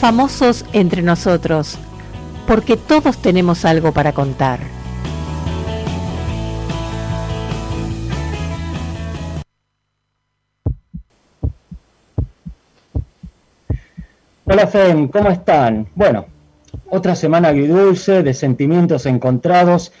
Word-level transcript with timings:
Famosos 0.00 0.66
entre 0.74 1.00
nosotros, 1.00 1.78
porque 2.46 2.76
todos 2.76 3.16
tenemos 3.16 3.64
algo 3.64 3.92
para 3.92 4.12
contar. 4.12 4.60
Hola 14.44 14.66
Fem, 14.68 15.08
¿cómo 15.08 15.30
están? 15.30 15.88
Bueno, 15.94 16.26
otra 16.90 17.16
semana 17.16 17.48
agridulce, 17.48 18.22
de 18.22 18.34
sentimientos 18.34 19.06
encontrados. 19.06 19.92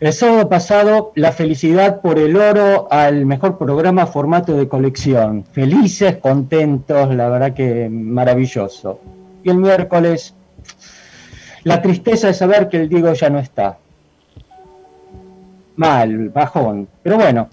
El 0.00 0.12
sábado 0.12 0.48
pasado, 0.48 1.12
la 1.14 1.32
felicidad 1.32 2.00
por 2.00 2.18
el 2.18 2.36
oro 2.36 2.88
al 2.90 3.26
mejor 3.26 3.58
programa 3.58 4.06
formato 4.06 4.56
de 4.56 4.66
colección. 4.66 5.44
Felices, 5.52 6.16
contentos, 6.16 7.14
la 7.14 7.28
verdad 7.28 7.54
que 7.54 7.88
maravilloso. 7.90 8.98
Y 9.46 9.50
el 9.50 9.58
miércoles, 9.58 10.34
la 11.62 11.80
tristeza 11.80 12.26
de 12.26 12.34
saber 12.34 12.68
que 12.68 12.78
el 12.78 12.88
Diego 12.88 13.12
ya 13.12 13.30
no 13.30 13.38
está. 13.38 13.78
Mal, 15.76 16.30
bajón. 16.30 16.88
Pero 17.04 17.14
bueno, 17.14 17.48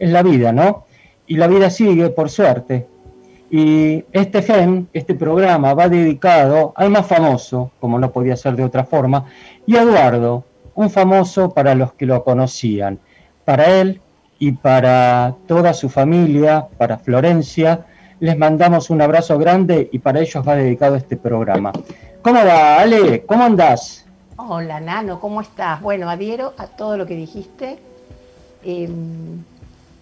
es 0.00 0.10
la 0.10 0.24
vida, 0.24 0.52
¿no? 0.52 0.86
Y 1.28 1.36
la 1.36 1.46
vida 1.46 1.70
sigue, 1.70 2.10
por 2.10 2.30
suerte. 2.30 2.88
Y 3.48 4.04
este 4.10 4.42
GEM, 4.42 4.88
este 4.92 5.14
programa, 5.14 5.72
va 5.72 5.88
dedicado 5.88 6.72
al 6.74 6.90
más 6.90 7.06
famoso, 7.06 7.70
como 7.78 7.96
no 8.00 8.10
podía 8.10 8.36
ser 8.36 8.56
de 8.56 8.64
otra 8.64 8.82
forma, 8.82 9.26
y 9.66 9.76
a 9.76 9.82
Eduardo, 9.82 10.42
un 10.74 10.90
famoso 10.90 11.54
para 11.54 11.76
los 11.76 11.92
que 11.92 12.06
lo 12.06 12.24
conocían. 12.24 12.98
Para 13.44 13.66
él 13.80 14.00
y 14.40 14.50
para 14.50 15.36
toda 15.46 15.74
su 15.74 15.88
familia, 15.90 16.66
para 16.76 16.98
Florencia, 16.98 17.86
les 18.20 18.36
mandamos 18.36 18.90
un 18.90 19.00
abrazo 19.00 19.38
grande 19.38 19.88
y 19.90 19.98
para 19.98 20.20
ellos 20.20 20.46
va 20.46 20.54
dedicado 20.54 20.94
este 20.94 21.16
programa. 21.16 21.72
¿Cómo 22.22 22.44
va, 22.44 22.78
Ale? 22.78 23.24
¿Cómo 23.24 23.44
andás? 23.44 24.04
Hola, 24.36 24.78
Nano, 24.78 25.20
¿cómo 25.20 25.40
estás? 25.40 25.80
Bueno, 25.80 26.08
adhiero 26.08 26.52
a 26.58 26.66
todo 26.66 26.98
lo 26.98 27.06
que 27.06 27.16
dijiste. 27.16 27.78
Em, 28.62 29.42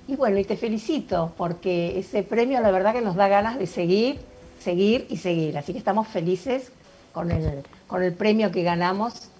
y 0.08 0.16
bueno, 0.16 0.38
y 0.38 0.44
te 0.44 0.56
felicito 0.56 1.32
porque 1.36 1.98
ese 1.98 2.24
premio 2.24 2.60
la 2.60 2.72
verdad 2.72 2.92
que 2.92 3.00
nos 3.00 3.14
da 3.14 3.28
ganas 3.28 3.56
de 3.56 3.66
seguir, 3.66 4.18
seguir 4.58 5.06
y 5.08 5.16
seguir. 5.18 5.56
Así 5.56 5.72
que 5.72 5.78
estamos 5.78 6.08
felices 6.08 6.72
con 7.12 7.30
el, 7.30 7.62
con 7.86 8.02
el 8.02 8.12
premio 8.12 8.50
que 8.50 8.64
ganamos 8.64 9.30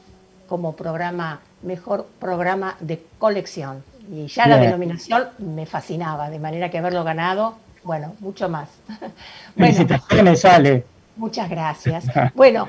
como 0.49 0.77
programa, 0.77 1.41
mejor 1.63 2.07
programa 2.21 2.77
de 2.79 3.03
colección. 3.19 3.83
Y 4.11 4.29
ya 4.29 4.47
la 4.47 4.57
denominación 4.57 5.29
me 5.39 5.67
fascinaba, 5.67 6.31
de 6.31 6.39
manera 6.39 6.71
que 6.71 6.79
haberlo 6.79 7.05
ganado, 7.05 7.57
bueno, 7.89 8.15
mucho 8.21 8.51
más. 8.51 8.69
Felicitaciones, 9.57 10.45
Ale. 10.45 10.85
Muchas 11.17 11.49
gracias. 11.49 12.05
Bueno, 12.35 12.69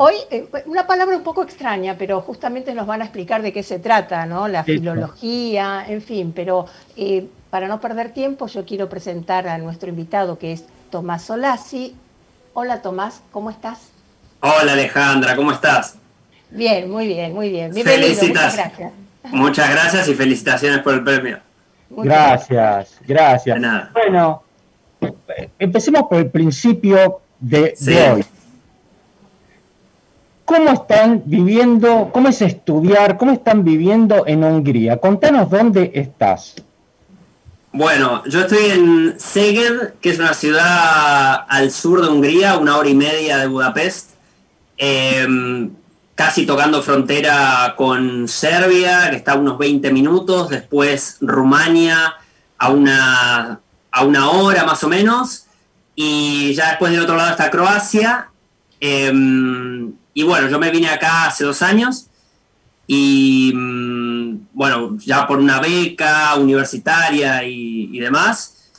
Hoy, 0.00 0.14
eh, 0.30 0.46
una 0.66 0.86
palabra 0.86 1.16
un 1.16 1.24
poco 1.24 1.42
extraña, 1.42 1.96
pero 1.98 2.20
justamente 2.20 2.72
nos 2.72 2.86
van 2.86 3.00
a 3.00 3.04
explicar 3.06 3.42
de 3.42 3.52
qué 3.52 3.64
se 3.64 3.80
trata, 3.80 4.26
¿no? 4.26 4.46
La 4.46 4.62
filología, 4.62 5.84
en 5.88 6.00
fin, 6.02 6.32
pero 6.32 6.66
eh, 6.96 7.26
para 7.50 7.66
no 7.66 7.80
perder 7.80 8.12
tiempo, 8.12 8.46
yo 8.46 8.64
quiero 8.64 8.88
presentar 8.88 9.48
a 9.48 9.58
nuestro 9.58 9.88
invitado 9.88 10.38
que 10.38 10.52
es 10.52 10.66
Tomás 10.90 11.24
Solasi. 11.24 11.96
Hola 12.54 12.80
Tomás, 12.80 13.22
¿cómo 13.32 13.50
estás? 13.50 13.90
Hola 14.38 14.74
Alejandra, 14.74 15.34
¿cómo 15.34 15.50
estás? 15.50 15.96
Bien, 16.50 16.88
muy 16.88 17.08
bien, 17.08 17.34
muy 17.34 17.48
bien. 17.48 17.74
Bienvenido, 17.74 18.22
muchas 18.22 18.54
gracias. 18.54 18.92
Muchas 19.32 19.68
gracias 19.68 20.08
y 20.08 20.14
felicitaciones 20.14 20.78
por 20.78 20.94
el 20.94 21.02
premio. 21.02 21.40
gracias, 21.90 23.00
gracias. 23.04 23.58
Bueno, 23.92 24.44
empecemos 25.58 26.02
por 26.08 26.18
el 26.18 26.30
principio 26.30 27.20
de 27.40 27.74
hoy. 28.14 28.24
¿Cómo 30.44 30.70
están 30.70 31.22
viviendo, 31.26 32.10
cómo 32.12 32.28
es 32.28 32.40
estudiar, 32.40 33.18
cómo 33.18 33.32
están 33.32 33.64
viviendo 33.64 34.26
en 34.26 34.42
Hungría? 34.44 34.96
Contanos 34.96 35.50
dónde 35.50 35.90
estás. 35.94 36.54
Bueno, 37.70 38.24
yo 38.24 38.40
estoy 38.40 38.70
en 38.70 39.14
Szeged, 39.20 39.94
que 40.00 40.08
es 40.10 40.18
una 40.18 40.32
ciudad 40.32 41.44
al 41.48 41.70
sur 41.70 42.00
de 42.00 42.08
Hungría, 42.08 42.56
una 42.56 42.78
hora 42.78 42.88
y 42.88 42.94
media 42.94 43.36
de 43.36 43.46
Budapest, 43.46 44.12
em, 44.78 45.70
casi 46.14 46.46
tocando 46.46 46.82
frontera 46.82 47.74
con 47.76 48.26
Serbia, 48.26 49.10
que 49.10 49.16
está 49.16 49.32
a 49.32 49.36
unos 49.36 49.58
20 49.58 49.92
minutos, 49.92 50.48
después 50.48 51.18
Rumania 51.20 52.14
a 52.56 52.70
una, 52.70 53.60
a 53.98 54.04
una 54.04 54.30
hora 54.30 54.64
más 54.64 54.82
o 54.84 54.88
menos, 54.88 55.46
y 55.94 56.54
ya 56.54 56.68
después 56.70 56.92
del 56.92 57.02
otro 57.02 57.16
lado 57.16 57.30
está 57.30 57.50
Croacia. 57.50 58.28
Em, 58.80 59.92
y 60.14 60.22
bueno, 60.22 60.48
yo 60.48 60.58
me 60.58 60.70
vine 60.70 60.88
acá 60.88 61.26
hace 61.26 61.44
dos 61.44 61.60
años 61.62 62.08
y 62.86 63.52
mm, 63.54 64.48
bueno, 64.52 64.96
ya 64.98 65.26
por 65.26 65.38
una 65.38 65.60
beca 65.60 66.34
universitaria 66.36 67.44
y, 67.44 67.98
demás, 67.98 68.70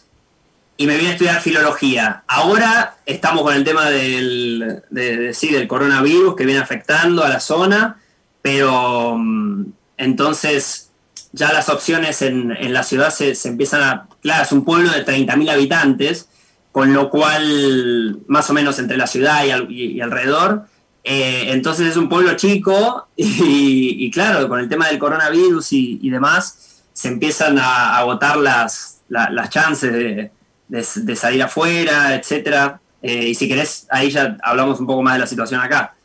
y 0.78 0.88
me 0.88 0.98
vine 0.98 1.10
a 1.10 1.14
estudiar 1.14 1.42
filología. 1.42 2.24
Ahora 2.28 2.98
estamos 3.06 3.44
con 3.44 3.54
el 3.54 3.64
tema 3.64 3.90
del, 3.90 4.84
del 4.90 5.68
coronavirus 5.68 6.36
que 6.36 6.46
viene 6.46 6.62
afectando 6.62 7.24
a 7.24 7.30
la 7.30 7.40
zona, 7.40 8.02
pero 8.42 9.16
mm, 9.18 9.66
entonces 9.98 10.89
ya 11.32 11.54
las 11.54 11.70
opciones 11.70 12.22
en, 12.22 12.74
la 12.74 12.84
ciudad 12.84 13.10
se, 13.12 13.34
empiezan 13.48 13.82
a... 13.82 14.08
Claro, 14.22 14.44
es 14.44 14.52
un 14.52 14.66
pueblo 14.66 14.92
de 14.92 15.06
30.000 15.06 15.52
habitantes, 15.52 16.28
con 16.72 16.94
lo 16.94 17.10
cual, 17.10 18.20
más 18.28 18.50
o 18.50 18.54
menos 18.54 18.80
entre 18.80 18.98
la 18.98 19.08
ciudad 19.08 19.44
y 19.70 20.02
alrededor, 20.02 20.66
eh, 21.04 21.52
entonces 21.54 21.88
es 21.88 21.98
un 21.98 22.10
pueblo 22.10 22.36
chico 22.36 23.08
y, 23.16 24.12
claro, 24.12 24.48
con 24.48 24.60
el 24.60 24.70
tema 24.70 24.88
del 24.88 25.00
coronavirus 25.00 25.74
y, 25.74 26.10
demás, 26.10 26.84
se 26.94 27.08
empiezan 27.08 27.58
a 27.58 27.98
agotar 27.98 28.38
las, 28.38 29.02
las 29.08 29.50
chances 29.50 30.32
de, 30.68 31.16
salir 31.16 31.42
afuera, 31.42 32.14
etc. 32.16 32.76
Eh, 33.02 33.30
y 33.30 33.36
si 33.36 33.48
querés, 33.48 33.88
ahí 33.90 34.12
ya 34.12 34.38
hablamos 34.44 34.80
un 34.80 34.88
poco 34.88 35.02
más 35.02 35.14
de 35.16 35.20
la 35.22 35.28
situación 35.28 35.62
acá. 35.62 35.96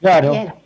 Claro. 0.00 0.58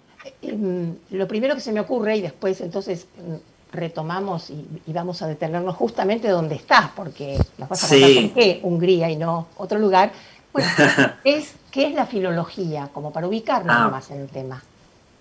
Em, 0.43 0.95
lo 1.11 1.29
primero 1.29 1.55
que 1.55 1.61
se 1.61 1.73
me 1.73 1.81
ocurre, 1.81 2.17
y 2.17 2.21
después 2.23 2.61
entonces 2.61 3.07
mm, 3.17 3.77
retomamos 3.77 4.51
y, 4.51 4.67
vamos 4.93 5.23
a 5.23 5.27
detenernos 5.27 5.77
justamente 5.77 6.29
donde 6.29 6.57
estás, 6.57 6.91
porque 6.97 7.39
nos 7.59 7.69
vas 7.69 7.85
a 7.85 7.89
contar 7.89 8.23
por 8.23 8.33
qué 8.35 8.61
Hungría 8.63 9.11
y 9.11 9.17
no 9.17 9.49
otro 9.57 9.79
lugar, 9.79 10.13
bueno, 10.53 10.69
es 11.25 11.55
¿Qué 11.71 11.87
es 11.87 11.95
la 11.95 12.07
filología? 12.07 12.89
Como 12.93 13.13
para 13.13 13.29
ubicarnos 13.29 13.77
ah. 13.79 13.89
más 13.89 14.11
en 14.11 14.21
el 14.21 14.29
tema. 14.29 14.63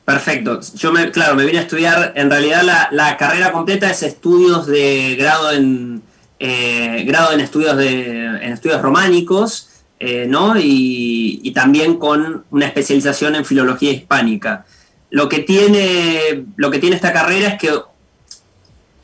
Perfecto. 0.05 0.59
Yo, 0.75 0.91
me, 0.91 1.11
claro, 1.11 1.35
me 1.35 1.45
vine 1.45 1.59
a 1.59 1.61
estudiar, 1.61 2.13
en 2.15 2.31
realidad 2.31 2.89
la, 2.91 3.17
carrera 3.17 3.51
completa 3.51 3.89
es 3.91 4.01
estudios 4.01 4.65
de 4.65 5.15
grado 5.15 5.51
en, 5.51 6.01
eh, 6.39 7.03
grado 7.05 7.31
en 7.31 7.41
estudios, 7.41 7.77
de, 7.77 8.25
en 8.25 8.51
estudios 8.51 8.81
románicos, 8.81 9.69
eh, 9.99 10.25
¿no? 10.27 10.55
Y, 10.57 11.51
también 11.53 11.97
con 11.97 12.45
una 12.51 12.67
especialización 12.67 13.35
en 13.35 13.43
filología 13.43 13.91
hispánica. 13.91 14.65
Lo 15.11 15.27
que, 15.27 15.39
tiene, 15.39 16.45
lo 16.55 16.69
que 16.69 16.79
tiene 16.79 16.95
esta 16.95 17.11
carrera 17.11 17.49
es 17.49 17.59
que 17.59 17.71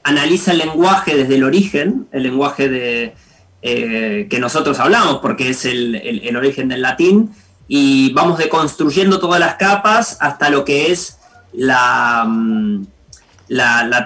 analiza 0.04 0.52
el 0.52 0.60
lenguaje 0.60 1.16
desde 1.16 1.36
el 1.36 1.44
origen, 1.44 2.08
el 2.12 2.24
lenguaje 2.24 2.70
de, 2.70 3.16
eh, 3.62 4.28
que 4.30 4.40
nosotros 4.40 4.80
hablamos, 4.80 5.18
porque 5.18 5.50
es 5.50 5.66
el, 5.66 6.36
origen 6.38 6.68
del 6.68 6.84
latín, 6.84 7.32
y 7.68 8.14
vamos 8.14 8.38
deconstruyendo 8.38 9.20
todas 9.20 9.40
las 9.40 9.56
capas 9.56 10.18
hasta 10.20 10.50
lo 10.52 10.64
que 10.64 10.92
es 10.92 11.18
la, 11.54 12.24
mm, 12.28 12.86
la, 13.48 14.06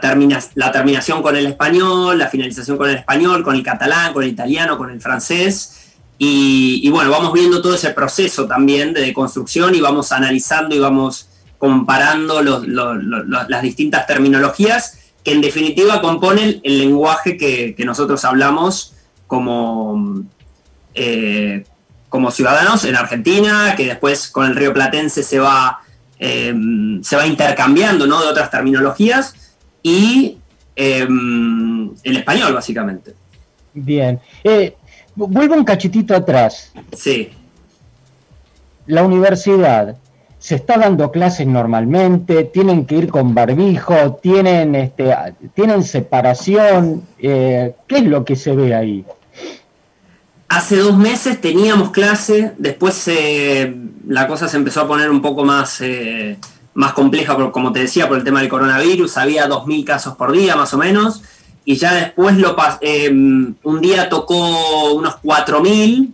terminación 0.71 1.21
con 1.21 1.35
el 1.35 1.45
español, 1.45 2.17
la 2.17 2.27
finalización 2.27 2.77
con 2.77 2.89
el 2.89 2.97
español, 2.97 3.43
con 3.43 3.55
el 3.55 3.63
catalán, 3.63 4.13
con 4.13 4.23
el 4.23 4.29
italiano, 4.29 4.77
con 4.77 4.89
el 4.89 5.01
francés. 5.01 5.75
Y, 6.17 6.89
bueno, 6.89 7.11
vamos 7.11 7.31
viendo 7.31 7.61
todo 7.61 7.75
ese 7.75 7.91
proceso 7.91 8.45
también 8.45 8.93
de 8.93 9.01
deconstrucción 9.01 9.73
y 9.75 9.79
vamos 9.79 10.11
analizando 10.11 10.75
y 10.75 10.79
vamos 10.79 11.28
comparando 11.59 12.41
las 12.41 13.61
distintas 13.61 14.07
terminologías 14.07 14.97
que 15.23 15.33
en 15.33 15.41
definitiva 15.41 16.01
componen 16.01 16.61
el 16.63 16.79
lenguaje 16.79 17.37
que, 17.37 17.75
que 17.75 17.85
nosotros 17.85 18.23
hablamos 18.23 18.95
como, 19.27 20.23
eh, 20.95 21.65
como 22.07 22.31
ciudadanos 22.31 22.85
en 22.85 22.95
Argentina, 22.95 23.75
que 23.75 23.85
después 23.85 24.29
con 24.29 24.45
el 24.45 24.55
río 24.55 24.73
Platense 24.73 25.21
se 25.21 25.37
va, 25.37 25.81
eh, 26.17 26.55
se 27.03 27.15
va 27.17 27.27
intercambiando 27.27 28.07
¿no? 28.07 28.21
de 28.21 28.27
otras 28.27 28.49
terminologías, 28.49 29.35
y 29.83 30.37
el 30.75 31.91
español, 32.03 32.53
básicamente. 32.53 33.13
Bien. 33.73 34.19
vuelvo 35.13 35.55
un 35.55 35.65
cachitito 35.65 36.15
atrás. 36.15 36.71
Sí. 36.95 37.31
La 38.87 39.03
universidad 39.03 39.97
se 40.39 40.55
está 40.55 40.77
dando 40.77 41.11
clases 41.11 41.45
normalmente, 41.45 42.45
tienen 42.45 42.85
que 42.85 42.95
ir 42.95 43.09
con 43.09 43.35
barbijo, 43.35 44.19
tienen, 44.21 44.73
este, 44.73 45.13
tienen 45.53 45.83
separación. 45.83 47.03
Eh, 47.19 47.75
¿Qué 47.87 47.97
es 47.97 48.05
lo 48.05 48.23
que 48.23 48.37
se 48.37 48.55
ve 48.55 48.73
ahí? 48.73 49.05
Hace 50.47 50.77
dos 50.77 50.97
meses 50.97 51.41
teníamos 51.41 51.91
clase, 51.91 52.53
después 52.57 53.07
eh, 53.09 53.75
la 54.07 54.27
cosa 54.27 54.47
se 54.47 54.57
empezó 54.57 54.81
a 54.81 54.87
poner 54.87 55.11
un 55.11 55.21
poco 55.21 55.43
más, 55.43 55.81
eh, 55.81 56.37
más 56.73 56.93
compleja, 56.93 57.35
como 57.51 57.73
te 57.73 57.81
decía, 57.81 58.07
por 58.07 58.17
el 58.17 58.23
tema 58.23 58.39
del 58.39 58.49
coronavirus. 58.49 59.17
Había 59.17 59.47
2.000 59.47 59.83
casos 59.83 60.15
por 60.15 60.31
día 60.31 60.55
más 60.55 60.73
o 60.73 60.77
menos, 60.77 61.21
y 61.65 61.75
ya 61.75 61.93
después 61.93 62.37
lo 62.37 62.55
un 63.63 63.81
día 63.81 64.07
tocó 64.07 64.93
unos 64.93 65.15
4.000 65.21 66.13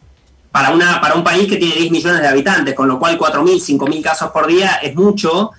para, 0.56 0.69
una, 0.69 1.02
para 1.02 1.16
un 1.16 1.24
país 1.25 1.50
que 1.50 1.57
tiene 1.57 1.75
10 1.75 1.92
millones 1.92 2.22
de 2.22 2.30
habitantes, 2.30 2.74
con 2.74 2.88
lo 2.88 2.98
cual 2.98 3.19
4.000, 3.19 3.78
5.000 3.78 4.02
casos 4.02 4.31
por 4.31 4.48
día 4.48 4.75
es 4.75 4.96
mucho. 4.96 5.52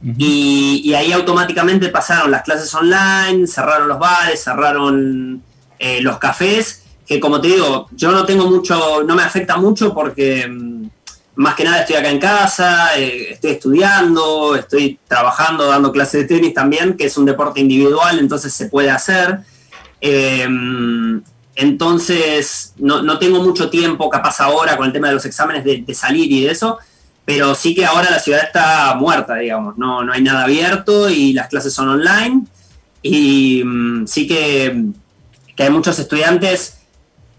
y, 0.00 0.94
ahí 0.94 1.10
automáticamente 1.10 1.88
pasaron 1.88 2.30
las 2.30 2.42
clases 2.42 2.72
online, 2.72 3.48
cerraron 3.48 3.88
los 3.88 3.98
bares, 3.98 4.44
cerraron 4.44 5.42
eh, 5.80 6.00
los 6.00 6.18
cafés, 6.18 6.84
que 7.04 7.18
como 7.18 7.40
te 7.40 7.48
digo, 7.48 7.88
yo 7.90 8.12
no 8.12 8.24
tengo 8.24 8.48
mucho, 8.48 9.02
no 9.02 9.16
me 9.16 9.24
afecta 9.24 9.56
mucho 9.56 9.92
porque 9.92 10.46
mm, 10.46 10.90
más 11.34 11.56
que 11.56 11.64
nada 11.64 11.80
estoy 11.80 11.96
acá 11.96 12.10
en 12.10 12.20
casa, 12.20 12.96
eh, 12.96 13.32
estoy 13.32 13.50
estudiando, 13.50 14.54
estoy 14.54 15.00
trabajando, 15.08 15.66
dando 15.66 15.90
clases 15.90 16.20
de 16.20 16.36
tenis 16.36 16.54
también, 16.54 16.96
que 16.96 17.06
es 17.06 17.16
un 17.16 17.24
deporte 17.24 17.58
individual, 17.58 18.20
entonces 18.20 18.54
se 18.54 18.66
puede 18.66 18.92
hacer. 18.92 19.40
Eh, 20.00 20.46
entonces, 21.56 22.74
no, 22.76 23.18
tengo 23.18 23.42
mucho 23.42 23.70
tiempo, 23.70 24.10
capaz 24.10 24.40
ahora, 24.40 24.76
con 24.76 24.86
el 24.86 24.92
tema 24.92 25.08
de 25.08 25.14
los 25.14 25.24
exámenes, 25.24 25.64
de, 25.64 25.94
salir 25.94 26.30
y 26.30 26.44
de 26.44 26.50
eso, 26.50 26.78
pero 27.24 27.54
sí 27.54 27.74
que 27.74 27.86
ahora 27.86 28.10
la 28.10 28.18
ciudad 28.18 28.44
está 28.44 28.94
muerta, 28.94 29.36
digamos, 29.36 29.78
no, 29.78 30.04
no 30.04 30.12
hay 30.12 30.22
nada 30.22 30.44
abierto 30.44 31.08
y 31.08 31.32
las 31.32 31.48
clases 31.48 31.72
son 31.72 31.88
online. 31.88 32.42
Y 33.00 33.62
mm, 33.64 34.06
sí 34.06 34.26
que, 34.26 34.84
hay 35.58 35.70
muchos 35.70 35.98
estudiantes 35.98 36.76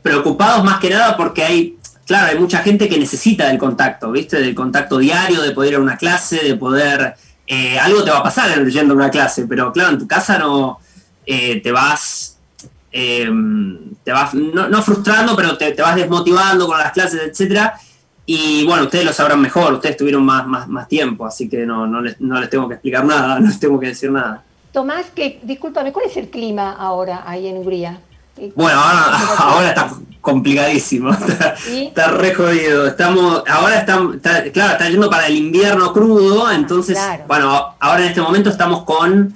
preocupados 0.01 0.63
más 0.63 0.79
que 0.79 0.89
nada 0.89 1.15
porque 1.15 1.43
hay, 1.43 1.77
claro, 2.07 2.31
hay 2.31 2.39
mucha 2.39 2.59
gente 2.59 2.89
que 2.89 2.97
necesita 2.97 3.47
del 3.47 3.59
contacto, 3.59 4.11
¿viste? 4.11 4.37
Del 4.41 4.55
contacto 4.55 4.97
diario, 4.97 5.43
de 5.43 5.51
poder 5.51 5.73
ir 5.73 5.77
a 5.77 5.81
una 5.81 5.97
clase, 5.97 6.43
de 6.43 6.55
poder... 6.55 7.13
Eh, 7.45 7.79
algo 7.79 8.03
te 8.03 8.11
va 8.11 8.17
a 8.17 8.23
pasar 8.23 8.57
leyendo 8.57 8.93
una 8.93 9.09
clase, 9.09 9.45
pero 9.47 9.71
claro, 9.71 9.91
en 9.91 9.99
tu 9.99 10.07
casa 10.07 10.37
no 10.37 10.79
eh, 11.25 11.61
te 11.61 11.71
vas 11.71 12.36
eh, 12.91 13.29
te 14.03 14.11
vas, 14.11 14.33
no, 14.33 14.81
frustrando, 14.81 15.35
pero 15.35 15.57
te, 15.57 15.73
vas 15.73 15.95
desmotivando 15.95 16.67
con 16.67 16.77
las 16.77 16.91
clases, 16.91 17.21
etcétera. 17.23 17.79
Y 18.25 18.65
bueno, 18.65 18.83
ustedes 18.83 19.05
lo 19.05 19.13
sabrán 19.13 19.39
mejor, 19.39 19.73
ustedes 19.73 19.95
tuvieron 19.95 20.23
más, 20.25 20.45
más, 20.45 20.67
más 20.67 20.87
tiempo, 20.87 21.25
así 21.25 21.47
que 21.47 21.65
no, 21.65 21.87
no, 21.87 22.01
les, 22.01 22.19
no 22.19 22.39
les 22.39 22.49
tengo 22.49 22.67
que 22.67 22.75
explicar 22.75 23.05
nada, 23.05 23.39
no 23.39 23.47
les 23.47 23.59
tengo 23.59 23.79
que 23.79 23.87
decir 23.87 24.11
nada. 24.11 24.43
Tomás, 24.71 25.07
que, 25.15 25.39
discúlpame, 25.43 25.91
¿cuál 25.93 26.05
es 26.05 26.17
el 26.17 26.29
clima 26.29 26.73
ahora 26.73 27.23
ahí 27.25 27.47
en 27.47 27.57
Hungría? 27.57 28.01
Bueno, 28.55 28.79
ahora, 28.79 29.67
está 29.69 29.89
complicadísimo, 30.21 31.11
está, 31.67 32.07
re 32.11 32.35
jodido. 32.35 32.87
Estamos, 32.87 33.43
ahora 33.47 33.79
estamos, 33.79 34.17
claro, 34.53 34.73
está 34.73 34.89
yendo 34.89 35.09
para 35.09 35.27
el 35.27 35.35
invierno 35.35 35.93
crudo, 35.93 36.51
entonces, 36.51 36.97
bueno, 37.27 37.75
ahora 37.79 38.01
en 38.01 38.09
este 38.09 38.21
momento 38.21 38.49
estamos 38.49 38.83
con 38.83 39.33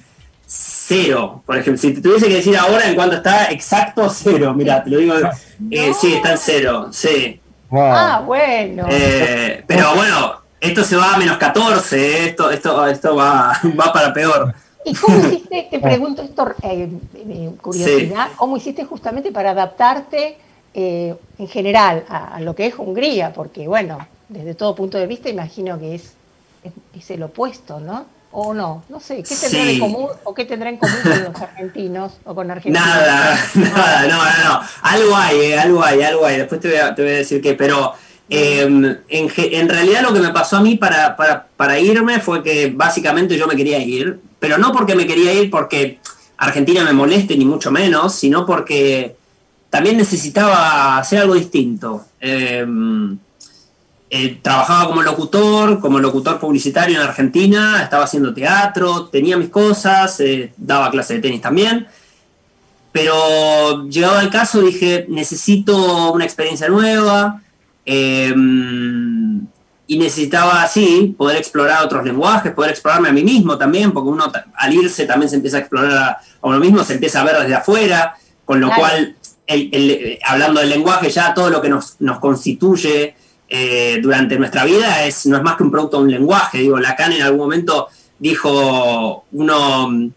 cero. 0.91 1.41
Por 1.45 1.57
ejemplo, 1.57 1.77
si 1.81 1.93
te 1.93 2.01
tuviese 2.01 2.27
que 2.27 2.35
decir 2.35 2.57
ahora 2.57 2.85
en 2.87 2.95
cuánto 2.95 3.15
está, 3.15 3.49
exacto 3.49 4.09
cero. 4.09 4.53
Mira, 4.53 4.83
te 4.83 4.89
lo 4.89 4.97
digo. 4.97 5.13
Eh, 5.69 5.93
sí, 5.93 6.15
está 6.15 6.33
en 6.33 6.37
cero, 6.37 6.89
sí. 6.91 7.39
Ah, 7.71 8.21
bueno. 8.25 8.87
Eh, 8.89 9.63
pero 9.65 9.95
bueno, 9.95 10.41
esto 10.59 10.83
se 10.83 10.97
va 10.97 11.13
a 11.13 11.17
menos 11.17 11.37
14, 11.37 11.97
eh, 11.97 12.27
esto, 12.27 12.51
esto, 12.51 12.85
esto 12.87 13.15
va, 13.15 13.57
va 13.79 13.93
para 13.93 14.13
peor. 14.13 14.53
¿Y 14.83 14.93
cómo 14.95 15.17
hiciste, 15.27 15.69
te 15.71 15.79
pregunto 15.79 16.23
esto, 16.23 16.53
curiosidad, 17.61 18.29
cómo 18.35 18.57
hiciste 18.57 18.83
justamente 18.83 19.31
para 19.31 19.51
adaptarte 19.51 20.37
en 20.73 21.47
general 21.47 22.03
a, 22.09 22.41
lo 22.41 22.53
que 22.53 22.65
es 22.65 22.77
Hungría? 22.77 23.31
Porque 23.31 23.65
bueno, 23.65 24.05
desde 24.27 24.55
todo 24.55 24.75
punto 24.75 24.97
de 24.97 25.07
vista 25.07 25.29
imagino 25.29 25.79
que 25.79 25.95
es, 25.95 26.15
es 26.97 27.11
el 27.11 27.23
opuesto, 27.23 27.79
¿no? 27.79 28.05
O 28.31 28.53
no, 28.53 28.83
no 28.89 28.99
sé, 28.99 29.23
¿qué 29.23 29.35
tendrá 29.35 29.69
en 29.69 29.79
común 29.79 30.07
o 30.23 30.33
qué 30.33 30.45
tendrá 30.45 30.69
en 30.69 30.77
común 30.77 30.95
con 31.03 31.23
los 31.23 31.41
argentinos 31.41 32.13
o 32.23 32.33
con 32.33 32.49
argentinos? 32.49 32.85
Nada, 32.85 33.37
nada, 33.55 34.07
no, 34.07 34.17
no, 34.17 34.23
no, 34.23 34.61
algo 34.81 35.15
hay, 35.15 35.39
eh, 35.39 35.59
algo 35.59 35.83
hay, 35.83 36.01
algo 36.01 36.25
hay, 36.25 36.37
después 36.37 36.61
te 36.61 36.69
voy 36.69 36.77
a, 36.77 36.95
te 36.95 37.01
voy 37.01 37.11
a 37.11 37.15
decir 37.15 37.41
qué, 37.41 37.53
pero 37.53 37.93
em, 38.29 38.85
en, 39.09 39.31
en, 39.35 39.69
realidad 39.69 40.01
lo 40.01 40.13
que 40.13 40.21
me 40.21 40.29
pasó 40.29 40.57
a 40.57 40.61
mí 40.61 40.77
para, 40.77 41.15
para, 41.17 41.45
para, 41.57 41.79
irme 41.79 42.19
fue 42.19 42.41
que 42.41 42.71
básicamente 42.73 43.37
yo 43.37 43.47
me 43.47 43.55
quería 43.55 43.79
ir, 43.79 44.19
pero 44.39 44.57
no 44.57 44.71
porque 44.71 44.95
me 44.95 45.05
quería 45.05 45.33
ir 45.33 45.49
porque 45.51 45.99
Argentina 46.37 46.83
me 46.83 46.93
moleste, 46.93 47.35
ni 47.35 47.45
mucho 47.45 47.69
menos, 47.69 48.15
sino 48.15 48.45
porque 48.45 49.15
también 49.69 49.97
necesitaba 49.97 50.97
hacer 50.97 51.19
algo 51.19 51.35
distinto. 51.35 52.05
Eh, 52.19 52.65
eh, 54.13 54.39
trabajaba 54.41 54.89
como 54.89 55.01
locutor, 55.03 55.79
como 55.79 55.97
locutor 55.97 56.37
publicitario 56.37 56.97
en 56.97 57.07
Argentina, 57.07 57.81
estaba 57.81 58.03
haciendo 58.03 58.33
teatro, 58.33 59.05
tenía 59.05 59.37
mis 59.37 59.47
cosas, 59.47 60.19
eh, 60.19 60.51
daba 60.57 60.91
clase 60.91 61.13
de 61.13 61.19
tenis 61.21 61.39
también. 61.39 61.87
Pero 62.91 63.87
llegado 63.87 64.17
al 64.17 64.29
caso 64.29 64.59
dije, 64.59 65.05
necesito 65.07 66.11
una 66.11 66.25
experiencia 66.25 66.67
nueva 66.67 67.41
em, 67.85 69.47
y 69.87 69.97
necesitaba 69.97 70.61
así 70.61 71.15
poder 71.17 71.37
explorar 71.37 71.85
otros 71.85 72.03
lenguajes, 72.03 72.51
poder 72.51 72.71
explorarme 72.71 73.07
a 73.07 73.13
mí 73.13 73.23
mismo 73.23 73.57
también, 73.57 73.93
porque 73.93 74.09
uno 74.09 74.29
al 74.55 74.73
irse 74.73 75.05
también 75.05 75.29
se 75.29 75.37
empieza 75.37 75.55
a 75.55 75.59
explorar 75.61 75.97
a, 75.97 76.21
uno 76.41 76.59
mismo, 76.59 76.83
se 76.83 76.95
empieza 76.95 77.21
a 77.21 77.23
ver 77.23 77.37
desde 77.39 77.55
afuera, 77.55 78.13
con 78.43 78.59
lo 78.59 78.75
cual, 78.75 79.15
hablando 80.27 80.59
del 80.59 80.69
lenguaje, 80.69 81.09
ya 81.09 81.33
todo 81.33 81.49
lo 81.49 81.61
que 81.61 81.69
nos, 81.69 81.95
nos 82.01 82.19
constituye 82.19 83.15
eh, 83.53 83.99
durante 84.01 84.39
nuestra 84.39 84.63
vida 84.63 85.03
es, 85.03 85.25
no 85.25 85.35
es 85.35 85.43
más 85.43 85.57
que 85.57 85.63
un 85.63 85.71
producto 85.71 85.97
de 85.97 86.03
un 86.03 86.11
lenguaje. 86.11 86.59
Digo, 86.59 86.79
Lacan 86.79 87.11
en 87.11 87.21
algún 87.21 87.41
momento 87.41 87.89
dijo, 88.17 89.25
uno, 89.33 90.09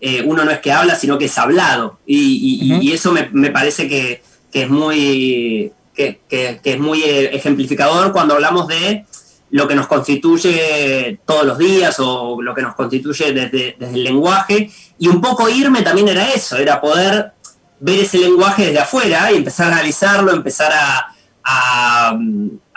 eh, 0.00 0.22
uno 0.24 0.44
no 0.46 0.50
es 0.50 0.60
que 0.60 0.72
habla, 0.72 0.96
sino 0.96 1.18
que 1.18 1.26
es 1.26 1.36
hablado. 1.36 1.98
Y, 2.06 2.90
eso 2.90 3.12
me, 3.12 3.50
parece 3.50 3.86
que, 3.88 4.22
es 4.50 4.70
muy, 4.70 5.70
que, 5.94 6.18
es 6.64 6.80
muy 6.80 7.02
ejemplificador 7.04 8.10
cuando 8.10 8.32
hablamos 8.32 8.66
de 8.68 9.04
lo 9.50 9.68
que 9.68 9.74
nos 9.74 9.86
constituye 9.86 11.20
todos 11.26 11.44
los 11.44 11.58
días 11.58 11.94
o 11.98 12.40
lo 12.40 12.54
que 12.54 12.62
nos 12.62 12.74
constituye 12.74 13.34
desde, 13.34 13.76
desde 13.78 13.94
el 13.94 14.02
lenguaje. 14.02 14.70
Y 14.98 15.08
un 15.08 15.20
poco 15.20 15.46
irme 15.50 15.82
también 15.82 16.08
era 16.08 16.30
eso, 16.30 16.56
era 16.56 16.80
poder 16.80 17.32
ver 17.80 18.00
ese 18.00 18.16
lenguaje 18.16 18.64
desde 18.64 18.78
afuera 18.78 19.30
y 19.30 19.36
empezar 19.36 19.66
a 19.66 19.74
analizarlo, 19.74 20.32
empezar 20.32 20.72
a, 20.72 21.14
a, 21.48 22.18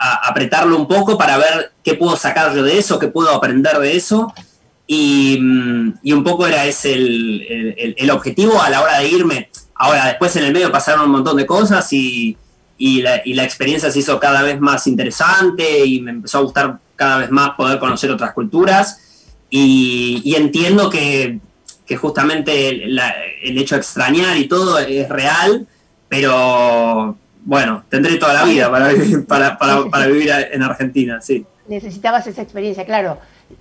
apretarlo 0.01 0.75
un 0.77 0.87
poco 0.87 1.17
para 1.17 1.37
ver 1.37 1.73
qué 1.83 1.93
puedo 1.93 2.15
sacar 2.17 2.55
yo 2.55 2.63
de 2.63 2.79
eso, 2.79 2.97
qué 2.97 3.07
puedo 3.07 3.29
aprender 3.29 3.77
de 3.77 3.95
eso. 3.95 4.33
Y, 4.87 5.37
mm, 5.39 5.99
un 6.03 6.23
poco 6.23 6.47
era 6.47 6.65
ese 6.65 6.93
el, 6.93 8.09
objetivo 8.11 8.59
a 8.61 8.69
la 8.69 8.81
hora 8.81 8.99
de 8.99 9.07
irme. 9.09 9.49
Ahora, 9.75 10.07
después 10.07 10.35
en 10.35 10.45
el 10.45 10.53
medio 10.53 10.71
pasaron 10.71 11.05
un 11.05 11.11
montón 11.11 11.37
de 11.37 11.45
cosas 11.45 11.87
y, 11.93 12.37
la, 12.79 13.43
experiencia 13.43 13.91
se 13.91 13.99
hizo 13.99 14.19
cada 14.19 14.41
vez 14.41 14.59
más 14.59 14.87
interesante 14.87 15.85
y 15.85 16.01
me 16.01 16.11
empezó 16.11 16.39
a 16.39 16.41
gustar 16.41 16.79
cada 16.95 17.19
vez 17.19 17.29
más 17.29 17.51
poder 17.51 17.77
conocer 17.79 18.09
otras 18.09 18.33
culturas. 18.33 19.27
Y, 19.49 20.33
entiendo 20.35 20.89
que, 20.89 21.39
justamente 21.99 22.85
el 22.85 23.57
hecho 23.57 23.75
de 23.75 23.81
extrañar 23.81 24.37
y 24.37 24.47
todo 24.47 24.79
es 24.79 25.09
real, 25.09 25.67
pero, 26.09 27.17
bueno, 27.43 27.83
tendré 27.89 28.17
toda 28.17 28.33
la 28.33 28.45
vida 28.45 28.69
para 28.69 28.89
vivir, 28.89 29.25
para, 29.27 29.57
para, 29.57 30.07
vivir 30.07 30.31
en 30.51 30.63
Argentina, 30.63 31.21
sí. 31.21 31.45
Necesitabas 31.67 32.27
esa 32.27 32.41
experiencia, 32.41 32.85
claro. 32.85 33.17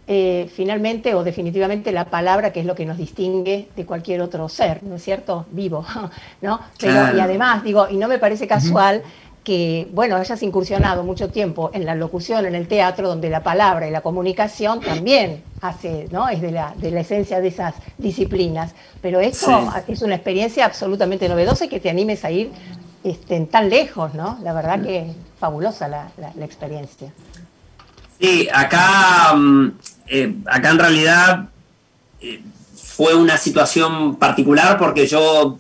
Eh, 0.07 0.49
finalmente 0.55 1.17
o 1.17 1.25
definitivamente 1.25 1.91
la 1.91 2.05
palabra 2.05 2.53
que 2.53 2.61
es 2.61 2.67
lo 2.67 2.77
que 2.77 2.87
nos 2.87 2.97
distingue 2.97 3.69
de 3.75 3.87
cualquier 3.87 4.21
otro 4.21 4.49
ser, 4.49 4.85
¿no 4.85 4.97
es 4.97 5.03
cierto? 5.03 5.47
Vivo, 5.51 5.85
¿no? 6.43 6.61
Pero, 6.79 7.17
Y 7.17 7.21
además, 7.21 7.65
digo, 7.65 7.89
y 7.91 7.97
no 7.97 8.07
me 8.07 8.19
parece 8.19 8.47
casual 8.47 9.03
que, 9.45 9.89
bueno, 9.93 10.17
hayas 10.17 10.43
incursionado 10.43 11.03
mucho 11.03 11.31
tiempo 11.31 11.71
en 11.73 11.87
la 11.87 11.95
locución, 11.95 12.45
en 12.47 12.55
el 12.55 12.69
teatro, 12.69 13.09
donde 13.09 13.31
la 13.31 13.43
palabra 13.43 13.89
y 13.89 13.91
la 13.91 14.03
comunicación 14.03 14.81
también 14.81 15.43
hace, 15.63 16.09
¿no? 16.11 16.29
Es 16.29 16.43
de 16.43 16.51
la, 16.51 16.75
de 16.77 16.91
la 16.91 17.01
esencia 17.01 17.41
de 17.41 17.49
esas 17.49 17.75
disciplinas. 17.97 18.75
Pero 19.01 19.21
esto 19.21 19.73
es 19.89 20.03
una 20.03 20.15
experiencia 20.15 20.67
absolutamente 20.67 21.29
novedosa 21.29 21.65
y 21.65 21.69
que 21.69 21.81
te 21.81 21.89
animes 21.89 22.25
a 22.25 22.31
ir 22.31 22.51
estén 23.05 23.47
tan 23.47 23.69
lejos, 23.71 24.15
¿no? 24.15 24.39
La 24.43 24.53
verdad 24.53 24.83
que 24.83 25.13
fabulosa 25.39 25.89
la, 25.89 26.11
experiencia. 26.41 27.13
Sí, 28.21 28.49
acá, 28.53 29.35
mm, 29.35 29.73
eh, 30.09 30.35
acá 30.47 30.71
en 30.71 30.79
realidad 30.79 31.49
eh, 32.21 32.43
fue 32.75 33.15
una 33.15 33.39
situación 33.39 34.17
particular 34.17 34.79
porque 34.79 35.07
yo 35.07 35.59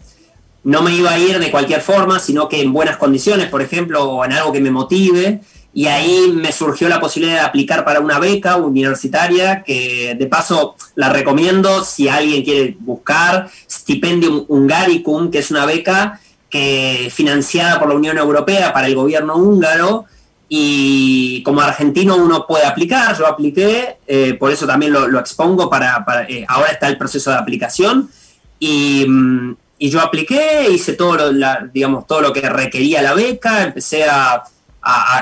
no 0.64 0.82
me 0.82 0.94
iba 0.94 1.11
a 1.11 1.18
ir 1.18 1.38
de 1.38 1.50
cualquier 1.50 1.80
forma, 1.80 2.18
sino 2.18 2.49
que 2.49 2.61
en 2.61 2.73
buenas 2.73 2.99
condiciones, 2.99 3.49
por 3.49 3.62
ejemplo, 3.62 4.04
o 4.04 4.25
en 4.25 4.32
algo 4.32 4.52
que 4.52 4.61
me 4.61 4.70
motive. 4.70 5.40
Y 5.73 5.87
ahí 5.87 6.32
me 6.35 6.52
surgió 6.52 6.88
la 6.88 7.00
posibilidad 7.00 7.40
de 7.40 7.47
aplicar 7.47 7.85
para 7.85 8.00
una 8.00 8.18
beca 8.18 8.56
universitaria, 8.56 9.62
que 9.62 10.16
de 10.18 10.26
paso 10.26 10.75
la 10.97 11.11
recomiendo 11.11 11.85
si 11.85 12.09
alguien 12.09 12.42
quiere 12.42 12.76
buscar, 12.80 13.49
Stipendium 13.70 14.44
Hungaricum, 14.49 15.30
que 15.30 15.38
es 15.38 15.50
una 15.50 15.64
beca 15.64 16.20
que 16.50 17.09
financiada 17.12 17.78
por 17.78 17.88
la 17.88 17.95
Unión 17.95 18.19
Europea 18.19 18.73
para 18.73 18.88
el 18.88 18.95
gobierno 18.95 19.37
húngaro, 19.37 20.07
y 20.52 21.45
como 21.45 21.61
argentino 21.61 22.16
uno 22.16 22.45
puede 22.45 22.66
aplicar, 22.66 23.16
yo 23.16 23.25
apliqué, 23.25 23.99
eh, 24.04 24.35
por 24.35 24.50
eso 24.50 24.66
también 24.66 24.92
lo, 24.92 25.19
expongo 25.21 25.71
para, 25.71 26.04
eh, 26.28 26.45
ahora 26.49 26.73
está 26.73 26.88
el 26.88 26.99
proceso 26.99 27.30
de 27.30 27.37
aplicación 27.37 28.11
y, 28.59 29.07
mm, 29.09 29.57
yo 29.78 30.00
apliqué, 30.00 30.69
hice 30.69 30.95
todo 30.95 31.30
lo, 31.33 31.47
digamos, 31.73 32.04
todo 32.04 32.21
lo 32.21 32.33
que 32.33 32.40
requería 32.40 33.00
la 33.00 33.14
beca, 33.14 33.62
empecé 33.62 34.04
a, 34.04 34.42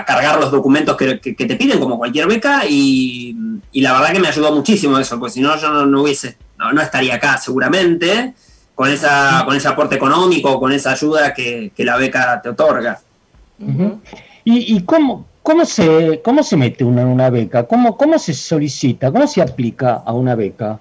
cargar 0.06 0.40
los 0.40 0.50
documentos 0.52 0.96
que, 0.96 1.16
te 1.16 1.56
piden 1.56 1.80
como 1.80 1.98
cualquier 1.98 2.26
beca 2.26 2.62
y, 2.66 3.36
y, 3.72 3.80
la 3.82 3.92
verdad 3.92 4.12
que 4.12 4.20
me 4.20 4.28
ayudó 4.28 4.52
muchísimo 4.52 4.98
eso, 4.98 5.18
porque 5.18 5.34
si 5.34 5.40
no 5.40 5.58
yo 5.58 5.84
no, 5.84 6.02
hubiese, 6.02 6.38
no, 6.56 6.80
estaría 6.80 7.16
acá 7.16 7.36
seguramente 7.36 8.34
con, 8.78 8.88
esa, 8.88 9.42
con 9.44 9.56
ese 9.56 9.66
aporte 9.66 9.96
económico, 9.96 10.60
con 10.60 10.70
esa 10.70 10.92
ayuda 10.92 11.34
que, 11.34 11.72
que 11.74 11.84
la 11.84 11.96
beca 11.96 12.40
te 12.40 12.50
otorga. 12.50 13.00
¿Y, 14.44 14.80
cómo, 14.84 15.26
cómo, 15.42 15.64
se, 15.64 16.20
cómo 16.22 16.44
se 16.44 16.56
mete 16.56 16.84
uno 16.84 17.00
en 17.00 17.08
una 17.08 17.28
beca? 17.28 17.66
¿Cómo, 17.66 17.96
¿Cómo 17.96 18.20
se 18.20 18.32
solicita? 18.32 19.10
¿Cómo 19.10 19.26
se 19.26 19.42
aplica 19.42 19.94
a 20.06 20.12
una 20.12 20.36
beca? 20.36 20.78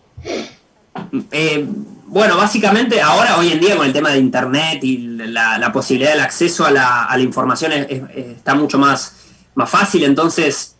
Eh, 1.31 1.67
bueno, 2.05 2.37
básicamente 2.37 3.01
ahora, 3.01 3.35
hoy 3.39 3.53
en 3.53 3.59
día, 3.59 3.75
con 3.75 3.87
el 3.87 3.93
tema 3.93 4.11
de 4.11 4.19
Internet 4.19 4.83
y 4.83 4.99
la, 4.99 5.71
posibilidad 5.73 6.11
del 6.11 6.21
acceso 6.21 6.67
a 6.67 6.69
la, 6.69 7.19
información 7.19 7.71
está 7.73 8.53
mucho 8.53 8.77
más, 8.77 9.15
más 9.55 9.71
fácil, 9.71 10.03
entonces 10.03 10.75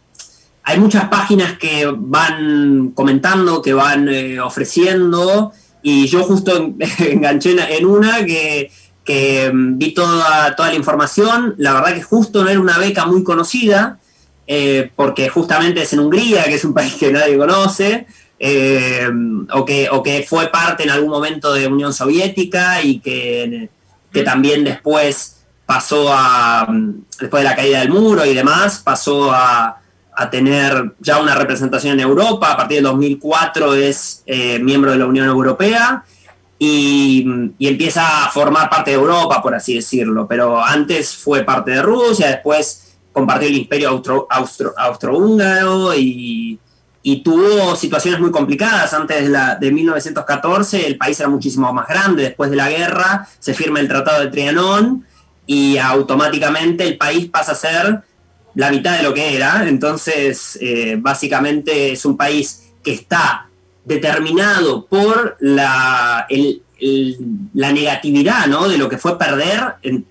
hay 0.62 0.80
muchas 0.80 1.06
páginas 1.06 1.58
que 1.58 1.92
van 1.92 2.92
comentando, 2.92 3.60
que 3.64 3.74
van 3.74 4.08
eh, 4.08 4.40
ofreciendo, 4.40 5.52
y 5.90 6.06
yo 6.08 6.24
justo 6.24 6.74
enganché 7.00 7.56
en 7.78 7.86
una 7.86 8.26
que 8.26 8.70
que 9.08 9.50
mm, 9.52 9.78
vi 9.78 9.94
toda, 9.94 10.54
toda 10.56 10.70
la 10.70 10.76
información. 10.76 11.56
La 11.58 11.74
verdad 11.74 11.96
que 11.96 12.04
justo 12.04 12.44
no 12.44 12.50
era 12.50 12.60
una 12.60 12.78
beca 12.78 13.06
muy 13.06 13.24
conocida, 13.24 14.00
eh, 14.46 14.92
porque 14.96 15.30
justamente 15.30 15.82
es 15.82 15.94
en 15.94 16.00
Hungría, 16.00 16.44
que 16.44 16.56
es 16.56 16.66
un 16.66 16.74
país 16.80 16.96
que 16.96 17.12
nadie 17.12 17.38
conoce, 17.38 18.06
eh, 18.38 19.10
o, 19.54 19.64
que, 19.64 19.88
o 19.90 20.04
que 20.04 20.26
fue 20.28 20.48
parte 20.50 20.84
en 20.84 20.90
algún 20.90 21.10
momento 21.10 21.54
de 21.54 21.68
Unión 21.68 21.94
Soviética 21.94 22.84
y 22.84 23.00
que, 23.00 23.70
que 24.12 24.24
también 24.24 24.66
después 24.66 25.38
pasó 25.66 26.14
a, 26.14 26.68
mm, 26.70 27.06
después 27.22 27.44
de 27.44 27.50
la 27.50 27.56
caída 27.56 27.80
del 27.80 27.90
muro 27.90 28.26
y 28.26 28.36
demás, 28.36 28.82
pasó 28.84 29.32
a, 29.32 29.80
a 30.20 30.32
tener 30.32 30.94
ya 31.00 31.22
una 31.22 31.36
representación 31.36 31.94
en 31.94 32.00
Europa. 32.00 32.52
A 32.52 32.58
partir 32.58 32.78
del 32.78 32.86
2004 32.86 33.76
es 33.76 34.24
eh, 34.26 34.58
miembro 34.58 34.92
de 34.92 34.98
la 34.98 35.06
Unión 35.06 35.28
Europea 35.28 36.04
y, 36.58 37.24
empieza 37.60 38.26
a 38.26 38.30
formar 38.32 38.68
parte 38.68 38.92
de 38.92 38.98
Europa, 38.98 39.44
por 39.44 39.54
así 39.54 39.76
decirlo. 39.76 40.28
Pero 40.28 40.60
antes 40.64 41.16
fue 41.16 41.44
parte 41.44 41.72
de 41.72 41.84
Rusia, 41.84 42.30
después 42.30 42.98
compartió 43.14 43.48
el 43.48 43.58
imperio 43.58 44.02
austrohúngaro 44.80 45.94
y, 45.94 46.60
y, 47.04 47.22
tuvo 47.22 47.76
situaciones 47.76 48.20
muy 48.20 48.32
complicadas. 48.32 48.96
Antes 48.96 49.22
de, 49.22 49.30
la, 49.30 49.56
de 49.56 49.72
1914 49.72 50.88
el 50.88 50.98
país 50.98 51.20
era 51.20 51.30
muchísimo 51.30 51.72
más 51.72 51.88
grande. 51.88 52.24
Después 52.24 52.50
de 52.50 52.56
la 52.56 52.72
guerra 52.72 53.28
se 53.38 53.54
firma 53.54 53.80
el 53.80 53.88
Tratado 53.88 54.22
de 54.22 54.32
Trianón 54.32 55.06
y 55.46 55.78
automáticamente 55.78 56.88
el 56.88 56.98
país 56.98 57.30
pasa 57.30 57.52
a 57.52 57.56
ser 57.56 58.02
la 58.58 58.72
mitad 58.72 58.98
de 58.98 59.04
lo 59.04 59.14
que 59.14 59.36
era. 59.36 59.68
Entonces, 59.68 60.58
eh, 60.60 60.98
básicamente 61.00 61.92
es 61.92 62.04
un 62.06 62.18
país 62.18 62.72
que 62.84 62.92
está 62.92 63.48
determinado 63.86 64.86
por 64.88 65.38
la, 65.40 66.28
la 67.54 67.72
negatividad 67.72 68.48
¿no? 68.48 68.68
de 68.68 68.78
lo 68.78 68.90
que 68.90 68.98
fue 68.98 69.18
perder 69.18 69.76
en, 69.84 70.06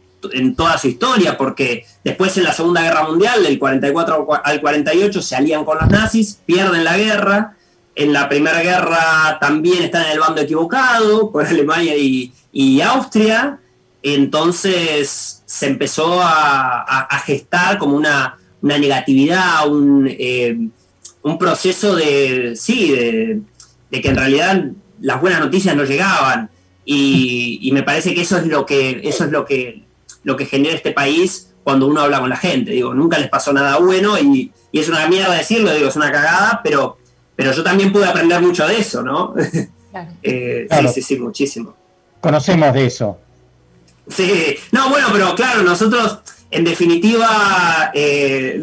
toda 0.57 0.79
su 0.79 0.89
historia, 0.89 1.37
porque 1.37 1.87
después 2.03 2.37
en 2.37 2.45
la 2.45 2.53
Segunda 2.53 2.83
Guerra 2.83 3.05
Mundial, 3.05 3.43
del 3.43 3.59
44 3.59 4.27
al 4.43 4.61
48, 4.61 5.23
se 5.23 5.37
alían 5.37 5.65
con 5.65 5.79
los 5.79 5.89
nazis, 5.89 6.41
pierden 6.45 6.83
la 6.83 6.97
guerra, 6.97 7.57
en 7.95 8.13
la 8.13 8.29
Primera 8.29 8.61
Guerra 8.61 9.39
también 9.41 9.85
están 9.85 10.07
en 10.07 10.13
el 10.13 10.21
bando 10.21 10.41
equivocado, 10.41 11.31
con 11.31 11.47
Alemania 11.47 11.95
y, 11.97 12.81
Austria, 12.81 13.61
entonces 14.15 15.43
se 15.45 15.67
empezó 15.67 16.21
a, 16.21 17.09
gestar 17.25 17.79
como 17.79 17.97
una, 17.97 18.39
negatividad, 18.63 19.69
un, 19.69 20.09
eh, 20.09 20.57
un 21.23 21.39
proceso 21.39 21.95
de, 21.95 22.55
sí, 22.57 22.91
de, 22.91 23.41
de 23.91 24.01
que 24.01 24.09
en 24.09 24.17
realidad 24.17 24.65
las 25.01 25.21
buenas 25.21 25.41
noticias 25.41 25.75
no 25.77 25.85
llegaban. 25.85 26.51
Y, 26.85 27.69
me 27.73 27.83
parece 27.83 28.15
que 28.15 28.21
eso 28.21 28.39
es 28.39 28.47
lo 28.47 28.65
que, 28.65 29.01
eso 29.03 29.25
es 29.25 29.31
lo 29.33 29.45
que, 29.45 29.85
lo 30.23 30.37
que 30.37 30.47
genera 30.47 30.77
este 30.77 30.93
país 30.93 31.53
cuando 31.65 31.89
uno 31.89 32.01
habla 32.01 32.21
con 32.21 32.31
la 32.31 32.37
gente. 32.37 32.71
Digo, 32.71 32.95
nunca 32.95 33.19
les 33.19 33.29
pasó 33.29 33.53
nada 33.53 33.79
bueno 33.79 34.19
y, 34.19 34.53
es 34.73 34.89
una 34.91 35.09
mierda 35.09 35.35
decirlo, 35.35 35.73
digo, 35.73 35.89
es 35.89 35.97
una 35.97 36.13
cagada, 36.13 36.61
pero, 36.63 36.99
pero 37.35 37.51
yo 37.53 37.65
también 37.65 37.93
pude 37.93 38.05
aprender 38.05 38.41
mucho 38.43 38.67
de 38.67 38.79
eso, 38.79 39.03
¿no? 39.03 39.35
Eh, 40.23 40.67
sí, 40.71 40.89
sí, 40.89 41.01
sí, 41.01 41.19
muchísimo. 41.19 41.75
Conocemos 42.21 42.75
de 42.75 42.85
eso. 42.85 43.19
Sí, 44.09 44.57
no, 44.73 44.89
bueno, 44.89 45.09
pero 45.13 45.35
claro, 45.35 45.63
nosotros, 45.63 46.19
en 46.51 46.65
definitiva, 46.65 47.91
eh, 47.93 48.61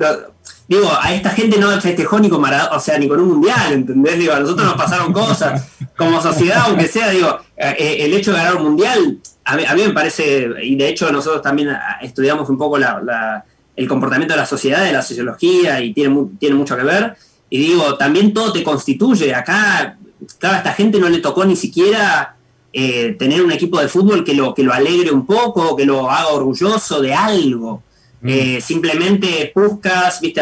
digo, 0.67 0.89
a 0.99 1.13
esta 1.13 1.31
gente 1.31 1.57
no 1.57 1.69
festejó 1.81 2.19
ni 2.19 2.29
con 2.29 2.41
Maradona, 2.41 2.75
o 2.75 2.79
sea, 2.79 2.97
ni 2.97 3.07
con 3.07 3.19
un 3.19 3.29
mundial, 3.29 3.73
¿entendés? 3.73 4.19
Digo, 4.19 4.33
a 4.33 4.39
nosotros 4.39 4.65
nos 4.65 4.77
pasaron 4.77 5.11
cosas, 5.11 5.65
como 5.97 6.21
sociedad, 6.21 6.63
aunque 6.67 6.87
sea, 6.87 7.09
digo, 7.09 7.39
eh, 7.57 7.75
eh, 7.77 7.97
el 8.05 8.13
hecho 8.13 8.31
de 8.31 8.37
ganar 8.37 8.55
un 8.55 8.63
mundial, 8.63 9.19
a 9.43 9.55
mí, 9.57 9.83
me 9.85 9.93
parece, 9.93 10.47
y 10.61 10.75
de 10.77 10.87
hecho 10.87 11.11
nosotros 11.11 11.41
también 11.41 11.69
ah, 11.69 11.99
estudiamos 12.01 12.49
un 12.49 12.57
poco 12.57 12.77
el 12.77 13.87
comportamiento 13.89 14.33
de 14.33 14.39
la 14.39 14.45
sociedad, 14.45 14.83
de 14.85 14.93
la 14.93 15.01
sociología, 15.01 15.81
y 15.81 15.93
tiene, 15.93 16.29
tiene 16.39 16.55
mucho 16.55 16.77
que 16.77 16.83
ver, 16.83 17.17
y 17.49 17.57
digo, 17.57 17.97
también 17.97 18.33
todo 18.33 18.53
te 18.53 18.63
constituye, 18.63 19.35
acá, 19.35 19.97
claro, 20.39 20.55
a 20.55 20.57
esta 20.59 20.73
gente 20.73 20.99
no 20.99 21.09
le 21.09 21.19
tocó 21.19 21.43
ni 21.43 21.57
siquiera... 21.57 22.37
Eh, 22.75 23.15
tener 23.19 23.43
un 23.43 23.51
equipo 23.51 23.79
de 23.79 23.87
fútbol 23.87 24.23
que 24.23 24.33
lo, 24.33 24.55
que 24.55 24.63
lo 24.63 24.73
alegre 24.73 25.11
un 25.11 25.27
poco, 25.27 25.75
que 25.75 25.85
lo 25.85 26.09
haga 26.09 26.29
orgulloso 26.29 27.01
de 27.01 27.13
algo. 27.13 27.83
Mm. 28.21 28.29
Eh, 28.29 28.61
simplemente 28.61 29.51
buscas, 29.53 30.19
viste, 30.19 30.41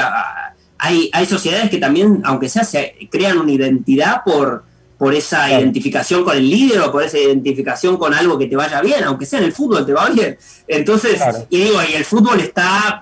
hay, 0.77 1.09
hay 1.11 1.25
sociedades 1.25 1.69
que 1.69 1.77
también, 1.77 2.21
aunque 2.23 2.47
sea, 2.47 2.63
se 2.63 2.95
crean 3.11 3.37
una 3.37 3.51
identidad 3.51 4.23
por, 4.23 4.63
por 4.97 5.13
esa 5.13 5.51
identificación 5.51 6.23
con 6.23 6.37
el 6.37 6.49
líder 6.49 6.79
o 6.79 6.91
por 6.91 7.03
esa 7.03 7.17
identificación 7.17 7.97
con 7.97 8.13
algo 8.13 8.37
que 8.37 8.47
te 8.47 8.55
vaya 8.55 8.81
bien, 8.81 9.03
aunque 9.03 9.25
sea 9.25 9.39
en 9.39 9.45
el 9.45 9.51
fútbol 9.51 9.85
te 9.85 9.91
va 9.91 10.09
bien. 10.09 10.37
Entonces, 10.69 11.19
y 11.49 11.63
digo, 11.65 11.79
y 11.89 11.95
el 11.95 12.05
fútbol 12.05 12.39
está 12.39 13.01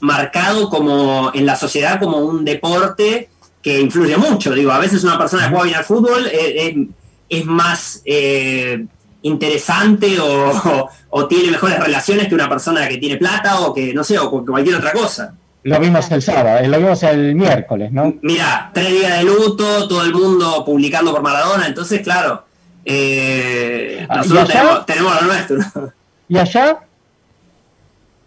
marcado 0.00 0.68
como 0.68 1.30
en 1.32 1.46
la 1.46 1.56
sociedad 1.56 1.98
como 2.00 2.18
un 2.18 2.44
deporte 2.44 3.30
que 3.62 3.80
influye 3.80 4.16
mucho. 4.18 4.52
Digo, 4.52 4.72
a 4.72 4.78
veces 4.78 5.04
una 5.04 5.16
persona 5.16 5.44
que 5.44 5.50
juega 5.50 5.64
bien 5.64 5.76
al 5.76 5.84
fútbol 5.84 6.26
eh, 6.26 6.86
es 7.28 7.44
más 7.44 8.02
eh, 8.04 8.84
interesante 9.22 10.18
o, 10.20 11.26
tiene 11.28 11.50
mejores 11.50 11.78
relaciones 11.78 12.28
que 12.28 12.34
una 12.34 12.48
persona 12.48 12.86
que 12.88 12.98
tiene 12.98 13.16
plata 13.16 13.60
o 13.60 13.74
que, 13.74 13.92
no 13.92 14.04
sé, 14.04 14.18
o 14.18 14.30
cualquier 14.44 14.76
otra 14.76 14.92
cosa. 14.92 15.34
Lo 15.62 15.80
vimos 15.80 16.08
el 16.12 16.22
sábado, 16.22 16.64
lo 16.68 16.78
vimos 16.78 17.02
el 17.02 17.34
miércoles, 17.34 17.90
¿no? 17.90 18.14
Mira, 18.22 18.70
tres 18.72 18.90
días 18.90 19.18
de 19.18 19.24
luto, 19.24 19.88
todo 19.88 20.04
el 20.04 20.12
mundo 20.12 20.64
publicando 20.64 21.10
por 21.12 21.22
Maradona, 21.22 21.66
entonces, 21.66 22.02
claro, 22.02 22.44
eh, 22.84 24.06
ah, 24.08 24.18
nosotros 24.18 24.86
tenemos, 24.86 25.20
lo 25.20 25.26
nuestro. 25.26 25.92
¿Y 26.28 26.38
allá? 26.38 26.78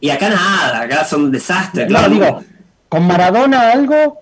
Y 0.01 0.09
acá 0.09 0.29
nada, 0.29 0.81
acá 0.81 1.05
son 1.05 1.31
desastres. 1.31 1.87
Claro, 1.87 2.09
digo, 2.09 2.43
¿con 2.89 3.07
Maradona 3.07 3.71
algo? 3.71 4.21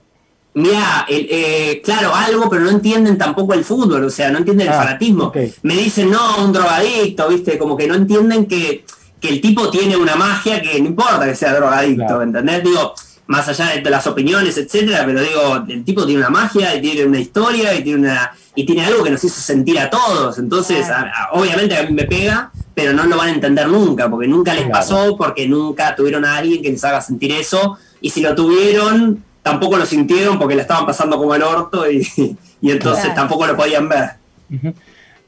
Mira, 0.57 1.05
eh, 1.07 1.81
claro, 1.83 2.15
algo, 2.15 2.49
pero 2.49 2.63
no 2.63 2.71
entienden 2.71 3.15
tampoco 3.15 3.53
el 3.53 3.63
fútbol, 3.63 4.05
o 4.05 4.09
sea, 4.09 4.31
no 4.31 4.39
entienden 4.39 4.67
el 4.67 4.73
ah, 4.73 4.77
fanatismo. 4.77 5.31
Me 5.61 5.75
dicen, 5.75 6.09
no, 6.09 6.43
un 6.43 6.51
drogadicto, 6.51 7.29
¿viste? 7.29 7.59
Como 7.59 7.77
que 7.77 7.87
no 7.87 7.93
entienden 7.93 8.47
que, 8.47 8.83
el 9.21 9.39
tipo 9.39 9.69
tiene 9.69 9.95
una 9.95 10.15
magia 10.15 10.59
que 10.59 10.79
no 10.79 10.87
importa 10.87 11.25
que 11.25 11.35
sea 11.35 11.53
drogadicto, 11.53 12.23
¿entendés? 12.23 12.63
Digo, 12.63 12.95
más 13.27 13.47
allá 13.47 13.79
de 13.79 13.87
las 13.87 14.07
opiniones, 14.07 14.57
etcétera, 14.57 15.03
pero 15.05 15.21
digo, 15.21 15.63
el 15.67 15.83
tipo 15.83 16.07
tiene 16.07 16.21
una 16.21 16.31
magia, 16.31 16.73
y 16.75 16.81
tiene 16.81 17.05
una 17.05 17.19
historia, 17.19 17.75
y 17.75 17.83
tiene 17.83 17.99
una 17.99 18.31
y 18.55 18.65
tiene 18.65 18.83
algo 18.83 19.03
que 19.03 19.11
nos 19.11 19.23
hizo 19.23 19.39
sentir 19.39 19.77
a 19.79 19.91
todos. 19.91 20.39
Entonces, 20.39 20.87
obviamente 21.33 21.77
a 21.77 21.83
mí 21.83 21.93
me 21.93 22.05
pega, 22.05 22.51
pero 22.73 22.93
no 22.93 23.03
lo 23.03 23.15
van 23.15 23.29
a 23.29 23.33
entender 23.33 23.67
nunca, 23.67 24.09
porque 24.09 24.27
nunca 24.27 24.55
les 24.55 24.67
pasó, 24.71 25.15
porque 25.15 25.47
nunca 25.47 25.95
tuvieron 25.95 26.25
a 26.25 26.37
alguien 26.37 26.63
que 26.63 26.71
les 26.71 26.83
haga 26.83 26.99
sentir 26.99 27.31
eso, 27.31 27.77
y 28.01 28.09
si 28.09 28.21
lo 28.21 28.33
tuvieron, 28.33 29.23
tampoco 29.47 29.77
lo 29.77 29.85
sintieron 29.85 30.37
porque 30.37 30.55
le 30.55 30.63
estaban 30.63 30.85
pasando 30.85 31.17
como 31.17 31.33
el 31.33 31.41
orto 31.41 31.89
y, 31.89 32.05
entonces 32.61 33.13
tampoco 33.15 33.47
lo 33.47 33.55
podían 33.55 33.87
ver. 33.87 34.11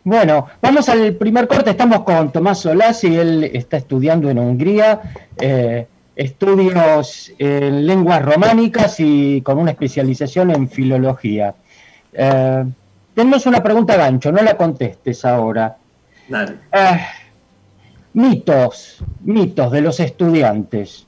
Bueno, 0.04 0.48
vamos 0.62 0.90
al 0.90 1.14
primer 1.14 1.48
corte. 1.48 1.70
Estamos 1.70 2.02
con 2.02 2.32
Tomás 2.32 2.60
Solás 2.60 3.04
y 3.06 3.16
él 3.16 3.50
está 3.54 3.78
estudiando 3.78 4.30
en 4.30 4.40
Hungría. 4.40 5.02
Eh, 5.38 5.88
estudios 6.16 7.32
en 7.38 7.88
lenguas 7.88 8.22
románicas 8.22 9.00
y 9.00 9.42
con 9.42 9.58
una 9.58 9.72
especialización 9.72 10.52
en 10.52 10.70
filología. 10.70 11.56
Eh, 12.12 12.66
tenemos 13.14 13.46
una 13.46 13.64
pregunta 13.64 13.96
gancho, 13.96 14.32
no 14.34 14.42
la 14.42 14.58
contestes 14.58 15.24
ahora. 15.24 15.78
Eh, 16.30 17.00
mitos, 18.14 19.02
mitos 19.22 19.72
de 19.72 19.82
los 19.82 20.00
estudiantes. 20.02 21.08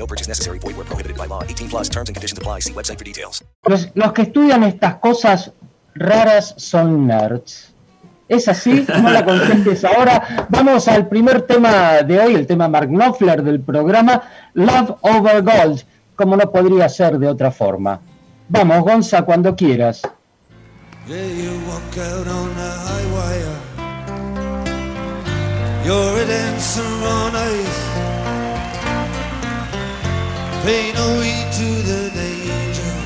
No 0.00 0.06
purchase 0.06 0.28
necessary. 0.28 0.58
Void 0.58 0.76
where 0.76 0.86
prohibited 0.86 1.18
by 1.18 1.26
law. 1.26 1.44
18 1.44 1.68
plus 1.68 1.90
terms 1.90 2.08
and 2.08 2.16
conditions 2.16 2.38
apply. 2.38 2.60
See 2.60 2.72
website 2.72 2.98
for 2.98 3.04
details. 3.04 3.44
Los, 3.66 3.88
los 3.94 4.12
que 4.12 4.22
estudian 4.22 4.64
estas 4.64 4.94
cosas 4.94 5.52
raras 5.94 6.54
son 6.56 7.06
nerds. 7.06 7.74
¿Es 8.26 8.48
así? 8.48 8.86
No 9.02 9.10
la 9.10 9.24
contestes 9.24 9.84
ahora. 9.84 10.46
Vamos 10.48 10.88
al 10.88 11.08
primer 11.08 11.42
tema 11.42 12.02
de 12.02 12.18
hoy, 12.18 12.34
el 12.34 12.46
tema 12.46 12.68
Mark 12.68 12.88
Knopfler 12.88 13.42
del 13.42 13.60
programa 13.60 14.22
Love 14.54 14.96
Over 15.02 15.42
Gold 15.42 15.84
como 16.20 16.36
no 16.36 16.50
podría 16.50 16.88
ser 16.88 17.18
de 17.18 17.26
otra 17.26 17.50
forma. 17.50 18.00
Vamos, 18.48 18.82
Gonza, 18.82 19.22
cuando 19.22 19.56
quieras. 19.56 20.02
Yeah, 21.08 21.16
Pay 30.64 30.92
no 30.92 31.20
heed 31.20 31.48
to 31.58 31.68
the 31.90 32.10
danger. 32.14 32.96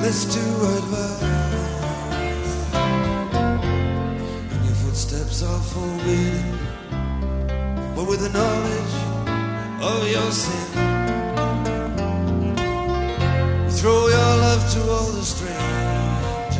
Listen 0.00 0.30
to 0.36 0.44
advice. 0.78 1.26
And 4.52 4.64
your 4.64 4.76
footsteps 4.82 5.42
are 5.42 5.60
forbidden. 5.60 6.58
But 7.94 8.04
with 8.08 8.20
the 8.20 8.30
knowledge 8.30 8.96
of 9.82 10.08
your 10.08 10.30
sin. 10.32 10.68
you 13.64 13.70
throw 13.70 14.08
your 14.08 14.36
love 14.46 14.62
to 14.72 14.80
all 14.90 15.10
the 15.12 15.22
strangers, 15.22 16.56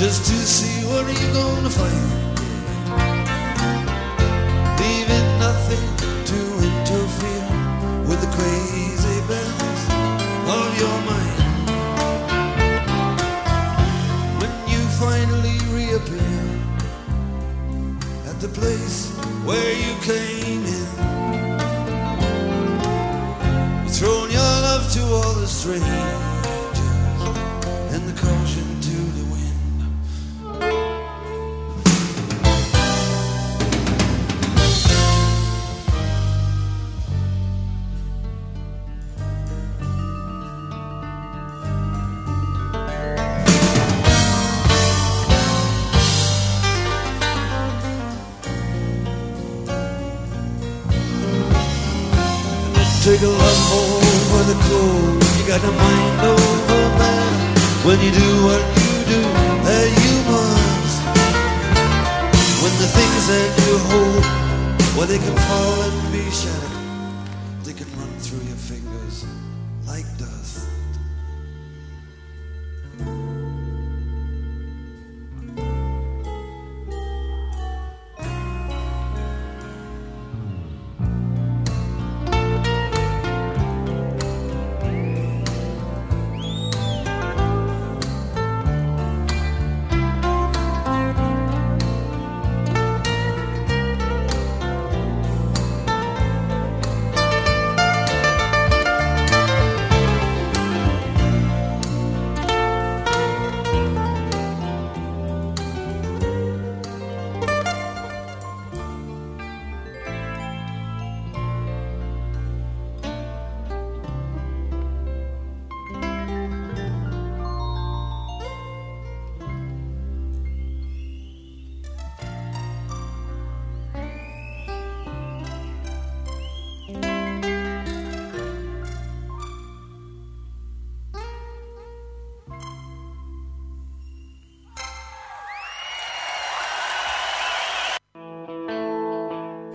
Just 0.00 0.24
to 0.24 0.32
see 0.32 0.82
what 0.86 1.04
are 1.04 1.12
you're 1.12 1.34
gonna 1.34 1.68
find. 1.68 2.08
Leaving 4.80 5.28
nothing 5.38 5.86
to 6.30 6.40
interfere 6.70 7.48
with 8.08 8.18
the 8.24 8.30
crazy 8.38 9.18
bells 9.28 9.82
of 10.56 10.68
your 10.80 10.98
mind. 11.10 11.40
When 14.40 14.52
you 14.72 14.80
finally 15.04 15.58
reappear 15.76 16.40
at 18.30 18.40
the 18.40 18.48
place 18.48 19.10
where 19.44 19.72
you 19.84 19.92
came 20.00 20.64
in. 20.78 20.88
you've 23.84 23.96
Thrown 23.98 24.30
your 24.30 24.54
love 24.66 24.90
to 24.94 25.02
all 25.12 25.34
the 25.34 25.46
strangers 25.46 26.19
they 65.10 65.18
can 65.18 65.36
fall 65.38 65.82
and 65.82 66.12
be 66.12 66.30
shattered. 66.30 66.69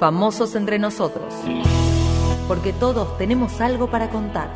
Famosos 0.06 0.54
entre 0.54 0.78
nosotros. 0.78 1.34
Porque 2.48 2.74
todos 2.74 3.18
tenemos 3.18 3.60
algo 3.60 3.90
para 3.90 4.08
contar. 4.12 4.52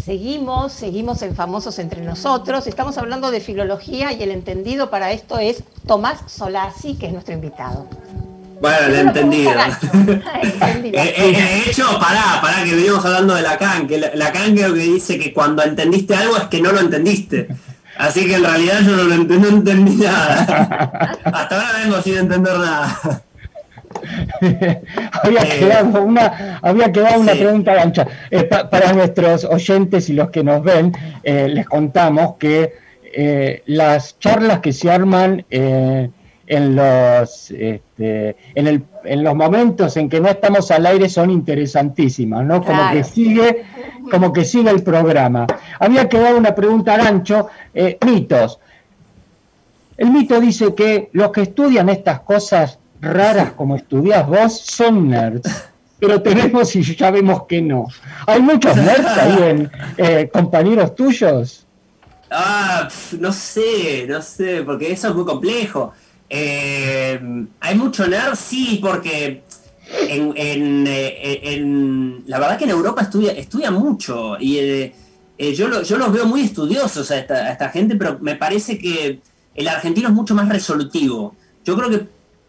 Seguimos, 0.00 0.72
seguimos 0.72 1.22
en 1.22 1.34
Famosos 1.34 1.80
entre 1.80 2.02
nosotros. 2.02 2.68
Estamos 2.68 2.96
hablando 2.98 3.32
de 3.32 3.40
filología 3.40 4.12
y 4.12 4.22
el 4.22 4.30
entendido 4.30 4.90
para 4.90 5.10
esto 5.10 5.40
es 5.40 5.64
Tomás 5.84 6.20
Solasi, 6.28 6.94
que 6.94 7.06
es 7.06 7.12
nuestro 7.12 7.34
invitado. 7.34 7.88
Bueno, 8.60 8.90
lo 8.90 8.94
he 8.94 9.00
entendido. 9.00 9.50
De 10.84 11.62
hecho, 11.66 11.98
pará, 11.98 12.38
pará, 12.40 12.62
que 12.62 12.76
venimos 12.76 13.04
hablando 13.04 13.34
de 13.34 13.42
Lacan, 13.42 13.88
que 13.88 13.98
Lacan 13.98 14.54
creo 14.54 14.72
que 14.72 14.80
dice 14.80 15.18
que 15.18 15.34
cuando 15.34 15.64
entendiste 15.64 16.14
algo 16.14 16.36
es 16.36 16.44
que 16.44 16.60
no 16.60 16.70
lo 16.70 16.78
entendiste. 16.78 17.48
Así 17.96 18.26
que 18.26 18.34
en 18.34 18.44
realidad 18.44 18.80
yo 18.82 18.96
no, 18.96 19.04
lo 19.04 19.16
no 19.16 19.48
entendí 19.48 19.96
nada. 20.04 21.18
Hasta 21.24 21.54
ahora 21.54 21.78
vengo 21.82 22.02
sin 22.02 22.18
entender 22.18 22.58
nada. 22.58 23.22
había, 25.22 25.42
eh, 25.42 25.58
quedado 25.58 26.02
una, 26.02 26.58
había 26.62 26.92
quedado 26.92 27.20
una 27.20 27.32
pregunta 27.32 27.74
gancha. 27.74 28.06
Eh, 28.30 28.44
para 28.44 28.92
nuestros 28.92 29.44
oyentes 29.44 30.08
y 30.08 30.14
los 30.14 30.30
que 30.30 30.44
nos 30.44 30.62
ven, 30.62 30.92
eh, 31.22 31.48
les 31.48 31.66
contamos 31.66 32.36
que 32.38 32.84
las 33.66 34.18
charlas 34.18 34.58
que 34.58 34.72
se 34.72 34.90
arman 34.90 35.44
en 35.48 36.76
los 36.76 37.52
este, 37.52 38.36
en, 38.56 38.66
el, 38.66 38.82
en, 39.04 39.24
los 39.24 39.34
momentos 39.34 39.96
en 39.96 40.08
que 40.08 40.20
no 40.20 40.28
estamos 40.28 40.70
al 40.70 40.86
aire 40.86 41.08
son 41.08 41.30
interesantísimas, 41.30 42.44
¿no? 42.44 42.64
Como 42.64 42.92
que 42.92 43.04
sigue, 43.04 43.64
como 44.10 44.32
que 44.32 44.44
sigue 44.44 44.70
el 44.70 44.82
programa. 44.82 45.46
Había 45.78 46.08
quedado 46.08 46.36
una 46.38 46.54
pregunta 46.54 46.96
gancho, 46.96 47.48
mitos. 48.04 48.58
El 49.96 50.10
mito 50.10 50.40
dice 50.40 50.74
que 50.74 51.08
los 51.12 51.30
que 51.30 51.42
estudian 51.42 51.88
estas 51.88 52.20
cosas 52.20 52.78
raras 53.00 53.52
como 53.52 53.76
estudias 53.76 54.26
vos 54.26 54.60
son 54.60 55.08
nerds. 55.08 55.68
Pero 56.00 56.20
tenemos 56.20 56.74
y 56.74 56.82
ya 56.82 57.10
vemos 57.10 57.44
que 57.44 57.62
no. 57.62 57.86
¿Hay 58.26 58.42
muchos 58.42 58.76
nerds 58.76 59.06
ahí 59.06 59.42
en 59.42 59.70
eh, 59.96 60.28
compañeros 60.32 60.94
tuyos? 60.94 61.66
Ah, 62.30 62.88
no 63.20 63.32
sé, 63.32 64.06
no 64.08 64.20
sé, 64.20 64.62
porque 64.66 64.90
eso 64.90 65.08
es 65.08 65.14
muy 65.14 65.24
complejo. 65.24 65.92
Eh, 66.36 67.46
hay 67.60 67.74
mucho 67.76 68.08
nerd, 68.08 68.34
sí, 68.34 68.80
porque 68.82 69.44
eh, 69.88 71.42
en, 71.44 72.24
la 72.26 72.40
verdad 72.40 72.58
que 72.58 72.64
en 72.64 72.70
Europa 72.70 73.02
estudia, 73.02 73.30
estudia 73.32 73.70
mucho 73.70 74.36
y 74.40 74.92
yo, 75.38 75.82
yo 75.82 75.96
los 75.96 76.12
veo 76.12 76.26
muy 76.26 76.40
estudiosos 76.40 77.12
a 77.12 77.18
esta, 77.18 77.34
a 77.34 77.52
esta 77.52 77.68
gente, 77.68 77.94
pero 77.94 78.18
me 78.20 78.34
parece 78.34 78.78
que 78.78 79.20
el 79.54 79.68
argentino 79.68 80.08
es 80.08 80.14
mucho 80.14 80.34
más 80.34 80.48
resolutivo. 80.48 81.36
Yo 81.64 81.76
creo 81.76 81.88
que 81.88 82.08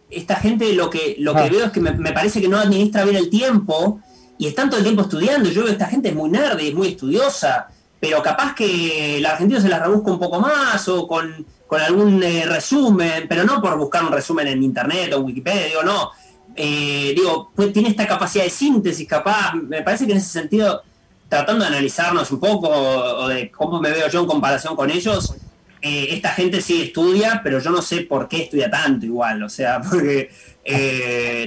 esta 0.09 0.35
gente 0.35 0.73
lo 0.73 0.89
que, 0.89 1.15
lo 1.19 1.33
que 1.33 1.41
ah. 1.41 1.49
veo 1.49 1.65
es 1.65 1.71
que 1.71 1.79
me, 1.79 2.11
parece 2.11 2.41
que 2.41 2.47
no 2.47 2.57
administra 2.57 3.03
bien 3.03 3.17
el 3.17 3.29
tiempo 3.29 4.01
y 4.37 4.47
están 4.47 4.69
todo 4.69 4.79
el 4.79 4.83
tiempo 4.83 5.03
estudiando. 5.03 5.49
Yo 5.49 5.61
veo 5.61 5.65
que 5.65 5.73
esta 5.73 5.87
gente 5.87 6.09
es 6.09 6.15
muy 6.15 6.29
nerd 6.29 6.59
y 6.59 6.69
es 6.69 6.73
muy 6.73 6.89
estudiosa, 6.89 7.67
pero 8.05 8.21
capaz 8.21 8.53
que 8.53 9.17
el 9.17 9.25
argentino 9.25 9.59
se 9.59 9.67
la 9.67 9.79
rebusca 9.79 10.11
un 10.11 10.19
poco 10.19 10.39
más 10.39 10.87
o 10.89 11.07
con, 11.07 11.43
algún 11.71 12.21
eh, 12.21 12.45
resumen, 12.45 13.25
pero 13.27 13.43
no 13.43 13.59
por 13.59 13.75
buscar 13.79 14.03
un 14.03 14.11
resumen 14.11 14.47
en 14.47 14.61
internet 14.61 15.11
o 15.13 15.21
Wikipedia, 15.21 15.65
digo, 15.65 15.83
no. 15.83 16.11
Eh, 16.55 17.13
digo, 17.15 17.51
pues 17.55 17.73
tiene 17.73 17.89
esta 17.89 18.07
capacidad 18.07 18.43
de 18.43 18.51
síntesis, 18.51 19.07
capaz, 19.07 19.55
me 19.55 19.81
parece 19.81 20.05
que 20.05 20.11
en 20.11 20.19
ese 20.19 20.29
sentido, 20.29 20.83
tratando 21.27 21.65
de 21.65 21.69
analizarnos 21.69 22.31
un 22.31 22.39
poco 22.39 22.69
o 22.69 23.27
de 23.27 23.49
cómo 23.49 23.81
me 23.81 23.89
veo 23.89 24.07
yo 24.07 24.21
en 24.21 24.27
comparación 24.27 24.75
con 24.75 24.91
ellos, 24.91 25.35
eh, 25.81 26.09
esta 26.11 26.29
gente 26.29 26.61
sí 26.61 26.83
estudia, 26.83 27.41
pero 27.43 27.59
yo 27.59 27.71
no 27.71 27.81
sé 27.81 28.01
por 28.01 28.27
qué 28.27 28.43
estudia 28.43 28.69
tanto 28.69 29.07
igual, 29.07 29.41
o 29.41 29.49
sea, 29.49 29.81
porque 29.89 30.29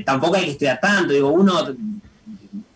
tampoco 0.05 0.35
hay 0.35 0.44
que 0.47 0.51
estudiar 0.51 0.81
tanto, 0.81 1.12
digo, 1.12 1.29
uno 1.29 1.73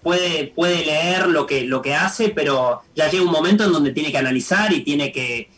puede, 0.03 0.49
puede 0.49 0.85
leer 0.85 1.29
lo 1.29 1.47
que, 1.47 1.65
lo 1.65 1.81
que 1.81 1.95
hace, 1.95 2.31
pero 2.31 2.83
ya 2.95 3.11
llega 3.11 3.25
un 3.25 3.31
momento 3.31 3.65
en 3.65 3.73
donde 3.73 3.93
tiene 3.93 4.11
que 4.11 4.19
analizar 4.19 4.73
y 4.73 4.83
tiene 4.83 5.12
que, 5.12 5.49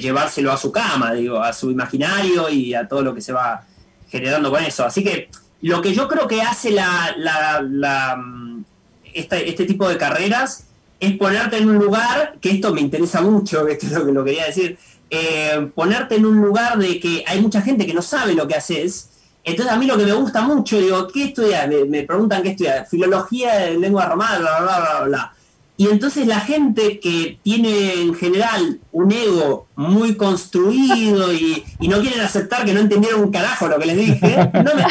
llevárselo 0.00 0.52
a 0.52 0.56
su 0.56 0.70
cama, 0.70 1.14
digo, 1.14 1.40
a 1.40 1.52
su 1.52 1.70
imaginario 1.70 2.48
y 2.48 2.74
a 2.74 2.86
todo 2.86 3.02
lo 3.02 3.14
que 3.14 3.20
se 3.20 3.32
va 3.32 3.64
generando 4.08 4.50
con 4.50 4.62
eso. 4.62 4.84
Así 4.84 5.02
que 5.02 5.28
lo 5.62 5.82
que 5.82 5.92
yo 5.92 6.06
creo 6.06 6.28
que 6.28 6.42
hace 6.42 6.70
la, 6.70 7.14
la, 7.16 8.22
este 9.14 9.64
tipo 9.64 9.88
de 9.88 9.96
carreras 9.96 10.64
es 11.00 11.16
ponerte 11.16 11.58
en 11.58 11.68
un 11.68 11.78
lugar, 11.78 12.38
que 12.40 12.50
esto 12.50 12.72
me 12.74 12.80
interesa 12.80 13.20
mucho, 13.22 13.66
esto 13.68 13.86
es 13.86 13.92
lo 13.92 14.06
que 14.06 14.12
lo 14.12 14.24
quería 14.24 14.46
decir, 14.46 14.78
eh, 15.10 15.70
ponerte 15.74 16.16
en 16.16 16.26
un 16.26 16.36
lugar 16.36 16.78
de 16.78 17.00
que 17.00 17.24
hay 17.26 17.40
mucha 17.40 17.62
gente 17.62 17.86
que 17.86 17.94
no 17.94 18.02
sabe 18.02 18.34
lo 18.34 18.46
que 18.46 18.56
haces. 18.56 19.10
Entonces 19.50 19.72
a 19.72 19.78
mí 19.78 19.86
lo 19.86 19.96
que 19.96 20.04
me 20.04 20.12
gusta 20.12 20.42
mucho, 20.42 20.78
digo, 20.78 21.08
¿qué 21.08 21.24
estudias? 21.24 21.68
Me, 21.88 22.02
preguntan 22.02 22.42
qué 22.42 22.50
estudias. 22.50 22.88
Filología 22.88 23.54
de 23.54 23.78
lengua 23.78 24.06
romana, 24.06 24.38
bla, 24.38 24.60
bla, 24.60 24.80
bla, 24.80 25.00
bla. 25.04 25.32
Y 25.80 25.86
entonces 25.88 26.26
la 26.26 26.40
gente 26.40 26.98
que 26.98 27.38
tiene 27.44 28.02
en 28.02 28.12
general 28.12 28.80
un 28.90 29.12
ego 29.12 29.68
muy 29.76 30.16
construido 30.16 31.32
y, 31.32 31.64
no 31.78 32.00
quieren 32.00 32.20
aceptar 32.20 32.64
que 32.64 32.74
no 32.74 32.80
entendieron 32.80 33.20
un 33.22 33.30
carajo 33.30 33.68
lo 33.68 33.78
que 33.78 33.86
les 33.86 33.96
dije, 33.96 34.50
no 34.54 34.74
me, 34.74 34.84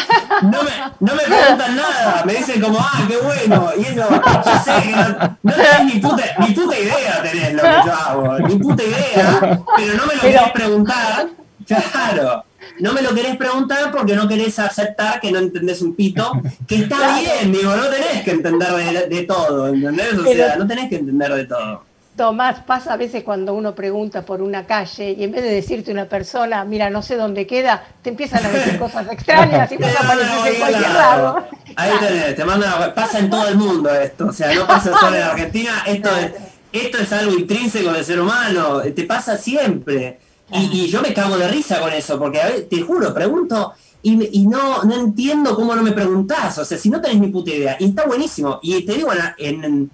no 1.02 1.14
me, 1.14 1.24
preguntan 1.24 1.76
nada, 1.76 2.24
me 2.26 2.36
dicen 2.36 2.62
como, 2.62 2.80
ah, 2.80 3.06
qué 3.06 3.18
bueno, 3.18 3.70
y 3.78 3.82
eso, 3.82 4.08
yo 4.10 4.64
sé 4.64 4.88
que 4.88 4.96
no, 4.96 5.38
no 5.44 5.54
tenés 5.54 5.94
ni 5.94 6.00
puta, 6.00 6.24
ni 6.40 6.54
puta 6.54 6.80
idea 6.80 7.22
tenés 7.22 7.54
lo 7.54 7.64
que 7.64 7.76
yo 7.86 7.94
hago, 7.94 8.40
ni 8.48 8.56
puta 8.56 8.84
idea, 8.84 9.62
pero 9.76 9.94
no 9.94 10.06
me 10.06 10.16
lo 10.16 10.22
querés 10.22 10.52
preguntar, 10.54 11.28
claro 11.66 12.47
no 12.80 12.94
me 12.94 13.02
lo 13.02 13.14
querés 13.14 13.38
preguntar 13.38 13.92
porque 13.92 14.16
no 14.16 14.28
querés 14.28 14.60
aceptar 14.60 15.20
que 15.20 15.32
no 15.32 15.40
entendés 15.40 15.82
un 15.82 15.96
pito, 15.96 16.32
que 16.68 16.76
está 16.76 17.20
bien, 17.20 17.52
digo, 17.52 17.76
no 17.76 17.88
tenés 17.88 18.24
que 18.24 18.32
entender 18.32 19.10
de, 19.10 19.24
todo, 19.24 19.68
¿entendés? 19.68 20.14
O 20.14 20.24
sea, 20.24 20.56
no 20.56 20.68
tenés 20.68 20.90
que 20.90 20.98
entender 20.98 21.34
de 21.34 21.46
todo. 21.46 21.84
Tomás, 22.16 22.62
pasa 22.62 22.94
a 22.94 22.98
veces 22.98 23.24
cuando 23.24 23.54
uno 23.54 23.76
pregunta 23.76 24.24
por 24.24 24.42
una 24.42 24.66
calle 24.66 25.12
y 25.12 25.24
en 25.24 25.32
vez 25.32 25.44
de 25.44 25.52
decirte 25.52 25.92
una 25.92 26.06
persona, 26.06 26.66
mira, 26.66 26.90
no 26.90 27.04
sé 27.04 27.16
dónde 27.16 27.46
queda, 27.46 27.84
te 28.02 28.10
empiezan 28.10 28.44
a 28.44 28.50
decir 28.50 28.80
cosas 28.80 29.08
extrañas 29.12 29.72
y 29.72 29.76
empiezan 29.76 30.04
a 30.04 30.10
aparecer 30.10 30.54
en 30.54 30.60
cualquier 30.60 30.94
lado. 30.94 31.48
Ahí 31.76 31.92
tenés, 32.00 32.36
te 32.36 32.44
manda, 32.44 32.94
pasa 32.96 33.20
en 33.20 33.30
todo 33.30 33.48
el 33.48 33.56
mundo 33.56 33.94
esto, 33.94 34.28
o 34.28 34.34
sea, 34.34 34.54
no 34.56 34.66
pasa 34.66 34.98
solo 35.00 35.16
en 35.16 35.22
Argentina, 35.32 35.84
esto 35.86 36.10
es, 36.18 36.32
esto 36.72 36.98
es 36.98 37.14
algo 37.14 37.34
intrínseco 37.34 37.92
del 37.92 38.04
ser 38.04 38.20
humano, 38.20 38.82
te 38.82 39.04
pasa 39.04 39.38
siempre. 39.38 40.20
Y, 40.52 40.88
yo 40.88 41.02
me 41.02 41.14
cago 41.14 41.38
de 41.38 41.48
risa 41.48 41.80
con 41.80 41.92
eso, 41.92 42.18
porque 42.18 42.42
a 42.42 42.68
te 42.68 42.82
juro, 42.82 43.14
pregunto 43.14 43.74
y, 44.16 44.48
no, 44.48 44.84
no 44.84 44.96
entiendo 44.96 45.56
cómo 45.56 45.76
no 45.76 45.84
me 45.84 45.92
preguntás. 45.92 46.58
O 46.58 46.66
sea, 46.66 46.78
si 46.78 46.90
no 46.90 47.02
tenés 47.02 47.20
ni 47.20 47.28
puta 47.28 47.52
idea. 47.52 47.78
Y 47.80 47.86
está 47.86 48.06
buenísimo. 48.06 48.60
Y 48.62 48.86
te 48.86 48.94
digo, 48.94 49.10
en, 49.38 49.92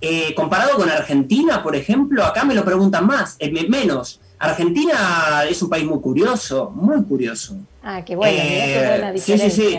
eh, 0.00 0.34
comparado 0.34 0.76
con 0.76 0.90
Argentina, 0.90 1.62
por 1.62 1.74
ejemplo, 1.74 2.24
acá 2.24 2.44
me 2.44 2.54
lo 2.54 2.64
preguntan 2.64 3.06
más, 3.06 3.36
eh, 3.38 3.50
menos. 3.68 4.20
Argentina 4.38 5.44
es 5.48 5.62
un 5.62 5.70
país 5.70 5.86
muy 5.86 6.00
curioso, 6.00 6.70
muy 6.74 7.02
curioso. 7.04 7.56
Ah, 7.82 8.04
qué 8.04 8.16
bueno, 8.16 8.36
eh, 8.38 9.14
Sí, 9.16 9.38
sí, 9.38 9.50
sí. 9.50 9.78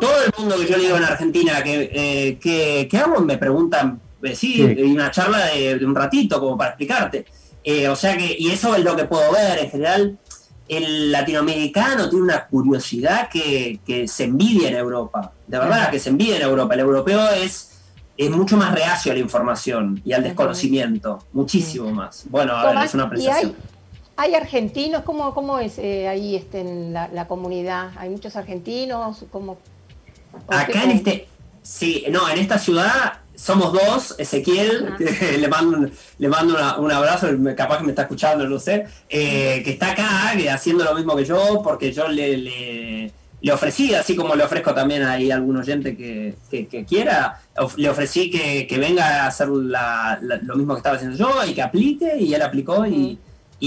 Todo 0.00 0.22
el 0.24 0.32
mundo 0.38 0.56
que 0.58 0.66
yo 0.66 0.78
digo 0.78 0.96
en 0.96 1.04
Argentina 1.04 1.62
que, 1.62 2.38
que, 2.40 2.98
hago 2.98 3.20
me 3.20 3.36
preguntan, 3.36 4.00
sí, 4.34 4.62
una 4.62 5.10
charla 5.10 5.46
de, 5.46 5.84
un 5.84 5.94
ratito 5.94 6.40
como 6.40 6.56
para 6.56 6.70
explicarte. 6.70 7.26
Eh, 7.70 7.86
o 7.86 7.96
sea 7.96 8.16
que, 8.16 8.34
y 8.38 8.50
eso 8.50 8.74
es 8.74 8.82
lo 8.82 8.96
que 8.96 9.04
puedo 9.04 9.30
ver, 9.30 9.58
en 9.58 9.70
general, 9.70 10.18
el 10.68 11.12
latinoamericano 11.12 12.08
tiene 12.08 12.24
una 12.24 12.46
curiosidad 12.46 13.28
que, 13.28 13.78
se 14.08 14.24
envidia 14.24 14.70
en 14.70 14.76
Europa, 14.76 15.32
de 15.46 15.58
verdad, 15.58 15.90
que 15.90 15.98
se 15.98 16.08
envidia 16.08 16.36
en 16.36 16.42
Europa. 16.44 16.72
El 16.72 16.80
europeo 16.80 17.28
es, 17.28 17.72
es 18.16 18.30
mucho 18.30 18.56
más 18.56 18.74
reacio 18.74 19.12
a 19.12 19.16
la 19.16 19.20
información 19.20 20.00
y 20.02 20.14
al 20.14 20.22
desconocimiento, 20.22 21.18
muchísimo 21.34 21.90
más. 21.90 22.24
Bueno, 22.30 22.56
a 22.56 22.72
ver, 22.72 22.86
es 22.86 22.94
una 22.94 23.02
apreciación. 23.02 23.54
Hay, 24.16 24.34
argentinos? 24.34 25.02
¿Cómo, 25.02 25.34
cómo 25.34 25.58
es 25.58 25.78
eh, 25.78 26.08
ahí 26.08 26.36
este, 26.36 26.60
en 26.60 26.94
la, 26.94 27.28
comunidad? 27.28 27.90
¿Hay 27.98 28.08
muchos 28.08 28.34
argentinos? 28.34 29.26
¿Cómo, 29.30 29.58
Acá 30.48 30.84
en 30.84 30.92
este, 30.92 31.28
sí, 31.60 32.06
no, 32.08 32.30
en 32.30 32.38
esta 32.38 32.58
ciudad 32.58 33.18
somos 33.38 33.72
dos, 33.72 34.16
Ezequiel, 34.18 34.94
le 34.98 35.48
mando, 35.48 35.88
le 36.18 36.28
mando 36.28 36.56
un 36.78 36.90
abrazo, 36.90 37.28
capaz 37.56 37.78
que 37.78 37.84
me 37.84 37.90
está 37.90 38.02
escuchando, 38.02 38.48
no 38.48 38.58
sé, 38.58 38.86
eh, 39.08 39.62
que 39.64 39.70
está 39.70 39.92
acá 39.92 40.32
haciendo 40.52 40.84
lo 40.84 40.94
mismo 40.94 41.14
que 41.14 41.24
yo, 41.24 41.62
porque 41.62 41.92
yo 41.92 42.08
le, 42.08 42.36
le, 43.40 43.52
ofrecí, 43.52 43.94
así 43.94 44.16
como 44.16 44.34
le 44.34 44.42
ofrezco 44.42 44.74
también 44.74 45.04
a 45.04 45.12
algún 45.12 45.56
oyente 45.56 45.96
que, 45.96 46.34
quiera, 46.86 47.40
le 47.76 47.88
ofrecí 47.88 48.28
que, 48.28 48.76
venga 48.76 49.22
a 49.22 49.28
hacer 49.28 49.46
lo 49.46 50.56
mismo 50.56 50.74
que 50.74 50.78
estaba 50.78 50.96
haciendo 50.96 51.16
yo 51.16 51.46
y 51.46 51.54
que 51.54 51.62
aplique, 51.62 52.16
y 52.18 52.34
él 52.34 52.42
aplicó, 52.42 52.84
y, 52.86 53.20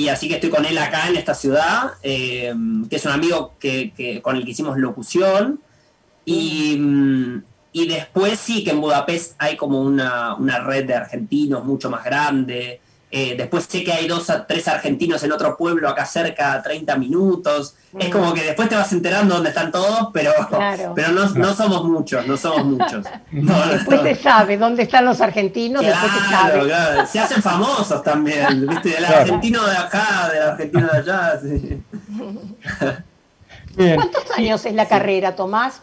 así 0.09 0.27
que 0.27 0.35
estoy 0.35 0.49
con 0.49 0.65
él 0.65 0.77
acá 0.77 1.07
en 1.07 1.15
esta 1.15 1.33
ciudad, 1.33 1.93
eh, 2.03 2.53
que 2.89 2.95
es 2.97 3.05
un 3.05 3.13
amigo 3.13 3.53
que, 3.57 4.19
con 4.21 4.35
el 4.35 4.43
que 4.43 4.51
hicimos 4.51 4.77
locución, 4.77 5.61
y... 6.25 7.41
Y 7.73 7.87
después 7.87 8.37
sí 8.39 8.63
que 8.63 8.71
en 8.71 8.81
Budapest 8.81 9.35
hay 9.37 9.55
como 9.55 9.81
una, 9.81 10.35
red 10.65 10.85
de 10.85 10.95
argentinos 10.95 11.63
mucho 11.63 11.89
más 11.89 12.03
grande. 12.03 12.81
Eh, 13.13 13.35
después 13.37 13.65
sé 13.65 13.83
que 13.83 13.91
hay 13.91 14.07
dos 14.07 14.29
a 14.29 14.47
tres 14.47 14.69
argentinos 14.69 15.21
en 15.23 15.33
otro 15.33 15.57
pueblo 15.57 15.89
acá 15.89 16.05
cerca, 16.05 16.53
a 16.53 16.61
30 16.61 16.95
minutos. 16.97 17.75
Es 17.99 18.07
Mm. 18.07 18.11
como 18.11 18.33
que 18.33 18.41
después 18.43 18.69
te 18.69 18.75
vas 18.75 18.91
enterando 18.93 19.35
dónde 19.35 19.49
están 19.49 19.69
todos, 19.69 20.09
pero, 20.13 20.31
Claro. 20.49 20.93
pero 20.95 21.09
no, 21.11 21.29
no 21.29 21.53
somos 21.53 21.83
muchos, 21.83 22.25
no 22.25 22.37
somos 22.37 22.63
muchos. 22.65 23.05
No, 23.31 23.67
Después 23.67 23.97
no. 23.99 24.03
te 24.03 24.15
sabe 24.15 24.57
dónde 24.57 24.83
están 24.83 25.03
los 25.03 25.19
argentinos, 25.19 25.83
después 25.85 26.09
te 26.13 26.19
Claro, 26.29 26.53
sabe. 26.55 26.65
claro. 26.67 27.05
Se 27.05 27.19
hacen 27.19 27.41
famosos 27.41 28.01
también, 28.01 28.65
¿viste? 28.67 28.89
Del 28.89 28.97
Claro. 29.05 29.17
argentino 29.21 29.65
de 29.65 29.77
acá, 29.77 30.29
del 30.33 30.43
argentino 30.43 30.87
de 30.87 30.97
allá. 30.97 31.39
sí. 31.41 31.81
¿Cuántos 33.95 34.31
años 34.37 34.65
es 34.65 34.73
la 34.73 34.87
carrera, 34.87 35.35
Tomás? 35.35 35.81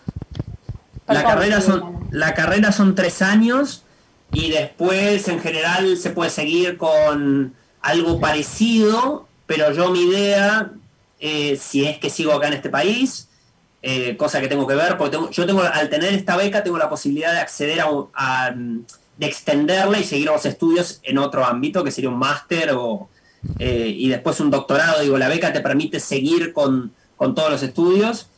La 1.09 1.23
carrera, 1.25 1.61
son, 1.61 2.09
la 2.11 2.35
carrera 2.35 2.73
son 2.73 2.95
tres 2.95 3.23
años 3.23 3.85
y 4.33 4.51
después 4.51 5.27
en 5.29 5.41
general 5.41 5.97
se 5.97 6.11
puede 6.11 6.31
seguir 6.31 6.77
con 6.77 7.55
algo 7.81 8.21
parecido, 8.21 9.27
pero 9.47 9.73
yo 9.73 9.91
mi 9.91 10.03
idea, 10.03 10.71
eh, 11.21 11.57
si 11.61 11.87
es 11.87 11.99
que 11.99 12.11
sigo 12.11 12.33
acá 12.33 12.49
en 12.49 12.55
este 12.55 12.69
país, 12.69 13.29
eh, 13.83 14.17
cosa 14.17 14.41
que 14.41 14.49
tengo 14.49 14.67
que 14.67 14.75
ver, 14.75 14.99
porque 14.99 15.17
tengo- 15.17 15.31
yo 15.31 15.47
tengo, 15.47 15.63
al 15.63 15.89
tener 15.89 16.13
esta 16.13 16.37
beca, 16.37 16.63
tengo 16.63 16.79
la 16.79 16.91
posibilidad 16.91 17.33
de 17.33 17.39
acceder 17.39 17.81
a, 18.15 18.51
de 18.55 19.27
extenderla 19.27 19.99
y 19.99 20.05
seguir 20.05 20.27
los 20.27 20.45
estudios 20.47 21.01
en 21.03 21.19
otro 21.19 21.45
ámbito, 21.45 21.83
que 21.83 21.91
sería 21.91 22.11
un 22.11 22.19
máster 22.19 22.71
o, 22.75 23.09
eh, 23.59 23.93
y 23.97 24.09
después 24.09 24.39
un 24.41 24.51
doctorado. 24.51 25.01
Digo, 25.01 25.17
la 25.19 25.29
beca 25.29 25.53
te 25.53 25.61
permite 25.61 26.01
seguir 26.01 26.53
con, 26.53 26.93
con 27.17 27.35
todos 27.35 27.51
los 27.51 27.63
estudios 27.63 28.29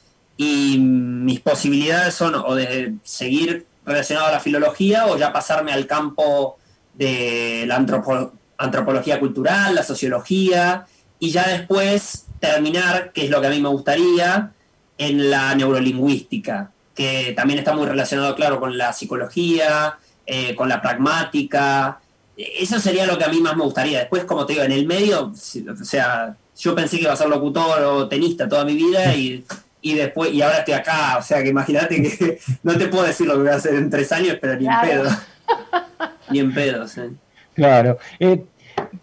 y 0.42 0.78
mis 0.78 1.40
posibilidades 1.40 2.14
son 2.14 2.34
o 2.34 2.54
de 2.54 2.94
seguir 3.04 3.66
relacionado 3.84 4.28
a 4.28 4.32
la 4.32 4.40
filología 4.40 5.06
o 5.06 5.18
ya 5.18 5.34
pasarme 5.34 5.70
al 5.70 5.86
campo 5.86 6.56
de 6.94 7.64
la 7.66 7.78
antropo- 7.78 8.32
antropología 8.56 9.20
cultural, 9.20 9.74
la 9.74 9.82
sociología 9.82 10.86
y 11.18 11.30
ya 11.30 11.46
después 11.46 12.24
terminar, 12.40 13.12
que 13.12 13.24
es 13.24 13.30
lo 13.30 13.42
que 13.42 13.48
a 13.48 13.50
mí 13.50 13.60
me 13.60 13.68
gustaría, 13.68 14.52
en 14.96 15.28
la 15.28 15.54
neurolingüística, 15.54 16.70
que 16.94 17.34
también 17.36 17.58
está 17.58 17.74
muy 17.74 17.86
relacionado, 17.86 18.34
claro, 18.34 18.60
con 18.60 18.78
la 18.78 18.94
psicología, 18.94 19.98
eh, 20.24 20.54
con 20.54 20.70
la 20.70 20.80
pragmática. 20.80 22.00
Eso 22.34 22.80
sería 22.80 23.04
lo 23.04 23.18
que 23.18 23.24
a 23.24 23.28
mí 23.28 23.42
más 23.42 23.58
me 23.58 23.64
gustaría. 23.64 23.98
Después, 23.98 24.24
como 24.24 24.46
te 24.46 24.54
digo, 24.54 24.64
en 24.64 24.72
el 24.72 24.86
medio, 24.86 25.32
o 25.34 25.84
sea, 25.84 26.34
yo 26.58 26.74
pensé 26.74 26.96
que 26.96 27.02
iba 27.02 27.12
a 27.12 27.16
ser 27.16 27.28
locutor 27.28 27.82
o 27.82 28.08
tenista 28.08 28.48
toda 28.48 28.64
mi 28.64 28.74
vida 28.74 29.14
y, 29.14 29.44
y 29.82 29.94
después, 29.94 30.32
y 30.32 30.42
ahora 30.42 30.58
estoy 30.58 30.74
acá, 30.74 31.16
o 31.18 31.22
sea 31.22 31.42
que 31.42 31.48
imagínate 31.48 32.02
que 32.02 32.38
no 32.62 32.76
te 32.76 32.88
puedo 32.88 33.04
decir 33.04 33.26
lo 33.26 33.34
que 33.34 33.40
voy 33.40 33.48
a 33.50 33.54
hacer 33.56 33.74
en 33.74 33.88
tres 33.90 34.12
años, 34.12 34.36
pero 34.40 34.56
ni 34.56 34.64
Claro. 34.66 34.90
en 34.92 34.98
pedo. 35.02 35.10
ni 36.30 36.38
en 36.38 36.54
pedo, 36.54 36.88
sí. 36.88 37.00
Claro. 37.54 37.98
Eh, 38.18 38.44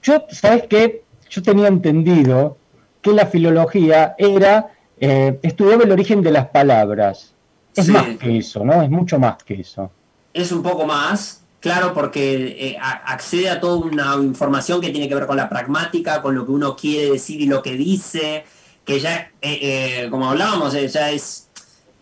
yo, 0.01 0.25
¿sabes 0.29 0.63
qué? 0.69 1.03
Yo 1.29 1.41
tenía 1.41 1.67
entendido 1.67 2.57
que 3.01 3.11
la 3.11 3.25
filología 3.27 4.15
era, 4.17 4.71
eh, 4.99 5.39
estudiaba 5.43 5.83
el 5.83 5.91
origen 5.91 6.21
de 6.21 6.31
las 6.31 6.47
palabras. 6.47 7.33
Es 7.75 7.85
Sí. 7.85 7.91
más 7.91 8.05
que 8.17 8.37
eso, 8.37 8.63
¿no? 8.65 8.81
Es 8.81 8.89
mucho 8.89 9.19
más 9.19 9.37
que 9.43 9.55
eso. 9.61 9.91
es 10.33 10.51
un 10.51 10.61
poco 10.61 10.85
más, 10.85 11.43
claro, 11.59 11.93
porque 11.95 12.55
eh, 12.59 12.77
accede 12.79 13.49
a 13.49 13.59
toda 13.59 13.77
una 13.77 14.15
información 14.23 14.79
que 14.79 14.91
tiene 14.91 15.09
que 15.09 15.15
ver 15.15 15.25
con 15.25 15.35
la 15.37 15.49
pragmática, 15.49 16.21
con 16.21 16.35
lo 16.35 16.45
que 16.45 16.51
uno 16.51 16.75
quiere 16.75 17.11
decir 17.13 17.41
y 17.41 17.47
lo 17.47 17.61
que 17.63 17.73
dice, 17.73 18.43
que 18.87 19.01
ya, 19.01 19.31
eh, 19.41 19.59
eh, 19.61 20.07
como 20.09 20.29
hablábamos, 20.29 20.73
eh, 20.73 20.87
ya 20.87 21.11
es 21.11 21.49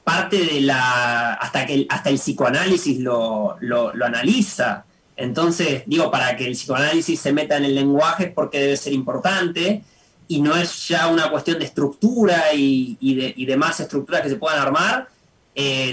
parte 0.03 0.37
de 0.37 0.61
la, 0.61 1.33
hasta 1.33 1.65
que 1.65 1.73
el, 1.73 1.87
hasta 1.89 2.11
el 2.11 2.17
psicoanálisis 2.17 2.99
lo, 2.99 3.57
lo, 3.59 3.91
analiza. 4.05 4.85
Entonces, 5.17 5.81
digo, 5.87 6.11
para 6.11 6.37
que 6.37 6.45
el 6.45 6.53
psicoanálisis 6.53 7.19
se 7.19 7.33
meta 7.33 7.57
en 7.57 7.65
el 7.65 7.73
lenguaje 7.73 8.25
es 8.25 8.31
porque 8.33 8.59
debe 8.59 8.77
ser 8.77 8.93
importante 8.93 9.81
y 10.27 10.43
no 10.43 10.55
es 10.55 10.87
ya 10.87 11.07
una 11.07 11.31
cuestión 11.31 11.57
de 11.57 11.65
estructura 11.65 12.53
y, 12.53 12.97
y 12.99 13.15
de, 13.15 13.33
y 13.35 13.45
demás 13.47 13.79
estructuras 13.79 14.21
que 14.21 14.29
se 14.29 14.35
puedan 14.35 14.59
armar, 14.59 15.07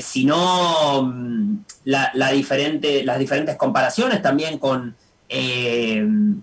sino 0.02 1.04
mm, 1.04 1.56
la, 1.84 2.10
la 2.12 2.32
las 2.32 3.18
diferentes 3.18 3.56
comparaciones 3.56 4.20
también 4.20 4.58
con, 4.58 4.94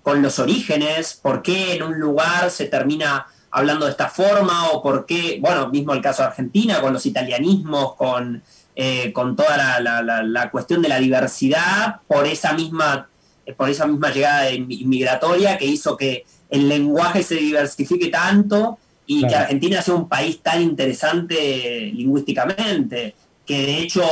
con 0.02 0.22
los 0.24 0.40
orígenes, 0.40 1.20
por 1.22 1.44
qué 1.44 1.76
en 1.76 1.84
un 1.84 2.00
lugar 2.00 2.50
se 2.50 2.66
termina 2.66 3.28
hablando 3.52 3.86
de 3.86 3.92
esta 3.92 4.08
forma 4.10 4.70
o 4.72 4.82
por 4.84 5.06
qué, 5.06 5.40
bueno, 5.42 5.70
mismo 5.70 5.94
el 5.94 6.02
caso 6.02 6.22
de 6.22 6.28
Argentina, 6.30 6.82
con 6.82 6.94
los 6.94 7.06
italianismos, 7.06 7.96
con, 7.96 8.42
eh, 8.76 9.12
con 9.12 9.36
toda 9.36 9.58
la, 9.58 9.80
la- 9.80 10.02
la- 10.04 10.24
la 10.24 10.52
cuestión 10.52 10.82
de 10.82 10.90
la 10.90 11.00
diversidad, 11.00 11.98
por 12.08 12.28
esa 12.28 12.54
misma, 12.54 13.08
por 13.58 13.70
esa 13.70 13.88
misma 13.88 14.12
llegada 14.12 14.52
inmi- 14.52 14.82
inmigratoria 14.82 15.58
que 15.58 15.66
hizo 15.66 15.98
que 15.98 16.26
el 16.50 16.70
lenguaje 16.70 17.24
se 17.24 17.36
diversifique 17.36 18.08
tanto 18.10 18.78
y 19.08 19.22
que. 19.22 19.36
Argentina 19.36 19.82
sea 19.82 19.96
un 19.96 20.08
país 20.08 20.40
tan 20.42 20.62
interesante 20.62 21.92
lingüísticamente, 21.94 23.16
que 23.46 23.66
de 23.66 23.80
hecho 23.80 24.04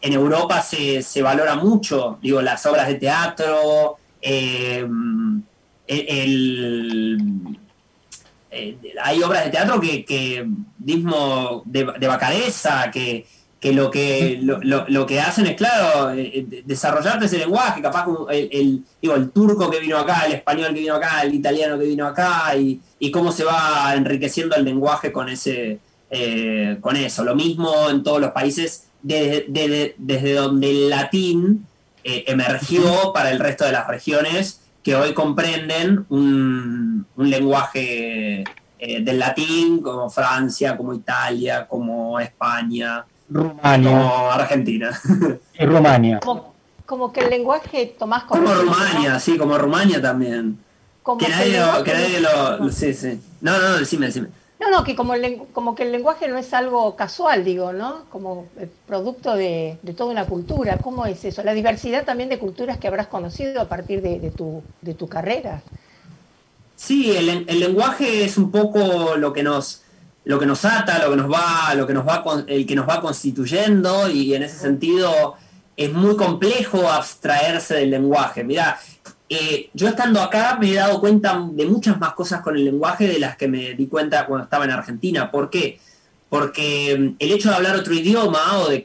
en 0.00 0.12
Europa 0.12 0.62
se, 0.62 1.02
se 1.02 1.20
valora 1.22 1.56
mucho, 1.56 2.18
digo, 2.22 2.40
las 2.40 2.64
obras 2.66 2.86
de 2.86 2.94
teatro, 2.94 3.96
eh, 4.22 4.86
el, 5.88 7.18
eh, 8.50 8.76
hay 9.02 9.22
obras 9.22 9.44
de 9.44 9.50
teatro 9.50 9.80
que, 9.80 10.04
que 10.04 10.46
mismo 10.78 11.62
de, 11.66 11.86
de 11.98 12.06
Bacareza, 12.08 12.90
que, 12.90 13.26
que 13.60 13.72
lo 13.72 13.90
que 13.90 14.38
lo, 14.42 14.58
lo- 14.62 14.84
lo 14.88 15.06
que 15.06 15.20
hacen 15.20 15.46
es 15.46 15.56
claro 15.56 16.12
eh, 16.16 16.46
desarrollarte 16.64 17.26
ese 17.26 17.38
lenguaje, 17.38 17.82
capaz 17.82 18.04
como 18.04 18.28
el, 18.30 18.48
el- 18.52 18.84
digo, 19.02 19.14
el 19.16 19.30
turco 19.30 19.68
que 19.70 19.80
vino 19.80 19.98
acá, 19.98 20.22
el 20.26 20.32
español 20.32 20.72
que 20.74 20.80
vino 20.80 20.94
acá, 20.94 21.22
el 21.22 21.34
italiano 21.34 21.78
que 21.78 21.84
vino 21.86 22.06
acá, 22.06 22.54
y, 22.56 22.80
y 22.98 23.10
cómo 23.10 23.32
se 23.32 23.44
va 23.44 23.92
enriqueciendo 23.96 24.54
el 24.56 24.64
lenguaje 24.64 25.12
con 25.12 25.28
ese 25.28 25.78
eh, 26.10 26.78
con 26.80 26.96
eso. 26.96 27.22
Lo 27.24 27.34
mismo 27.34 27.90
en 27.90 28.02
todos 28.02 28.20
los 28.20 28.30
países, 28.30 28.84
desde, 29.02 29.44
desde- 29.48 29.94
desde 29.98 30.32
donde 30.34 30.70
el 30.70 30.88
latín 30.90 31.66
eh, 32.04 32.24
emergió 32.28 33.12
para 33.12 33.30
el 33.30 33.38
resto 33.40 33.64
de 33.66 33.72
las 33.72 33.86
regiones 33.88 34.60
que 34.88 34.96
hoy 34.96 35.12
comprenden 35.12 36.06
un, 36.08 37.04
un 37.14 37.28
lenguaje 37.30 38.42
eh, 38.78 39.02
del 39.02 39.18
latín, 39.18 39.82
como 39.82 40.08
Francia, 40.08 40.78
como 40.78 40.94
Italia, 40.94 41.66
como 41.68 42.18
España, 42.18 43.04
Rumania. 43.28 43.90
como 43.90 44.30
Argentina. 44.32 44.98
Y 45.58 45.66
Rumania. 45.66 46.20
Como, 46.20 46.54
como 46.86 47.12
que 47.12 47.20
el 47.20 47.28
lenguaje, 47.28 47.96
Tomás, 47.98 48.24
Como 48.24 48.44
conocido, 48.46 48.64
¿no? 48.64 48.72
Rumania, 48.72 49.20
sí, 49.20 49.36
como 49.36 49.58
Rumania 49.58 50.00
también. 50.00 50.58
Como 51.02 51.18
Que 51.18 51.26
que 51.26 51.32
nadie, 51.32 51.60
lo, 51.60 51.84
que 51.84 51.92
nadie 51.92 52.20
lo, 52.22 52.56
lo- 52.64 52.72
Sí, 52.72 52.94
sí. 52.94 53.20
No, 53.42 53.58
no, 53.60 53.68
no, 53.68 53.76
decime, 53.76 54.06
decime. 54.06 54.28
No, 54.70 54.84
que 54.84 54.94
como 54.94 55.14
el, 55.14 55.40
que 55.76 55.82
el 55.82 55.92
lenguaje 55.92 56.28
no 56.28 56.38
es 56.38 56.52
algo 56.52 56.94
casual, 56.96 57.44
digo, 57.44 57.72
¿no? 57.72 58.04
Como 58.10 58.46
producto 58.86 59.34
de, 59.34 59.78
toda 59.96 60.10
una 60.10 60.26
cultura. 60.26 60.78
¿Cómo 60.78 61.06
es 61.06 61.24
eso? 61.24 61.42
La 61.42 61.54
diversidad 61.54 62.04
también 62.04 62.28
de 62.28 62.38
culturas 62.38 62.78
que 62.78 62.88
habrás 62.88 63.06
conocido 63.06 63.60
a 63.60 63.68
partir 63.68 64.02
de, 64.02 64.30
tu, 64.30 65.08
carrera. 65.08 65.62
Sí, 66.76 67.16
el, 67.16 67.46
lenguaje 67.60 68.24
es 68.24 68.36
un 68.36 68.50
poco 68.50 69.16
lo 69.16 69.32
que 69.32 69.42
nos 69.42 69.82
lo 70.24 70.38
que 70.38 70.44
nos 70.44 70.66
ata, 70.66 70.98
lo 70.98 71.10
que 71.10 71.16
nos 71.16 71.32
va, 71.32 71.74
lo 71.74 71.86
que 71.86 71.94
nos 71.94 72.06
va 72.06 72.22
con- 72.22 72.44
el 72.48 72.66
que 72.66 72.76
nos 72.76 72.86
va 72.86 73.00
constituyendo 73.00 74.10
y 74.10 74.34
en 74.34 74.42
ese 74.42 74.58
sentido 74.58 75.36
es 75.74 75.90
muy 75.90 76.16
complejo 76.16 76.86
abstraerse 76.90 77.76
del 77.76 77.90
lenguaje. 77.90 78.44
Mira, 78.44 78.78
eh, 79.28 79.70
yo 79.74 79.88
estando 79.88 80.20
acá 80.22 80.56
me 80.60 80.70
he 80.70 80.74
dado 80.74 81.00
cuenta 81.00 81.42
de 81.52 81.66
muchas 81.66 81.98
más 82.00 82.14
cosas 82.14 82.40
con 82.40 82.56
el 82.56 82.64
lenguaje 82.64 83.06
de 83.06 83.18
las 83.18 83.36
que 83.36 83.48
me 83.48 83.74
di 83.74 83.86
cuenta 83.86 84.26
cuando 84.26 84.44
estaba 84.44 84.64
en 84.64 84.70
Argentina. 84.70 85.30
¿Por 85.30 85.50
qué? 85.50 85.78
Porque 86.28 86.96
mm, 86.98 87.16
el 87.18 87.32
hecho 87.32 87.48
de 87.50 87.54
hablar 87.56 87.76
otro 87.76 87.94
idioma 87.94 88.58
o 88.58 88.68
de, 88.68 88.84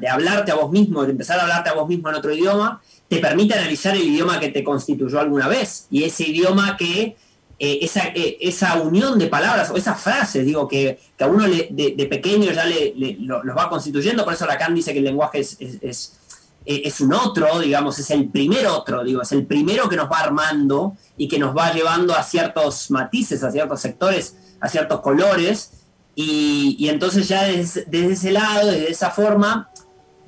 de, 0.00 0.08
hablarte 0.08 0.50
a 0.52 0.54
vos 0.54 0.70
mismo, 0.70 1.04
de 1.04 1.10
empezar 1.12 1.38
a 1.38 1.42
hablarte 1.42 1.70
a 1.70 1.74
vos 1.74 1.88
mismo 1.88 2.08
en 2.08 2.14
otro 2.14 2.32
idioma, 2.32 2.80
te 3.08 3.18
permite 3.18 3.54
analizar 3.54 3.94
el 3.94 4.02
idioma 4.04 4.40
que 4.40 4.48
te 4.48 4.64
constituyó 4.64 5.20
alguna 5.20 5.46
vez 5.48 5.86
y 5.90 6.04
ese 6.04 6.24
idioma 6.24 6.76
que, 6.78 7.16
eh, 7.58 7.78
esa, 7.82 8.06
eh, 8.14 8.38
esa 8.40 8.80
unión 8.80 9.18
de 9.18 9.26
palabras 9.26 9.70
o 9.70 9.76
esas 9.76 10.00
frases, 10.00 10.44
digo, 10.46 10.66
que, 10.66 10.98
que 11.16 11.24
a 11.24 11.26
uno 11.26 11.44
de, 11.46 12.06
pequeño 12.10 12.50
ya 12.50 12.64
le, 12.64 12.94
le- 12.96 13.16
lo- 13.20 13.44
los 13.44 13.56
va 13.56 13.68
constituyendo, 13.68 14.24
por 14.24 14.32
eso 14.32 14.46
Lacan 14.46 14.74
dice 14.74 14.92
que 14.92 14.98
el 15.00 15.04
lenguaje 15.04 15.40
es- 15.40 16.18
eh, 16.64 16.82
es 16.84 17.00
un 17.00 17.12
otro, 17.12 17.58
digamos, 17.60 17.98
es 17.98 18.10
el 18.10 18.28
primer 18.28 18.66
otro, 18.66 19.02
digo, 19.04 19.22
es 19.22 19.32
el 19.32 19.46
primero 19.46 19.88
que 19.88 19.96
nos 19.96 20.10
va 20.10 20.20
armando 20.20 20.96
y 21.16 21.28
que 21.28 21.38
nos 21.38 21.56
va 21.56 21.72
llevando 21.72 22.14
a 22.14 22.22
ciertos 22.22 22.90
matices, 22.90 23.42
a 23.42 23.50
ciertos 23.50 23.80
sectores, 23.80 24.36
a 24.60 24.68
ciertos 24.68 25.00
colores, 25.00 25.72
y, 26.14 26.88
entonces 26.88 27.26
ya 27.26 27.44
desde, 27.44 27.86
desde 27.86 28.12
ese 28.12 28.32
lado, 28.32 28.66
desde 28.66 28.90
esa 28.90 29.10
forma, 29.10 29.70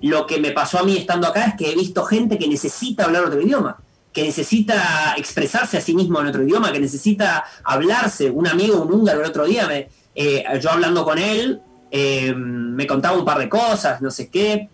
lo 0.01 0.27
que 0.27 0.41
me 0.41 0.51
pasó 0.51 0.79
a 0.79 0.83
mí 0.83 0.97
estando 0.97 1.27
acá 1.29 1.45
es 1.45 1.55
que 1.57 1.73
he 1.73 1.75
visto 1.75 2.05
gente 2.05 2.39
que 2.39 2.49
necesita 2.49 3.05
hablar 3.05 3.25
otro 3.25 3.41
idioma, 3.41 3.79
que 4.13 4.23
necesita 4.23 5.15
expresarse 5.17 5.77
a 5.77 5.81
sí 5.81 5.95
mismo 5.95 6.21
en 6.21 6.29
otro 6.29 6.43
idioma, 6.43 6.73
que 6.73 6.81
necesita 6.81 7.45
hablarse. 7.65 8.31
Un 8.31 8.47
amigo, 8.47 8.81
un 8.83 8.93
húngaro, 8.93 9.21
el 9.21 9.27
otro 9.27 9.45
día, 9.45 9.67
me, 9.67 9.89
eh, 10.15 10.45
yo 10.61 10.71
hablando 10.71 11.05
con 11.05 11.19
él, 11.19 11.61
eh, 11.91 12.33
me 12.35 12.87
contaba 12.87 13.19
un 13.19 13.25
par 13.25 13.39
de 13.39 13.49
cosas, 13.49 14.01
no 14.01 14.11
sé 14.11 14.29
qué. 14.31 14.69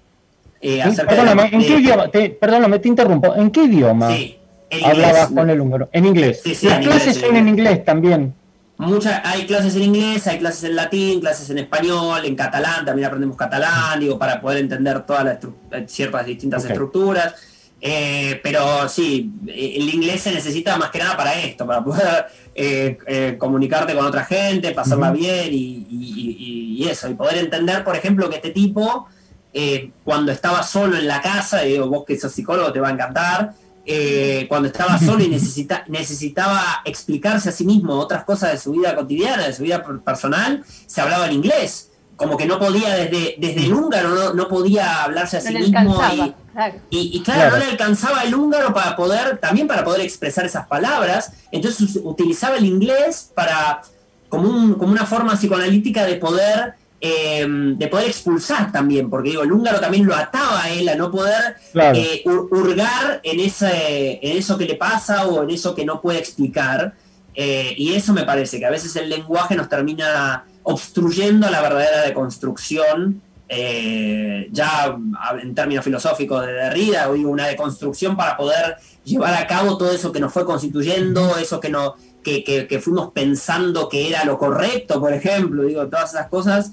Eh, 0.60 0.82
acerca 0.82 1.12
de- 1.14 1.20
Perdóname, 1.20 1.50
¿en 1.52 1.60
de- 1.60 1.66
qué 1.66 1.74
idioma? 1.78 2.08
Te, 2.10 2.30
perdóname, 2.30 2.78
te 2.78 2.88
interrumpo. 2.88 3.34
¿En 3.34 3.50
qué 3.50 3.64
idioma? 3.64 4.10
Sí, 4.14 4.38
hablabas 4.84 5.28
con 5.28 5.48
el 5.50 5.60
húngaro. 5.60 5.88
En 5.92 6.06
inglés. 6.06 6.42
Las 6.62 6.78
clases 6.78 7.16
son 7.16 7.36
en 7.36 7.48
inglés 7.48 7.84
también. 7.84 8.34
Muchas, 8.76 9.20
hay 9.24 9.44
clases 9.44 9.76
en 9.76 9.82
inglés, 9.82 10.26
hay 10.26 10.38
clases 10.38 10.64
en 10.64 10.74
latín, 10.74 11.20
clases 11.20 11.50
en 11.50 11.58
español, 11.58 12.24
en 12.24 12.34
catalán, 12.34 12.86
también 12.86 13.06
aprendemos 13.06 13.36
catalán, 13.36 14.00
digo, 14.00 14.18
para 14.18 14.40
poder 14.40 14.58
entender 14.58 15.02
todas 15.02 15.22
las 15.24 15.38
eh, 15.72 15.84
ciertas 15.86 16.24
distintas 16.24 16.64
estructuras. 16.64 17.34
Eh, 17.82 18.40
pero 18.42 18.88
sí, 18.88 19.32
el 19.46 19.88
inglés 19.94 20.20
se 20.22 20.32
necesita 20.32 20.76
más 20.78 20.90
que 20.90 20.98
nada 20.98 21.16
para 21.16 21.34
esto, 21.40 21.66
para 21.66 21.82
poder 21.84 22.26
eh, 22.54 23.36
comunicarte 23.38 23.94
con 23.94 24.04
otra 24.06 24.24
gente, 24.24 24.70
pasarla 24.72 25.10
bien 25.12 25.48
y, 25.50 26.86
eso, 26.90 27.08
y 27.10 27.14
poder 27.14 27.38
entender, 27.38 27.84
por 27.84 27.96
ejemplo, 27.96 28.28
que 28.30 28.36
este 28.36 28.50
tipo, 28.50 29.08
cuando 30.04 30.32
estaba 30.32 30.62
solo 30.62 30.96
en 30.96 31.08
la 31.08 31.20
casa, 31.20 31.62
digo, 31.62 31.88
vos 31.88 32.04
que 32.06 32.18
sos 32.18 32.32
psicólogo 32.32 32.72
te 32.72 32.80
va 32.80 32.88
a 32.88 32.92
encantar, 32.92 33.52
eh, 33.86 34.46
cuando 34.48 34.68
estaba 34.68 34.98
solo 35.00 35.24
y 35.24 35.28
necesita, 35.28 35.84
necesitaba 35.88 36.82
explicarse 36.84 37.48
a 37.48 37.52
sí 37.52 37.64
mismo 37.64 37.94
otras 37.94 38.24
cosas 38.24 38.52
de 38.52 38.58
su 38.58 38.72
vida 38.72 38.94
cotidiana, 38.94 39.46
de 39.46 39.52
su 39.52 39.62
vida 39.62 39.82
personal, 40.04 40.64
se 40.86 41.00
hablaba 41.00 41.26
en 41.26 41.32
inglés. 41.32 41.88
Como 42.16 42.36
que 42.36 42.44
no 42.44 42.58
podía, 42.58 42.94
desde, 42.94 43.36
desde 43.38 43.64
el 43.64 43.72
húngaro, 43.72 44.34
no, 44.34 44.48
podía 44.48 45.04
hablarse 45.04 45.38
a 45.38 45.40
sí 45.40 45.54
mismo. 45.54 45.98
Y, 46.90 47.22
claro. 47.22 47.52
no 47.52 47.64
le 47.64 47.70
alcanzaba 47.70 48.24
el 48.24 48.34
húngaro 48.34 48.74
para 48.74 48.94
poder, 48.94 49.38
también 49.38 49.66
para 49.66 49.82
poder 49.84 50.02
expresar 50.02 50.44
esas 50.44 50.66
palabras. 50.66 51.32
Entonces 51.50 51.98
utilizaba 52.02 52.56
el 52.56 52.66
inglés 52.66 53.30
para, 53.34 53.80
como, 54.28 54.76
como 54.76 54.92
una 54.92 55.06
forma 55.06 55.34
psicoanalítica 55.34 56.04
de 56.04 56.16
poder 56.16 56.74
Em, 57.02 57.78
de 57.78 57.88
poder 57.88 58.08
expulsar 58.08 58.70
también, 58.70 59.08
porque 59.08 59.30
digo, 59.30 59.42
el 59.42 59.50
húngaro 59.50 59.80
también 59.80 60.04
lo 60.04 60.14
ataba 60.14 60.64
a 60.64 60.70
él 60.70 60.86
a 60.86 60.96
no 60.96 61.10
poder 61.10 61.56
eh, 61.94 62.22
hurgar 62.26 63.22
en, 63.22 63.40
ese, 63.40 64.18
en 64.20 64.36
eso 64.36 64.58
que 64.58 64.66
le 64.66 64.74
pasa 64.74 65.26
o 65.26 65.42
en 65.42 65.48
eso 65.48 65.74
que 65.74 65.86
no 65.86 66.02
puede 66.02 66.18
explicar. 66.18 66.92
Eh, 67.34 67.72
y 67.78 67.94
eso 67.94 68.12
me 68.12 68.24
parece 68.24 68.58
que 68.58 68.66
a 68.66 68.70
veces 68.70 68.94
el 68.96 69.08
lenguaje 69.08 69.56
nos 69.56 69.70
termina 69.70 70.44
obstruyendo 70.62 71.48
la 71.48 71.62
verdadera 71.62 72.02
deconstrucción, 72.02 73.22
eh, 73.48 74.48
ya 74.52 74.94
en 75.40 75.54
términos 75.54 75.86
filosóficos 75.86 76.44
de 76.44 76.52
Derrida, 76.52 77.10
digo, 77.10 77.30
una 77.30 77.46
deconstrucción 77.46 78.14
para 78.14 78.36
poder 78.36 78.76
llevar 79.04 79.32
a 79.32 79.46
cabo 79.46 79.78
todo 79.78 79.90
eso 79.90 80.12
que 80.12 80.20
nos 80.20 80.34
fue 80.34 80.44
constituyendo, 80.44 81.38
eso 81.38 81.60
que, 81.60 81.70
no, 81.70 81.94
que, 82.22 82.44
que, 82.44 82.66
que 82.66 82.78
fuimos 82.78 83.10
pensando 83.12 83.88
que 83.88 84.06
era 84.06 84.26
lo 84.26 84.36
correcto, 84.36 85.00
por 85.00 85.14
ejemplo, 85.14 85.62
digo, 85.62 85.88
todas 85.88 86.12
esas 86.12 86.28
cosas 86.28 86.72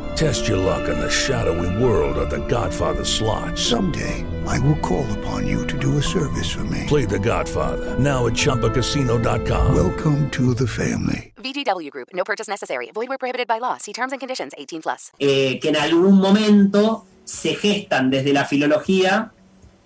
Test 0.15 0.47
your 0.47 0.57
luck 0.57 0.89
in 0.89 0.99
the 0.99 1.09
shadowy 1.09 1.83
world 1.83 2.17
of 2.17 2.29
The 2.29 2.45
Godfather 2.47 3.03
slot. 3.05 3.57
Someday, 3.57 4.25
I 4.45 4.59
will 4.59 4.77
call 4.79 5.05
upon 5.19 5.47
you 5.47 5.65
to 5.67 5.77
do 5.77 5.97
a 5.97 6.01
service 6.03 6.51
for 6.51 6.63
me. 6.65 6.85
Play 6.87 7.05
The 7.05 7.19
Godfather, 7.19 7.97
now 7.97 8.27
at 8.27 8.33
ChumbaCasino.com. 8.33 9.73
Welcome 9.75 10.29
to 10.31 10.53
the 10.53 10.67
family. 10.67 11.33
VGW 11.37 11.89
Group, 11.91 12.09
no 12.13 12.23
purchase 12.23 12.47
necessary. 12.47 12.91
Void 12.93 13.09
where 13.09 13.17
prohibited 13.17 13.47
by 13.47 13.59
law. 13.59 13.77
See 13.77 13.93
terms 13.93 14.11
and 14.11 14.19
conditions 14.19 14.53
18 14.57 14.81
plus. 14.81 15.11
Eh, 15.19 15.59
que 15.59 15.69
en 15.69 15.75
algún 15.75 16.19
momento 16.19 17.05
se 17.23 17.55
gestan 17.55 18.09
desde 18.11 18.33
la 18.33 18.45
filología 18.45 19.31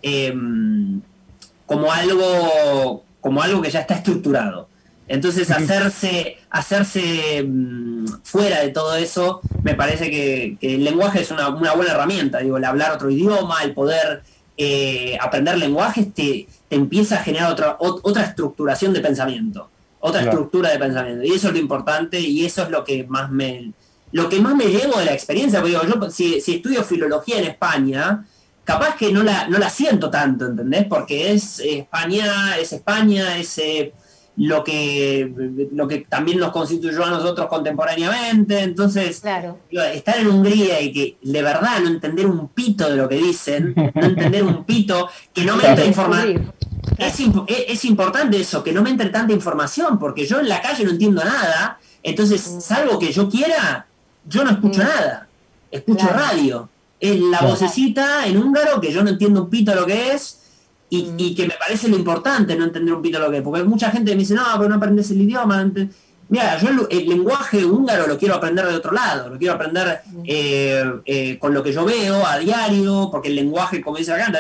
eh, 0.02 0.34
como, 1.66 1.92
algo, 1.92 3.04
como 3.22 3.42
algo 3.42 3.62
que 3.62 3.70
ya 3.70 3.82
está 3.82 3.96
estructurado. 3.96 4.70
Entonces 5.08 5.52
hacerse, 5.52 6.38
hacerse 6.50 7.44
mm, 7.48 8.06
fuera 8.24 8.62
de 8.62 8.70
todo 8.70 8.96
eso, 8.96 9.42
me 9.64 9.76
parece 9.76 10.10
que, 10.10 10.58
el 10.62 10.84
lenguaje 10.84 11.22
es 11.22 11.32
una, 11.32 11.50
buena 11.50 11.92
herramienta, 11.92 12.40
digo, 12.40 12.58
el 12.58 12.66
hablar 12.66 12.92
otro 12.92 13.12
idioma, 13.12 13.62
el 13.64 13.74
poder 13.74 14.24
eh, 14.58 15.18
aprender 15.22 15.58
lenguajes 15.58 16.12
te, 16.14 16.48
te, 16.68 16.76
empieza 16.76 17.18
a 17.18 17.24
generar 17.24 17.52
otra, 17.52 17.78
otra 17.80 18.24
estructuración 18.24 18.94
de 18.94 19.02
pensamiento, 19.02 19.70
otra 20.00 20.24
estructura 20.24 20.72
de 20.72 20.80
pensamiento. 20.80 21.24
Y 21.24 21.34
eso 21.34 21.48
es 21.50 21.54
lo 21.54 21.60
importante 21.60 22.20
y 22.20 22.44
eso 22.44 22.64
es 22.64 22.70
lo 22.72 22.84
que 22.84 23.04
más 23.04 23.30
me, 23.30 23.74
lo 24.12 24.28
que 24.28 24.40
más 24.40 24.56
me 24.56 24.66
llevo 24.66 24.98
de 24.98 25.06
la 25.06 25.14
experiencia, 25.14 25.60
porque 25.60 25.78
digo, 25.78 25.86
yo 25.86 26.10
si, 26.10 26.38
estudio 26.38 26.84
filología 26.84 27.38
en 27.38 27.46
España, 27.46 28.26
capaz 28.64 28.96
que 28.96 29.12
no 29.12 29.22
la, 29.22 29.48
no 29.50 29.60
la 29.60 29.70
siento 29.70 30.10
tanto, 30.10 30.48
¿entendés? 30.48 30.88
Porque 30.88 31.32
es 31.32 31.60
España, 31.60 32.58
es 32.58 32.74
España, 32.74 33.38
es... 33.38 33.56
Eh, 33.60 33.94
lo 34.38 34.64
que, 34.64 35.32
lo 35.72 35.88
que 35.88 36.00
también 36.10 36.40
nos 36.40 36.52
constituyó 36.52 37.06
a 37.06 37.10
nosotros 37.10 37.48
contemporáneamente. 37.48 38.62
Entonces, 38.62 39.22
estar 39.72 40.20
en 40.20 40.28
Hungría 40.28 40.82
y 40.82 40.92
que 40.92 41.18
de 41.22 41.42
verdad 41.42 41.80
no 41.82 41.90
entender 41.90 42.28
un 42.28 42.50
pito 42.50 42.90
de 42.90 42.98
lo 42.98 43.08
que 43.08 43.16
dicen, 43.16 43.74
no 43.76 44.06
entender 44.06 44.44
un 44.44 44.64
pito, 44.66 45.10
que 45.34 45.46
no 45.46 45.56
me 45.56 45.68
entre 45.68 45.86
información. 45.86 46.54
Es, 46.98 47.20
es, 47.48 47.86
importante 47.86 48.40
eso, 48.40 48.64
que 48.64 48.72
no 48.72 48.84
me 48.84 48.92
entre 48.92 49.10
tanta 49.10 49.34
información, 49.34 49.98
porque 49.98 50.26
yo 50.26 50.40
en 50.40 50.50
la 50.50 50.62
calle 50.62 50.84
no 50.84 50.92
entiendo 50.92 51.24
nada, 51.24 51.80
entonces, 52.04 52.48
mm. 52.48 52.62
salvo 52.62 53.00
que 53.00 53.12
yo 53.12 53.28
quiera, 53.30 53.88
yo 54.28 54.44
no 54.44 54.52
escucho 54.52 54.82
mm. 54.82 54.86
nada, 54.86 55.28
escucho 55.72 56.08
radio. 56.08 56.70
Es 57.00 57.20
la 57.20 57.42
vocecita 57.42 58.26
en 58.28 58.38
húngaro, 58.38 58.80
que 58.80 58.92
yo 58.92 59.04
no 59.04 59.10
entiendo 59.10 59.44
un 59.44 59.50
pito 59.50 59.74
lo 59.76 59.86
que 59.86 60.14
es, 60.14 60.45
Mm. 60.92 61.20
Y, 61.20 61.36
que 61.36 61.48
me 61.48 61.56
parece 61.56 61.88
lo 61.88 61.96
importante 61.96 62.56
no 62.56 62.66
entender 62.66 62.94
un 62.94 63.02
pito 63.02 63.20
lo 63.20 63.32
que 63.32 63.38
es, 63.38 63.44
porque 63.44 63.64
mucha 63.64 63.92
gente 63.92 64.12
me 64.12 64.20
dice, 64.20 64.36
no, 64.36 64.44
pero 64.58 64.70
no 64.70 64.76
aprendes 64.76 65.10
el 65.12 65.22
idioma. 65.22 65.66
Mira, 66.28 66.58
yo 66.60 66.88
el, 66.90 67.08
lenguaje 67.08 67.64
húngaro 67.64 68.08
lo 68.08 68.18
quiero 68.18 68.36
aprender 68.36 68.66
de 68.66 68.76
otro 68.76 68.92
lado, 68.92 69.30
lo 69.30 69.38
quiero 69.38 69.54
aprender 69.54 70.02
eh, 70.26 70.84
eh, 71.06 71.38
con 71.40 71.54
lo 71.54 71.62
que 71.62 71.72
yo 71.72 71.86
veo 71.86 72.26
a 72.26 72.40
diario, 72.40 73.10
porque 73.12 73.30
el 73.30 73.36
lenguaje, 73.36 73.82
como 73.82 73.98
dice 73.98 74.14
acá, 74.14 74.32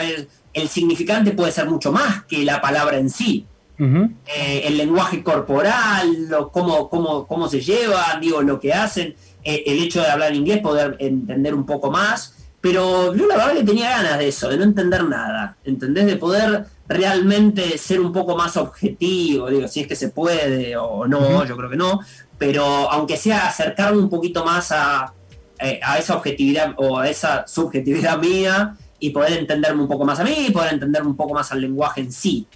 el 0.54 0.68
significante 0.68 1.32
puede 1.32 1.52
ser 1.52 1.70
mucho 1.70 1.92
más 1.92 2.24
que 2.26 2.44
la 2.44 2.60
palabra 2.60 2.98
en 2.98 3.10
sí. 3.10 3.46
Eh, 3.78 4.64
el 4.66 4.78
lenguaje 4.78 5.22
corporal, 5.22 6.28
lo, 6.30 6.50
cómo, 6.50 6.90
cómo, 6.90 7.28
cómo 7.28 7.48
se 7.48 7.60
lleva, 7.60 8.18
digo, 8.20 8.42
lo 8.42 8.60
que 8.60 8.74
hacen, 8.74 9.16
el 9.44 9.84
hecho 9.84 10.02
de 10.02 10.08
hablar 10.08 10.34
inglés, 10.34 10.62
poder 10.62 10.96
entender 11.00 11.54
un 11.54 11.68
poco 11.68 11.92
más. 11.92 12.34
Pero 12.66 13.16
yo 13.16 13.28
la 13.28 13.38
verdad 13.38 13.54
que 13.54 13.64
tenía 13.64 13.92
ganas 13.92 14.18
de 14.18 14.28
eso, 14.28 14.50
de 14.50 14.58
no 14.58 14.64
entender 14.64 15.04
nada, 15.04 15.56
¿entendés? 15.64 16.08
De 16.08 16.16
poder 16.16 16.66
realmente 16.88 17.78
ser 17.78 18.00
un 18.00 18.12
poco 18.12 18.36
más 18.36 18.58
objetivo, 18.58 19.52
digo, 19.52 19.68
si 19.68 19.82
es 19.82 19.88
que 19.88 19.96
se 19.96 20.10
puede 20.10 20.76
o 20.76 21.08
no, 21.08 21.46
yo 21.46 21.56
creo 21.56 21.70
que 21.70 21.76
no, 21.76 22.00
pero 22.40 22.66
aunque 22.66 23.18
sea 23.18 23.50
acercarme 23.50 24.00
un 24.00 24.10
poquito 24.10 24.44
más 24.44 24.72
a, 24.72 25.14
eh, 25.60 25.80
a 25.84 26.00
esa 26.00 26.16
objetividad 26.16 26.74
o 26.78 26.98
a 26.98 27.08
esa 27.08 27.46
subjetividad 27.46 28.18
mía 28.18 28.76
y 28.98 29.12
poder 29.12 29.34
entenderme 29.34 29.84
un 29.84 29.88
poco 29.88 30.04
más 30.04 30.20
a 30.20 30.24
mí 30.24 30.48
y 30.48 30.52
poder 30.52 30.74
entenderme 30.74 31.10
un 31.10 31.16
poco 31.16 31.36
más 31.36 31.52
al 31.52 31.62
lenguaje 31.62 32.02
en 32.02 32.12
sí. 32.12 32.48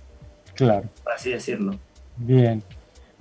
Claro. 0.56 0.90
Por 1.04 1.14
así 1.14 1.30
decirlo. 1.30 1.78
Bien. 2.18 2.64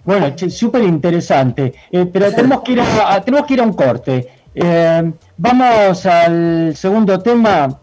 Bueno, 0.07 0.35
súper 0.49 0.85
interesante. 0.85 1.75
Eh, 1.93 2.07
pero 2.11 2.33
tenemos 2.33 2.63
que, 2.63 2.73
ir 2.73 2.81
a, 2.81 3.21
tenemos 3.23 3.47
que 3.47 3.53
ir 3.53 3.61
a 3.61 3.65
un 3.65 3.75
corte. 3.75 4.38
Eh, 4.61 5.13
vamos 5.37 6.05
al 6.05 6.75
segundo 6.75 7.21
tema, 7.21 7.81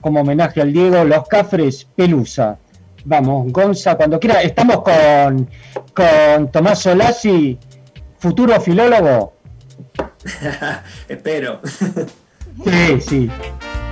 como 0.00 0.20
homenaje 0.20 0.60
al 0.60 0.72
Diego, 0.72 1.04
Los 1.04 1.26
Cafres 1.26 1.88
Pelusa. 1.96 2.56
Vamos, 3.04 3.52
Gonza, 3.52 3.96
cuando 3.96 4.20
quiera. 4.20 4.40
Estamos 4.42 4.82
con, 4.82 5.50
con 5.92 6.52
Tomás 6.52 6.78
Solasi, 6.78 7.58
futuro 8.18 8.60
filólogo. 8.60 9.34
Espero. 11.08 11.60
sí, 12.64 13.00
sí. 13.00 13.30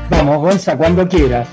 Vamos, 0.08 0.38
Gonza, 0.38 0.76
cuando 0.76 1.08
quieras. 1.08 1.48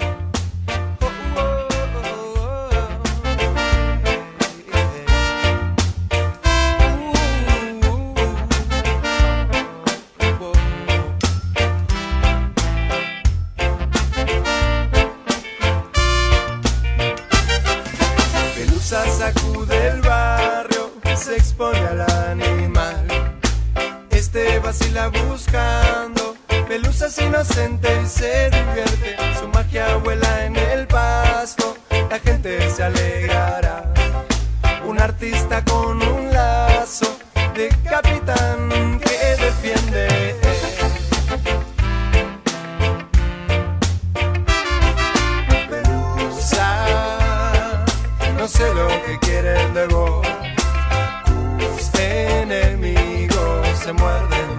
Se 53.89 53.93
muerden. 53.93 54.49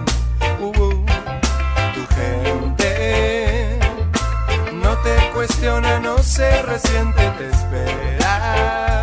Uh, 0.59 0.65
uh. 0.65 1.05
Tu 1.93 2.05
gente 2.15 3.79
no 4.73 4.97
te 4.97 5.31
cuestiona, 5.33 5.99
no 5.99 6.17
se 6.21 6.61
resiente, 6.63 7.21
te 7.37 7.47
espera 7.49 9.00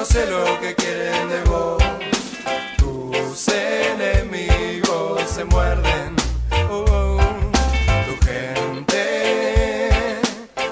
no 0.00 0.06
sé 0.06 0.24
lo 0.30 0.58
que 0.60 0.74
quieren 0.76 1.28
de 1.28 1.42
vos. 1.42 1.82
Tus 2.78 3.48
enemigos 3.48 5.20
se 5.28 5.44
muerden. 5.44 6.16
Oh. 6.70 7.18
Tu 8.06 8.26
gente 8.26 10.18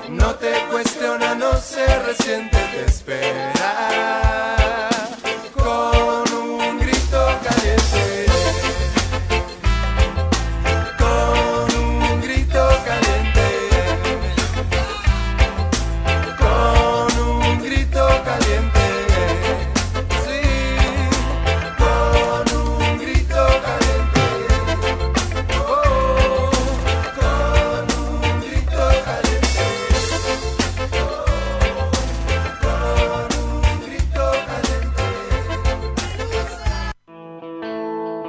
no 0.08 0.34
te 0.36 0.52
cuestiona, 0.70 1.34
no 1.34 1.54
se 1.60 1.84
resiente, 2.06 2.56
te 2.72 2.84
espera 2.86 4.57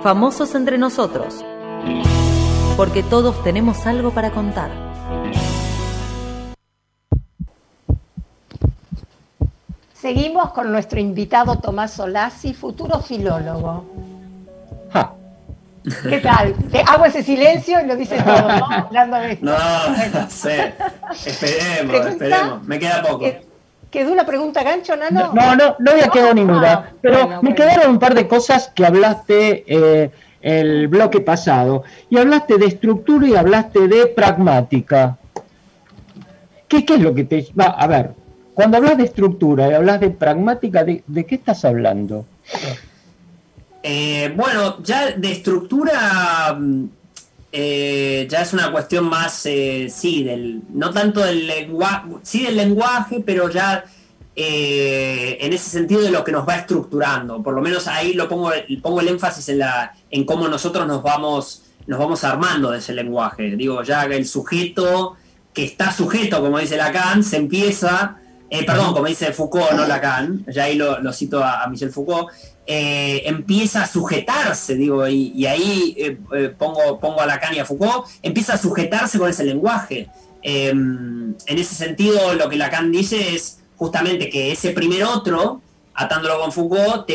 Famosos 0.10 0.56
entre 0.56 0.80
nosotros. 0.80 1.46
Porque 2.76 3.04
todos 3.04 3.44
tenemos 3.44 3.86
algo 3.86 4.10
para 4.10 4.32
contar. 4.32 4.72
Seguimos 9.94 10.52
con 10.54 10.72
nuestro 10.72 11.00
invitado 11.00 11.60
Tomás 11.60 11.94
Solasi, 11.94 12.56
futuro 12.56 13.02
filólogo. 13.02 13.86
¿Qué 16.10 16.18
tal? 16.22 16.56
Te 16.72 16.82
hago 16.82 17.06
ese 17.06 17.22
silencio 17.22 17.80
y 17.80 17.86
lo 17.86 17.96
dices 17.96 18.26
todo, 18.26 18.48
¿no? 18.48 18.66
Hablando 18.72 19.18
de 19.18 19.34
esto. 19.34 19.46
No, 19.46 19.58
no 20.22 20.30
sé. 20.32 20.74
Esperemos, 21.24 22.08
esperemos. 22.08 22.64
Me 22.64 22.80
queda 22.80 23.04
poco. 23.04 23.28
¿Quedó 23.92 24.12
una 24.12 24.26
pregunta 24.26 24.62
gancho, 24.64 24.96
Nano? 24.96 25.32
No, 25.34 25.56
no, 25.56 25.76
no 25.80 25.92
había 25.92 26.10
quedado 26.10 26.34
ninguna. 26.34 26.92
Pero 27.02 27.16
Ah, 27.16 27.20
bueno, 27.26 27.42
me 27.42 27.50
bueno. 27.50 27.56
quedaron 27.56 27.92
un 27.92 28.00
par 28.00 28.14
de 28.14 28.28
cosas 28.28 28.68
que 28.76 28.86
hablaste 28.86 29.64
eh, 29.68 30.12
el 30.42 30.88
bloque 30.88 31.22
pasado. 31.22 31.84
Y 32.10 32.18
hablaste 32.18 32.58
de 32.58 32.68
estructura 32.68 33.28
y 33.28 33.36
hablaste 33.36 33.88
de 33.88 34.06
pragmática. 34.08 35.18
¿Qué, 36.68 36.86
qué 36.86 36.96
es 36.96 37.02
lo 37.02 37.16
que 37.16 37.24
te... 37.24 37.48
Va, 37.60 37.66
a 37.66 37.88
ver, 37.88 38.12
cuando 38.54 38.78
hablas 38.78 38.98
de 38.98 39.06
estructura 39.06 39.68
y 39.70 39.74
hablas 39.74 40.00
de 40.00 40.12
pragmática, 40.12 40.84
¿de, 40.84 41.04
de 41.08 41.26
qué 41.26 41.36
estás 41.36 41.66
hablando? 41.66 42.26
Eh, 43.82 44.32
bueno, 44.36 44.84
ya 44.84 45.12
de 45.12 45.32
estructura 45.32 46.56
eh, 47.52 48.28
ya 48.30 48.42
es 48.42 48.54
una 48.54 48.72
cuestión 48.72 49.06
más, 49.06 49.46
eh, 49.46 49.88
sí, 49.90 50.24
del, 50.24 50.62
no 50.70 50.92
tanto 50.92 51.22
del 51.22 51.48
lenguaje, 51.48 52.08
sí 52.22 52.44
del 52.44 52.58
lenguaje, 52.58 53.24
pero 53.26 53.50
ya 53.50 53.84
eh, 54.36 55.38
en 55.42 55.52
ese 55.54 55.70
sentido 55.70 56.02
de 56.02 56.12
lo 56.12 56.24
que 56.24 56.32
nos 56.32 56.48
va 56.48 56.58
estructurando. 56.58 57.42
Por 57.42 57.54
lo 57.54 57.62
menos 57.62 57.88
ahí 57.88 58.14
lo 58.14 58.30
pongo, 58.30 58.52
pongo 58.82 59.02
el 59.02 59.08
énfasis 59.08 59.50
en, 59.50 59.60
la, 59.60 59.94
en 60.12 60.26
cómo 60.26 60.48
nosotros 60.48 60.88
nos 60.88 61.02
vamos, 61.02 61.64
nos 61.88 62.00
vamos 62.00 62.24
armando 62.24 62.72
de 62.72 62.78
ese 62.78 62.94
lenguaje. 62.94 63.56
Digo, 63.56 63.84
ya 63.84 64.04
el 64.06 64.28
sujeto 64.28 65.18
que 65.54 65.66
está 65.66 65.92
sujeto, 65.92 66.42
como 66.42 66.60
dice 66.60 66.78
Lacan, 66.78 67.24
se 67.24 67.38
empieza, 67.38 68.18
eh, 68.50 68.66
perdón, 68.66 68.94
como 68.94 69.06
dice 69.06 69.32
Foucault, 69.32 69.72
no 69.74 69.86
Lacan, 69.86 70.46
ya 70.48 70.64
ahí 70.64 70.76
lo, 70.76 71.00
lo 71.00 71.14
cito 71.14 71.44
a, 71.44 71.64
a 71.64 71.68
Michel 71.68 71.92
Foucault, 71.92 72.30
eh, 72.66 73.24
empieza 73.26 73.84
a 73.84 73.88
sujetarse, 73.88 74.76
digo, 74.76 75.08
y, 75.08 75.32
y 75.36 75.46
ahí 75.46 75.96
eh, 75.98 76.54
pongo, 76.58 77.00
pongo 77.00 77.22
a 77.22 77.26
Lacan 77.26 77.56
y 77.56 77.60
a 77.60 77.66
Foucault, 77.66 78.06
empieza 78.22 78.54
a 78.54 78.58
sujetarse 78.58 79.18
con 79.18 79.30
ese 79.30 79.44
lenguaje. 79.44 80.08
Eh, 80.42 80.70
en 80.70 81.36
ese 81.48 81.76
sentido, 81.76 82.34
lo 82.36 82.48
que 82.48 82.58
Lacan 82.58 82.92
dice 82.92 83.36
es 83.36 83.60
justamente 83.76 84.30
que 84.30 84.52
ese 84.52 84.72
primer 84.72 85.04
otro, 85.04 85.62
atándolo 85.94 86.40
con 86.40 86.52
Foucault, 86.52 87.08
te, 87.08 87.14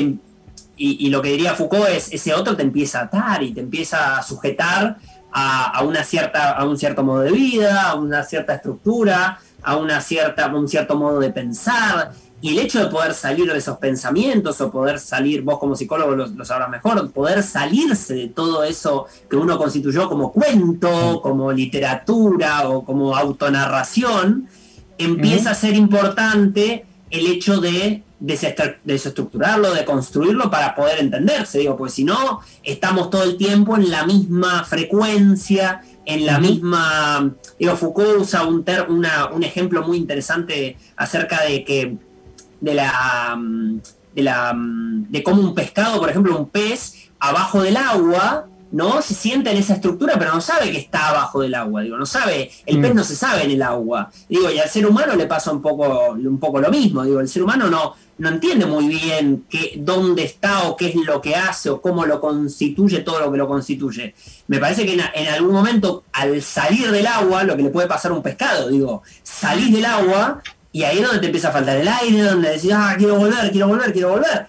y, 0.76 1.06
y 1.06 1.08
lo 1.10 1.22
que 1.22 1.28
diría 1.30 1.54
Foucault 1.54 1.88
es, 1.88 2.12
ese 2.12 2.34
otro 2.34 2.56
te 2.56 2.62
empieza 2.62 3.00
a 3.00 3.04
atar 3.04 3.42
y 3.42 3.52
te 3.52 3.60
empieza 3.60 4.18
a 4.18 4.22
sujetar 4.22 4.98
a, 5.32 5.70
a 5.70 5.82
una 5.84 6.02
cierta, 6.04 6.52
a 6.52 6.64
un 6.64 6.78
cierto 6.78 7.02
modo 7.02 7.20
de 7.20 7.32
vida, 7.32 7.90
a 7.90 7.94
una 7.94 8.22
cierta 8.24 8.54
estructura, 8.54 9.38
a 9.64 9.76
una 9.76 10.00
cierta, 10.00 10.46
un 10.54 10.68
cierto 10.68 10.96
modo 10.96 11.18
de 11.18 11.30
pensar. 11.30 12.12
Y 12.40 12.50
el 12.50 12.58
hecho 12.58 12.78
de 12.78 12.90
poder 12.90 13.14
salir 13.14 13.50
de 13.50 13.58
esos 13.58 13.78
pensamientos 13.78 14.60
o 14.60 14.70
poder 14.70 14.98
salir, 14.98 15.40
vos 15.42 15.58
como 15.58 15.74
psicólogo 15.74 16.14
lo, 16.14 16.44
sabrás 16.44 16.68
mejor, 16.68 17.10
poder 17.10 17.42
salirse 17.42 18.14
de 18.14 18.28
todo 18.28 18.64
eso 18.64 19.06
que 19.30 19.36
uno 19.36 19.56
constituyó 19.56 20.08
como 20.10 20.30
cuento, 20.30 21.20
como 21.22 21.50
literatura 21.52 22.68
o 22.68 22.84
como 22.84 23.16
autonarración, 23.16 24.46
empieza 24.98 25.52
a 25.52 25.54
ser 25.54 25.74
importante 25.74 26.84
el 27.10 27.26
hecho 27.26 27.60
de 27.60 28.02
desestructurarlo, 28.20 29.72
de 29.72 29.84
construirlo 29.84 30.50
para 30.50 30.74
poder 30.74 31.00
entenderse. 31.00 31.58
Digo, 31.58 31.76
pues 31.76 31.94
si 31.94 32.04
no, 32.04 32.40
estamos 32.62 33.08
todo 33.10 33.22
el 33.22 33.36
tiempo 33.36 33.76
en 33.76 33.90
la 33.90 34.04
misma 34.04 34.64
frecuencia, 34.64 35.82
en 36.06 36.26
la 36.26 36.38
misma. 36.38 37.34
Digo, 37.58 37.76
Foucault 37.76 38.20
usa 38.20 38.46
un, 38.46 38.64
un 39.32 39.42
ejemplo 39.42 39.82
muy 39.82 39.98
interesante 39.98 40.76
acerca 40.96 41.42
de 41.42 41.64
que 41.64 41.96
de 42.60 42.74
la, 42.74 43.38
de 44.14 44.22
la 44.22 44.54
de 44.56 45.22
cómo 45.22 45.42
un 45.42 45.54
pescado, 45.54 46.00
por 46.00 46.10
ejemplo, 46.10 46.38
un 46.38 46.48
pez 46.48 47.10
abajo 47.18 47.62
del 47.62 47.76
agua, 47.76 48.48
¿no? 48.74 49.00
Se 49.02 49.14
siente 49.14 49.52
en 49.52 49.56
esa 49.56 49.74
estructura, 49.74 50.14
pero 50.18 50.34
no 50.34 50.40
sabe 50.40 50.72
que 50.72 50.78
está 50.78 51.10
abajo 51.10 51.40
del 51.40 51.54
agua, 51.54 51.82
digo, 51.82 51.96
no 51.96 52.06
sabe, 52.06 52.50
el 52.66 52.80
pez 52.80 52.92
mm. 52.92 52.96
no 52.96 53.04
se 53.04 53.14
sabe 53.14 53.44
en 53.44 53.52
el 53.52 53.62
agua. 53.62 54.10
Digo, 54.28 54.50
y 54.50 54.58
al 54.58 54.68
ser 54.68 54.84
humano 54.84 55.14
le 55.14 55.26
pasa 55.26 55.52
un 55.52 55.62
poco, 55.62 56.10
un 56.10 56.40
poco 56.40 56.60
lo 56.60 56.70
mismo, 56.70 57.04
digo, 57.04 57.20
el 57.20 57.28
ser 57.28 57.44
humano 57.44 57.70
no, 57.70 57.94
no 58.18 58.28
entiende 58.28 58.66
muy 58.66 58.88
bien 58.88 59.44
qué, 59.48 59.74
dónde 59.76 60.24
está 60.24 60.64
o 60.64 60.76
qué 60.76 60.88
es 60.88 60.96
lo 60.96 61.20
que 61.20 61.36
hace 61.36 61.70
o 61.70 61.80
cómo 61.80 62.04
lo 62.04 62.20
constituye 62.20 63.02
todo 63.02 63.20
lo 63.20 63.30
que 63.30 63.38
lo 63.38 63.46
constituye. 63.46 64.12
Me 64.48 64.58
parece 64.58 64.84
que 64.84 64.94
en, 64.94 65.28
algún 65.28 65.52
momento, 65.52 66.02
al 66.12 66.42
salir 66.42 66.90
del 66.90 67.06
agua, 67.06 67.44
lo 67.44 67.56
que 67.56 67.62
le 67.62 67.70
puede 67.70 67.86
pasar 67.86 68.10
a 68.10 68.14
un 68.14 68.24
pescado, 68.24 68.70
digo, 68.70 69.04
salís 69.22 69.72
del 69.72 69.84
agua 69.84 70.42
y 70.72 70.82
ahí 70.82 70.98
es 70.98 71.04
donde 71.04 71.20
te 71.20 71.26
empieza 71.26 71.50
a 71.50 71.52
faltar 71.52 71.76
el 71.76 71.86
aire, 71.86 72.22
donde 72.22 72.50
decís, 72.50 72.72
ah, 72.74 72.96
quiero 72.98 73.14
volver, 73.14 73.52
quiero 73.52 73.68
volver, 73.68 73.92
quiero 73.92 74.08
volver. 74.08 74.48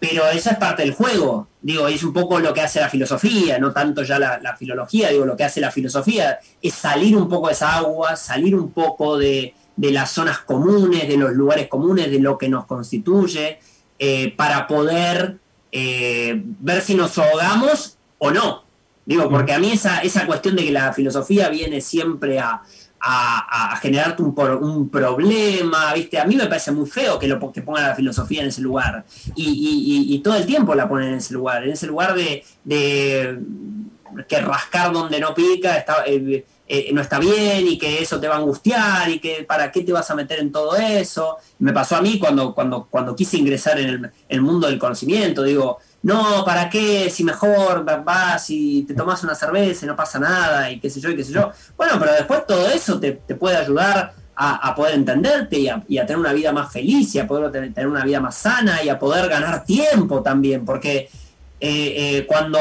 Pero 0.00 0.28
esa 0.28 0.52
es 0.52 0.58
parte 0.58 0.82
del 0.82 0.94
juego, 0.94 1.48
digo, 1.60 1.88
es 1.88 2.04
un 2.04 2.12
poco 2.12 2.38
lo 2.38 2.54
que 2.54 2.60
hace 2.60 2.80
la 2.80 2.88
filosofía, 2.88 3.58
no 3.58 3.72
tanto 3.72 4.04
ya 4.04 4.18
la, 4.18 4.38
la 4.38 4.56
filología, 4.56 5.08
digo, 5.08 5.26
lo 5.26 5.36
que 5.36 5.42
hace 5.42 5.60
la 5.60 5.72
filosofía 5.72 6.38
es 6.62 6.74
salir 6.74 7.16
un 7.16 7.28
poco 7.28 7.48
de 7.48 7.54
esa 7.54 7.76
agua, 7.76 8.14
salir 8.14 8.54
un 8.54 8.70
poco 8.70 9.18
de, 9.18 9.54
de 9.78 9.92
las 9.92 10.10
zonas 10.10 10.38
comunes, 10.40 11.08
de 11.08 11.16
los 11.16 11.32
lugares 11.32 11.68
comunes, 11.68 12.10
de 12.10 12.18
lo 12.18 12.36
que 12.36 12.48
nos 12.48 12.66
constituye, 12.66 13.58
eh, 13.98 14.34
para 14.36 14.66
poder 14.66 15.38
eh, 15.70 16.40
ver 16.44 16.80
si 16.82 16.94
nos 16.94 17.16
ahogamos 17.18 17.96
o 18.18 18.30
no. 18.30 18.64
Digo, 19.06 19.28
porque 19.30 19.52
a 19.52 19.58
mí 19.58 19.70
esa, 19.70 20.00
esa 20.00 20.26
cuestión 20.26 20.56
de 20.56 20.64
que 20.64 20.72
la 20.72 20.92
filosofía 20.92 21.48
viene 21.48 21.80
siempre 21.80 22.40
a, 22.40 22.62
generarte 23.80 24.22
un, 24.22 24.34
un, 24.60 24.88
problema, 24.88 25.92
¿viste? 25.94 26.18
A 26.18 26.24
mí 26.24 26.36
me 26.36 26.46
parece 26.46 26.72
muy 26.72 26.88
feo 26.88 27.18
que, 27.18 27.28
lo, 27.28 27.52
que 27.52 27.62
pongan 27.62 27.84
la 27.84 27.94
filosofía 27.94 28.42
en 28.42 28.48
ese 28.48 28.60
lugar. 28.60 29.04
Y, 29.34 30.20
todo 30.24 30.36
el 30.36 30.46
tiempo 30.46 30.74
la 30.74 30.88
ponen 30.88 31.10
en 31.10 31.14
ese 31.16 31.34
lugar, 31.34 31.64
en 31.64 31.70
ese 31.70 31.86
lugar 31.86 32.14
de, 32.14 32.44
que 34.26 34.40
rascar 34.40 34.92
donde 34.92 35.20
no 35.20 35.34
pica, 35.34 35.76
está, 35.76 36.04
eh, 36.06 36.44
eh, 36.70 36.90
no 36.92 37.00
está 37.00 37.18
bien 37.18 37.66
y 37.66 37.78
que 37.78 38.02
eso 38.02 38.20
te 38.20 38.28
va 38.28 38.34
a 38.34 38.38
angustiar 38.38 39.08
y 39.08 39.20
que 39.20 39.44
para 39.44 39.72
qué 39.72 39.82
te 39.82 39.92
vas 39.92 40.10
a 40.10 40.14
meter 40.14 40.38
en 40.40 40.52
todo 40.52 40.76
eso. 40.76 41.38
Me 41.60 41.72
pasó 41.72 41.96
a 41.96 42.02
mí 42.02 42.18
cuando, 42.18 42.54
cuando, 42.54 42.86
cuando 42.90 43.16
quise 43.16 43.38
ingresar 43.38 43.78
en 43.78 44.12
el, 44.28 44.42
mundo 44.42 44.66
del 44.66 44.78
conocimiento, 44.78 45.42
digo, 45.42 45.78
no, 46.08 46.42
¿para 46.42 46.70
qué? 46.70 47.10
Si 47.10 47.22
mejor 47.22 47.84
vas 48.02 48.48
y 48.48 48.84
te 48.84 48.94
tomas 48.94 49.22
una 49.24 49.34
cerveza 49.34 49.84
y 49.84 49.88
no 49.88 49.94
pasa 49.94 50.18
nada 50.18 50.72
y 50.72 50.80
qué 50.80 50.88
sé 50.88 51.00
yo 51.00 51.10
y 51.10 51.16
qué 51.16 51.22
sé 51.22 51.34
yo. 51.34 51.52
Bueno, 51.76 51.96
pero 52.00 52.12
después 52.14 52.46
todo 52.46 52.66
eso 52.66 52.98
te, 52.98 53.12
puede 53.12 53.58
ayudar 53.58 54.14
a, 54.34 54.74
poder 54.74 54.94
entenderte 54.94 55.58
y 55.58 55.68
a, 55.68 56.06
tener 56.06 56.16
una 56.16 56.32
vida 56.32 56.50
más 56.50 56.72
feliz 56.72 57.14
y 57.14 57.18
a 57.18 57.26
poder 57.26 57.52
tener 57.52 57.86
una 57.86 58.04
vida 58.04 58.20
más 58.20 58.36
sana 58.36 58.82
y 58.82 58.88
a 58.88 58.98
poder 58.98 59.28
ganar 59.28 59.64
tiempo 59.64 60.22
también, 60.22 60.64
porque 60.64 61.10
eh, 61.60 62.18
eh, 62.20 62.26
cuando, 62.26 62.58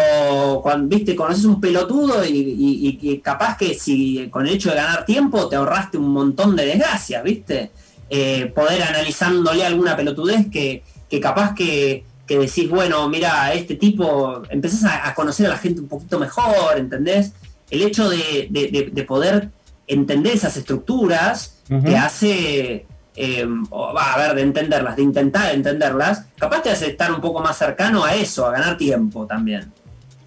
cuando, 0.62 0.94
viste, 0.94 1.16
conoces 1.16 1.46
un 1.46 1.62
pelotudo 1.62 2.26
y, 2.26 3.22
capaz 3.24 3.56
que 3.56 3.76
si 3.76 4.28
con 4.30 4.46
el 4.46 4.56
hecho 4.56 4.72
de 4.72 4.76
ganar 4.76 5.06
tiempo 5.06 5.48
te 5.48 5.56
ahorraste 5.56 5.98
un 5.98 6.10
montón 6.10 6.54
de 6.58 6.66
desgracias, 6.66 7.24
viste, 7.24 7.72
eh, 8.10 8.52
poder 8.54 8.84
analizándole 8.84 9.66
alguna 9.66 9.96
pelotudez 9.96 10.48
que, 10.52 10.84
capaz 11.22 11.56
que, 11.56 12.04
decís, 12.28 12.70
bueno, 12.70 13.08
mira, 13.08 13.54
este 13.54 13.76
tipo, 13.76 14.42
empezás 14.50 14.84
a, 15.04 15.14
conocer 15.14 15.46
a 15.46 15.50
la 15.50 15.58
gente 15.58 15.82
un 15.82 15.88
poquito 15.88 16.20
mejor, 16.20 16.78
¿entendés? 16.78 17.34
El 17.70 17.84
hecho 17.84 18.10
de, 18.10 19.06
poder 19.08 19.50
entender 19.88 20.34
esas 20.34 20.58
estructuras 20.58 21.62
te 21.84 21.96
hace 21.96 22.86
eh, 23.20 23.46
va 23.46 24.14
a 24.14 24.18
ver, 24.20 24.36
de 24.36 24.44
entenderlas, 24.44 24.96
de 24.96 25.02
intentar 25.02 25.54
entenderlas, 25.54 26.26
capaz 26.38 26.62
te 26.62 26.70
hace 26.70 26.92
estar 26.92 27.12
un 27.12 27.20
poco 27.20 27.42
más 27.42 27.58
cercano 27.58 28.04
a 28.04 28.14
eso, 28.14 28.46
a 28.46 28.52
ganar 28.52 28.78
tiempo 28.78 29.26
también. 29.26 29.72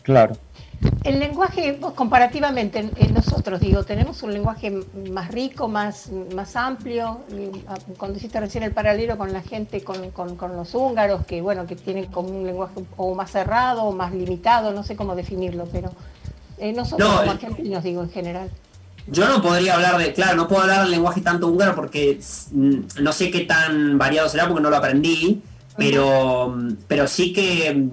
Claro. 0.03 0.36
El 1.05 1.18
lenguaje, 1.18 1.78
comparativamente, 1.95 2.91
nosotros, 3.12 3.61
digo, 3.61 3.85
tenemos 3.85 4.22
un 4.22 4.33
lenguaje 4.33 4.83
más 5.11 5.31
rico, 5.31 5.68
más, 5.68 6.11
más 6.35 6.57
amplio. 6.57 7.20
Ah, 7.68 7.76
cuando 7.99 8.18
hiciste 8.18 8.41
recién 8.41 8.64
el 8.64 8.72
paralelo 8.72 9.18
con 9.18 9.33
la 9.33 9.43
gente, 9.43 9.83
con, 9.83 10.11
con, 10.11 10.57
los 10.57 10.74
húngaros, 10.74 11.26
que 11.26 11.43
bueno, 11.43 11.66
que 11.66 11.76
tienen 11.76 12.07
como 12.07 12.31
un 12.31 12.47
lenguaje 12.47 12.83
o 12.97 13.14
más 13.14 13.31
cerrado 13.31 13.85
o 13.85 13.93
más 13.93 14.12
limitado, 14.12 14.72
no 14.72 14.83
sé 14.83 14.97
cómo 14.97 15.14
definirlo, 15.14 15.66
pero 15.70 15.91
eh, 16.59 16.72
nosotros 16.72 17.09
como 17.11 17.24
eh, 17.24 17.31
argentinos, 17.31 17.83
digo, 17.83 18.03
en 18.03 18.11
general. 18.11 18.51
Yo 19.07 19.26
no 19.26 19.43
podría 19.43 19.74
hablar 19.74 19.99
de, 19.99 20.12
claro, 20.12 20.37
no 20.37 20.49
puedo 20.49 20.62
hablar 20.62 20.83
del 20.83 20.93
lenguaje 20.93 21.20
tanto 21.20 21.49
húngaro 21.49 21.74
porque 21.74 22.20
mm, 22.53 23.03
no 23.03 23.12
sé 23.12 23.31
qué 23.31 23.41
tan 23.41 23.99
variado 23.99 24.28
será 24.28 24.47
porque 24.47 24.62
no 24.62 24.70
lo 24.70 24.76
aprendí, 24.76 25.43
pero, 25.76 26.57
pero 26.87 27.07
sí 27.09 27.33
que 27.33 27.74
mm, 27.74 27.91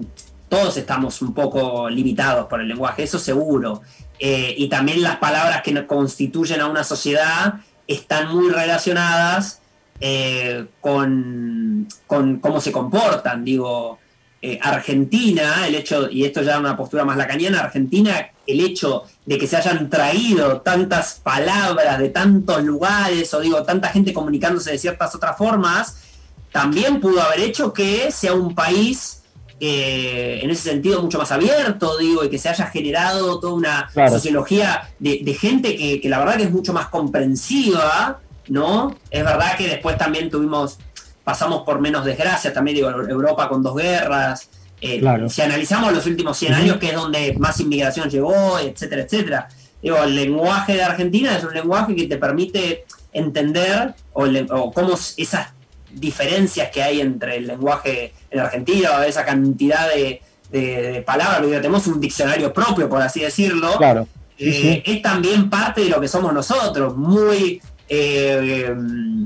todos 0.48 0.76
estamos 0.76 1.20
un 1.22 1.34
poco 1.34 1.88
limitados 1.90 2.46
por 2.46 2.60
el 2.60 2.68
lenguaje, 2.68 3.02
eso 3.02 3.18
seguro. 3.18 3.82
Eh, 4.18 4.54
y 4.56 4.68
también 4.68 5.02
las 5.02 5.16
palabras 5.16 5.62
que 5.62 5.86
constituyen 5.86 6.60
a 6.60 6.66
una 6.66 6.84
sociedad 6.84 7.60
están 7.86 8.34
muy 8.34 8.50
relacionadas 8.50 9.60
eh, 10.00 10.66
con, 10.80 11.88
con, 12.06 12.38
cómo 12.38 12.60
se 12.60 12.72
comportan. 12.72 13.44
Digo, 13.44 13.98
eh, 14.40 14.58
Argentina, 14.62 15.66
el 15.66 15.74
hecho, 15.74 16.08
y 16.10 16.24
esto 16.24 16.42
ya 16.42 16.54
es 16.54 16.60
una 16.60 16.76
postura 16.76 17.04
más 17.04 17.16
lacaniana, 17.16 17.60
Argentina, 17.60 18.30
el 18.46 18.60
hecho 18.60 19.04
de 19.26 19.36
que 19.36 19.46
se 19.46 19.56
hayan 19.56 19.90
traído 19.90 20.60
tantas 20.60 21.20
palabras 21.22 21.98
de 21.98 22.10
tantos 22.10 22.62
lugares, 22.62 23.34
o 23.34 23.40
digo, 23.40 23.62
tanta 23.64 23.88
gente 23.88 24.12
comunicándose 24.12 24.70
de 24.70 24.78
ciertas 24.78 25.14
otras 25.14 25.36
formas, 25.36 26.04
también 26.52 27.00
pudo 27.00 27.20
haber 27.20 27.40
hecho 27.40 27.72
que 27.72 28.10
sea 28.12 28.32
un 28.32 28.54
país 28.54 29.17
eh, 29.60 30.40
en 30.42 30.50
ese 30.50 30.70
sentido 30.70 31.02
mucho 31.02 31.18
más 31.18 31.32
abierto, 31.32 31.98
digo, 31.98 32.24
y 32.24 32.30
que 32.30 32.38
se 32.38 32.48
haya 32.48 32.66
generado 32.66 33.40
toda 33.40 33.54
una 33.54 33.90
sociología 34.10 34.88
de, 34.98 35.36
gente 35.38 35.76
que, 35.76 36.00
que, 36.00 36.08
la 36.08 36.18
verdad 36.18 36.36
que 36.36 36.44
es 36.44 36.50
mucho 36.50 36.72
más 36.72 36.88
comprensiva, 36.88 38.20
¿no? 38.48 38.96
Es 39.10 39.24
verdad 39.24 39.56
que 39.56 39.68
después 39.68 39.98
también 39.98 40.30
tuvimos 40.30 40.78
pasamos 41.28 41.62
por 41.62 41.78
menos 41.78 42.06
desgracias, 42.06 42.54
también 42.54 42.76
digo, 42.76 42.88
Europa 42.88 43.50
con 43.50 43.62
dos 43.62 43.76
guerras. 43.76 44.48
Eh, 44.80 45.02
si 45.28 45.42
analizamos 45.42 45.92
los 45.92 46.06
últimos 46.06 46.38
100 46.38 46.54
años, 46.54 46.76
que 46.78 46.88
es 46.88 46.94
donde 46.94 47.34
más 47.34 47.60
inmigración 47.60 48.08
llegó, 48.08 48.58
etcétera, 48.58 49.02
etcétera. 49.02 49.48
Digo, 49.82 50.02
el 50.04 50.16
lenguaje 50.16 50.72
de 50.72 50.84
Argentina 50.84 51.36
es 51.36 51.44
un 51.44 51.52
lenguaje 51.52 51.94
que 51.94 52.06
te 52.06 52.16
permite 52.16 52.86
entender 53.12 53.94
o, 54.14 54.72
cómo 54.72 54.94
esas 55.18 55.48
diferencias 55.92 56.70
que 56.70 56.82
hay 56.82 57.00
entre 57.00 57.36
el 57.36 57.46
lenguaje 57.46 58.12
en 58.30 58.40
Argentina, 58.40 58.90
o 58.98 59.02
esa 59.02 59.24
cantidad 59.24 59.88
de, 59.88 60.22
palabras, 61.04 61.40
tenemos 61.42 61.86
un 61.86 62.00
diccionario 62.00 62.52
propio, 62.52 62.88
por 62.88 63.02
así 63.02 63.20
decirlo, 63.20 63.76
claro. 63.76 64.06
Eh, 64.40 64.82
es 64.86 65.02
también 65.02 65.50
parte 65.50 65.80
de 65.82 65.88
lo 65.88 66.00
que 66.00 66.06
somos 66.06 66.32
nosotros, 66.32 66.96
muy 66.96 67.60
eh, 67.88 68.74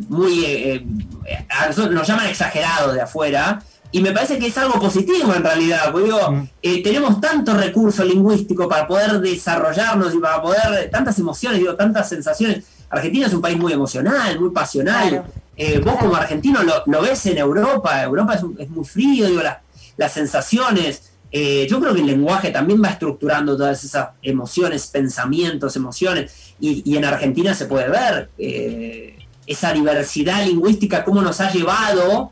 muy... 0.09 0.45
Eh, 0.45 0.75
eh, 0.75 1.89
nos 1.91 2.07
llaman 2.07 2.27
exagerados 2.27 2.95
de 2.95 3.01
afuera, 3.01 3.61
y 3.91 4.01
me 4.01 4.13
parece 4.13 4.39
que 4.39 4.47
es 4.47 4.57
algo 4.57 4.81
positivo 4.81 5.35
en 5.35 5.43
realidad, 5.43 5.91
porque 5.91 6.07
digo, 6.07 6.31
mm. 6.31 6.83
tenemos 6.83 7.21
tanto 7.21 7.55
recurso 7.55 8.05
lingüístico 8.05 8.69
para 8.69 8.87
poder 8.87 9.21
desarrollarnos 9.21 10.15
y 10.15 10.19
para 10.19 10.41
poder, 10.41 10.91
tantas 10.91 11.19
emociones, 11.19 11.59
digo, 11.59 11.75
tantas 11.75 12.09
sensaciones. 12.09 12.65
Argentina 12.89 13.27
es 13.27 13.35
un 13.35 13.43
país 13.43 13.59
muy 13.59 13.73
emocional, 13.73 14.39
muy 14.41 14.51
pasional. 14.51 15.25
Vos 15.85 15.97
como 15.97 16.17
argentino 16.17 16.61
lo, 16.63 17.03
ves 17.03 17.27
en 17.27 17.39
Europa, 17.39 18.03
Europa 18.03 18.41
es, 18.59 18.71
muy 18.71 18.85
frío, 18.85 19.29
digo, 19.29 19.43
las 19.97 20.13
sensaciones. 20.13 21.13
yo 21.33 21.81
creo 21.81 21.95
que 21.95 22.01
el 22.01 22.07
lenguaje 22.07 22.51
también 22.51 22.83
va 22.83 22.89
estructurando 22.89 23.57
todas 23.57 23.85
esas 23.85 24.11
emociones, 24.23 24.87
pensamientos, 24.89 25.77
emociones 25.77 26.33
y, 26.63 26.97
en 26.97 27.05
Argentina 27.05 27.55
se 27.55 27.67
puede 27.67 27.89
ver 27.89 28.31
eh, 28.39 29.19
esa 29.47 29.73
diversidad 29.73 30.47
lingüística, 30.47 31.03
cómo 31.03 31.21
nos 31.21 31.41
ha 31.41 31.51
llevado 31.51 32.31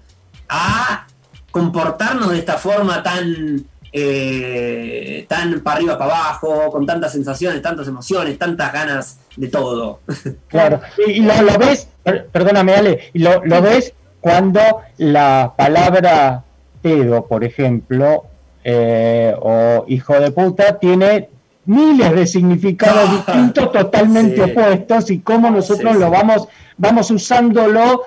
a 0.49 1.07
comportarnos 1.51 2.31
de 2.31 2.39
esta 2.39 2.57
forma 2.57 3.03
tan, 3.03 3.67
eh, 3.93 5.27
tan 5.29 5.61
para 5.63 5.77
arriba, 5.77 5.99
para 5.99 6.15
abajo, 6.15 6.71
con 6.71 6.87
tantas 6.87 7.11
sensaciones, 7.11 7.61
tantas 7.61 7.89
emociones, 7.89 8.39
tantas 8.39 8.73
ganas 8.73 9.19
de 9.37 9.49
todo. 9.49 10.01
Claro, 10.49 10.81
y, 11.05 11.11
y 11.13 11.21
lo, 11.21 11.43
lo 11.43 11.59
ves, 11.59 11.89
per- 12.03 12.27
perdóname 12.29 12.75
Ale, 12.75 13.01
lo, 13.15 13.45
lo 13.45 13.63
ves 13.63 13.93
cuando 14.21 14.61
la 14.99 15.53
palabra 15.57 16.45
pedo, 16.83 17.27
por 17.27 17.45
ejemplo, 17.45 18.25
eh, 18.65 19.35
o 19.41 19.85
hijo 19.89 20.19
de 20.21 20.31
puta, 20.31 20.79
tiene 20.79 21.29
miles 21.67 22.15
de 22.15 22.27
significados 22.27 23.11
distintos, 23.13 23.71
totalmente 23.73 24.45
Sí. 24.45 24.51
opuestos, 24.51 25.11
y 25.11 25.21
cómo 25.21 25.51
nosotros 25.51 25.91
Sí, 25.93 25.97
sí. 25.99 26.01
lo 26.05 26.11
vamos, 26.11 26.49
vamos 26.77 27.11
usándolo 27.11 28.03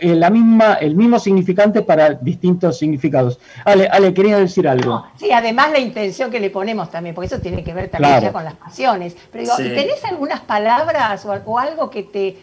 eh, 0.00 0.14
la 0.14 0.30
misma, 0.30 0.74
el 0.74 0.94
mismo 0.94 1.18
significante 1.18 1.82
para 1.82 2.10
distintos 2.10 2.78
significados. 2.78 3.40
Ale, 3.64 3.88
Ale, 3.88 4.14
quería 4.14 4.38
decir 4.38 4.68
algo. 4.68 5.04
Sí, 5.16 5.32
además 5.32 5.72
la 5.72 5.80
intención 5.80 6.30
que 6.30 6.38
le 6.38 6.50
ponemos 6.50 6.88
también, 6.88 7.16
porque 7.16 7.26
eso 7.26 7.40
tiene 7.40 7.64
que 7.64 7.74
ver 7.74 7.88
también 7.88 8.12
Claro. 8.12 8.26
ya 8.26 8.32
con 8.32 8.44
las 8.44 8.54
pasiones. 8.54 9.16
Pero 9.32 9.44
digo. 9.44 9.56
¿tenés 9.74 10.04
algunas 10.04 10.38
palabras 10.40 11.24
o, 11.26 11.32
o 11.44 11.58
algo 11.58 11.90
que 11.90 12.04
te, 12.04 12.36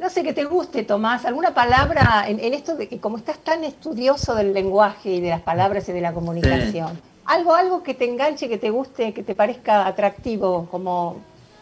no 0.00 0.08
sé, 0.10 0.22
que 0.22 0.32
te 0.32 0.44
guste, 0.44 0.84
Tomás? 0.84 1.24
¿Alguna 1.24 1.54
palabra 1.54 2.24
en, 2.28 2.38
en 2.40 2.54
esto 2.54 2.76
de 2.76 2.88
que 2.88 3.00
como 3.00 3.16
estás 3.16 3.38
tan 3.38 3.64
estudioso 3.64 4.34
del 4.34 4.52
lenguaje 4.54 5.10
y 5.14 5.20
de 5.20 5.30
las 5.30 5.42
palabras 5.42 5.88
y 5.88 5.92
de 5.92 6.00
la 6.00 6.12
comunicación? 6.14 7.00
Algo, 7.24 7.54
algo 7.54 7.82
que 7.82 7.94
te 7.94 8.04
enganche, 8.04 8.48
que 8.48 8.58
te 8.58 8.70
guste, 8.70 9.12
que 9.12 9.22
te 9.22 9.34
parezca 9.34 9.86
atractivo 9.86 10.68
como, 10.70 11.16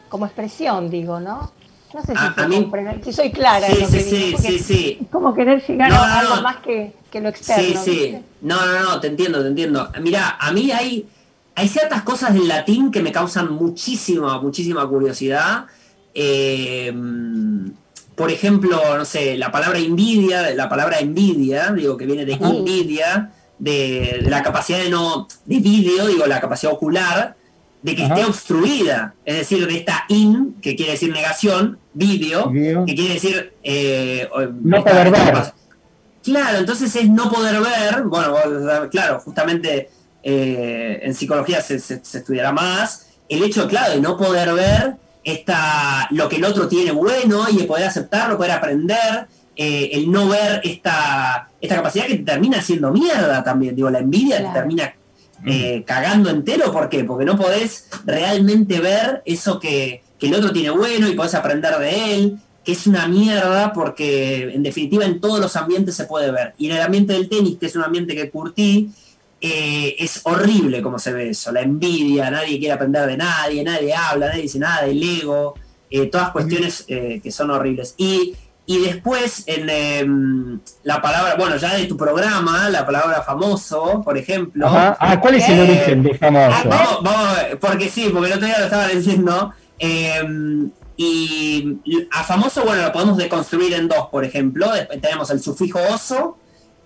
como 0.08 0.26
expresión, 0.26 0.90
digo, 0.90 1.18
¿no? 1.18 1.50
No 1.94 2.00
sé 2.02 2.12
si, 2.12 2.18
A- 2.18 2.34
te 2.34 2.42
a 2.42 2.48
mí- 2.48 2.56
comprendo, 2.56 3.04
si 3.04 3.12
soy 3.12 3.30
clara 3.32 3.66
en 3.66 3.72
Sí, 3.74 3.80
lo 3.80 3.88
sí, 3.88 4.00
que 4.00 4.02
sí, 4.02 4.36
sí, 4.38 4.58
sí. 4.58 4.98
Es 5.02 5.08
como 5.10 5.34
querer 5.34 5.64
llegar 5.66 5.90
No, 5.90 5.96
a 5.96 6.18
algo 6.20 6.36
no. 6.36 6.42
más 6.42 6.56
que, 6.58 6.92
que 7.10 7.20
lo 7.20 7.28
externo. 7.30 7.80
Sí, 7.82 7.90
sí. 7.90 7.90
¿viste? 7.90 8.22
No, 8.42 8.66
no, 8.66 8.80
no, 8.82 9.00
te 9.00 9.06
entiendo, 9.08 9.40
te 9.42 9.48
entiendo. 9.48 9.90
Mira, 10.02 10.36
a 10.38 10.52
mí 10.52 10.70
hay, 10.72 11.08
hay 11.54 11.68
ciertas 11.68 12.02
cosas 12.02 12.34
del 12.34 12.48
latín 12.48 12.90
que 12.90 13.02
me 13.02 13.12
causan 13.12 13.52
muchísima, 13.52 14.40
muchísima 14.40 14.86
curiosidad. 14.86 15.66
Eh, 16.12 16.92
por 18.16 18.30
ejemplo, 18.30 18.80
no 18.96 19.04
sé, 19.04 19.36
la 19.36 19.52
palabra 19.52 19.78
envidia, 19.78 20.50
la 20.54 20.68
palabra 20.68 20.98
envidia, 20.98 21.70
digo, 21.72 21.96
que 21.96 22.06
viene 22.06 22.24
de 22.24 22.32
envidia, 22.32 23.30
de, 23.58 24.20
de 24.24 24.30
la 24.30 24.42
capacidad 24.42 24.78
de 24.78 24.90
no, 24.90 25.28
de 25.44 25.58
vídeo, 25.60 26.06
digo, 26.06 26.26
la 26.26 26.40
capacidad 26.40 26.72
ocular, 26.72 27.36
de 27.82 27.94
que 27.94 28.04
Ajá. 28.04 28.14
esté 28.14 28.26
obstruida, 28.26 29.14
es 29.24 29.36
decir, 29.36 29.66
de 29.66 29.76
esta 29.76 30.04
in, 30.08 30.56
que 30.60 30.74
quiere 30.74 30.92
decir 30.92 31.12
negación, 31.12 31.78
vídeo, 31.94 32.50
que 32.86 32.94
quiere 32.94 33.14
decir... 33.14 33.52
eh, 33.62 34.28
No 34.62 34.78
esta- 34.78 34.90
poder 34.90 35.06
esta 35.08 35.24
ver. 35.32 35.52
Claro, 36.24 36.58
entonces 36.58 36.96
es 36.96 37.08
no 37.08 37.30
poder 37.30 37.60
ver, 37.60 38.02
bueno, 38.04 38.34
claro, 38.90 39.20
justamente 39.20 39.90
eh, 40.24 41.00
en 41.02 41.14
psicología 41.14 41.60
se, 41.60 41.78
se- 41.78 42.04
se 42.04 42.18
estudiará 42.18 42.50
más, 42.50 43.06
el 43.28 43.44
hecho, 43.44 43.68
claro, 43.68 43.92
de 43.94 44.00
no 44.00 44.16
poder 44.16 44.52
ver 44.54 44.94
esta, 45.26 46.06
lo 46.12 46.28
que 46.28 46.36
el 46.36 46.44
otro 46.44 46.68
tiene 46.68 46.92
bueno 46.92 47.46
y 47.50 47.56
de 47.56 47.64
poder 47.64 47.88
aceptarlo, 47.88 48.36
poder 48.36 48.52
aprender, 48.52 49.26
eh, 49.56 49.90
el 49.92 50.08
no 50.08 50.28
ver 50.28 50.60
esta, 50.62 51.48
esta 51.60 51.74
capacidad 51.74 52.06
que 52.06 52.14
te 52.18 52.22
termina 52.22 52.58
haciendo 52.58 52.92
mierda 52.92 53.42
también, 53.42 53.74
digo, 53.74 53.90
la 53.90 53.98
envidia 53.98 54.36
Claro. 54.38 54.52
te 54.52 54.58
termina 54.60 54.94
eh, 55.44 55.82
cagando 55.84 56.30
entero, 56.30 56.72
¿por 56.72 56.88
qué? 56.88 57.02
Porque 57.02 57.24
no 57.24 57.36
podés 57.36 57.88
realmente 58.04 58.78
ver 58.80 59.22
eso 59.24 59.58
que, 59.58 60.04
que 60.16 60.28
el 60.28 60.34
otro 60.34 60.52
tiene 60.52 60.70
bueno 60.70 61.08
y 61.08 61.16
podés 61.16 61.34
aprender 61.34 61.76
de 61.76 62.14
él, 62.14 62.38
que 62.64 62.72
es 62.72 62.86
una 62.86 63.08
mierda 63.08 63.72
porque 63.72 64.54
en 64.54 64.62
definitiva 64.62 65.04
en 65.04 65.20
todos 65.20 65.40
los 65.40 65.56
ambientes 65.56 65.96
se 65.96 66.04
puede 66.04 66.30
ver. 66.30 66.54
Y 66.56 66.70
en 66.70 66.76
el 66.76 66.82
ambiente 66.82 67.14
del 67.14 67.28
tenis, 67.28 67.58
que 67.58 67.66
es 67.66 67.74
un 67.74 67.82
ambiente 67.82 68.14
que 68.14 68.30
curtí, 68.30 68.90
eh, 69.40 69.96
es 69.98 70.20
horrible 70.24 70.80
como 70.82 70.98
se 70.98 71.12
ve 71.12 71.30
eso, 71.30 71.52
la 71.52 71.60
envidia, 71.60 72.30
nadie 72.30 72.58
quiere 72.58 72.72
aprender 72.72 73.06
de 73.06 73.16
nadie, 73.16 73.62
nadie 73.62 73.94
habla, 73.94 74.28
nadie 74.28 74.42
dice 74.42 74.58
nada, 74.58 74.86
el 74.86 75.02
ego, 75.02 75.54
eh, 75.90 76.06
todas 76.06 76.30
cuestiones 76.30 76.84
eh, 76.88 77.20
que 77.22 77.30
son 77.30 77.50
horribles. 77.50 77.94
Y, 77.98 78.34
y 78.64 78.78
después 78.80 79.44
en 79.46 79.68
em, 79.68 80.60
la 80.82 81.00
palabra, 81.00 81.36
bueno, 81.36 81.56
ya 81.56 81.74
de 81.74 81.86
tu 81.86 81.96
programa, 81.96 82.68
la 82.70 82.84
palabra 82.84 83.22
famoso, 83.22 84.02
por 84.02 84.18
ejemplo. 84.18 84.66
Ajá. 84.66 84.96
Ah, 84.98 85.20
¿cuál 85.20 85.34
es 85.36 85.48
el 85.48 85.60
origen 85.60 86.02
de 86.02 86.14
famoso? 86.14 86.68
Vamos, 86.68 86.98
vamos, 87.02 87.38
porque 87.60 87.88
sí, 87.88 88.08
porque 88.12 88.28
el 88.28 88.34
otro 88.34 88.46
día 88.46 88.58
lo 88.58 88.64
estaba 88.64 88.88
diciendo. 88.88 89.52
eh, 89.78 90.24
y 90.96 91.78
a 92.10 92.24
famoso, 92.24 92.64
bueno, 92.64 92.82
lo 92.82 92.92
podemos 92.92 93.18
deconstruir 93.18 93.74
en 93.74 93.86
dos, 93.88 94.06
por 94.10 94.24
ejemplo. 94.24 94.72
Después 94.72 95.00
tenemos 95.00 95.30
el 95.30 95.42
sufijo 95.42 95.78
oso, 95.92 96.38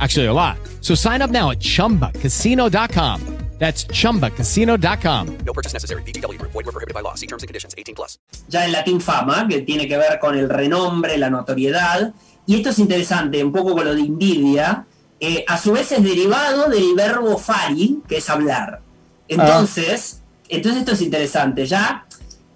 Actually, 0.00 0.26
a 0.26 0.32
lot. 0.32 0.58
So 0.82 0.94
sign 0.94 1.22
up 1.22 1.30
now 1.30 1.50
at 1.52 1.60
chumbacasino.com. 1.60 3.20
That's 3.58 3.86
chumbacasino.com. 3.86 5.38
No 5.46 5.52
purchase 5.54 5.72
necessary. 5.72 6.02
VGW 6.02 6.38
Group. 6.38 6.52
Void 6.52 6.66
were 6.66 6.72
prohibited 6.72 6.92
by 6.92 7.00
law. 7.00 7.14
See 7.14 7.26
terms 7.26 7.42
and 7.42 7.48
conditions. 7.48 7.74
18 7.78 7.94
plus. 7.94 8.18
ya 8.48 8.66
en 8.66 8.72
latín 8.72 9.00
fama, 9.00 9.46
que 9.48 9.62
tiene 9.62 9.88
que 9.88 9.96
ver 9.96 10.18
con 10.18 10.36
el 10.36 10.50
renombre, 10.50 11.16
la 11.16 11.30
notoriedad. 11.30 12.12
Y 12.46 12.56
esto 12.56 12.68
es 12.68 12.78
interesante, 12.78 13.42
un 13.42 13.52
poco 13.52 13.74
con 13.74 13.86
lo 13.86 13.94
de 13.94 14.02
envidia. 14.02 14.84
eh, 15.20 15.44
a 15.48 15.58
su 15.58 15.72
vez 15.72 15.90
es 15.92 16.02
derivado 16.02 16.68
del 16.68 16.94
verbo 16.94 17.38
fari, 17.38 18.02
que 18.08 18.18
es 18.18 18.28
hablar. 18.30 18.80
Entonces, 19.28 20.22
entonces 20.48 20.80
esto 20.80 20.92
es 20.92 21.00
interesante. 21.02 21.66
Ya 21.66 22.06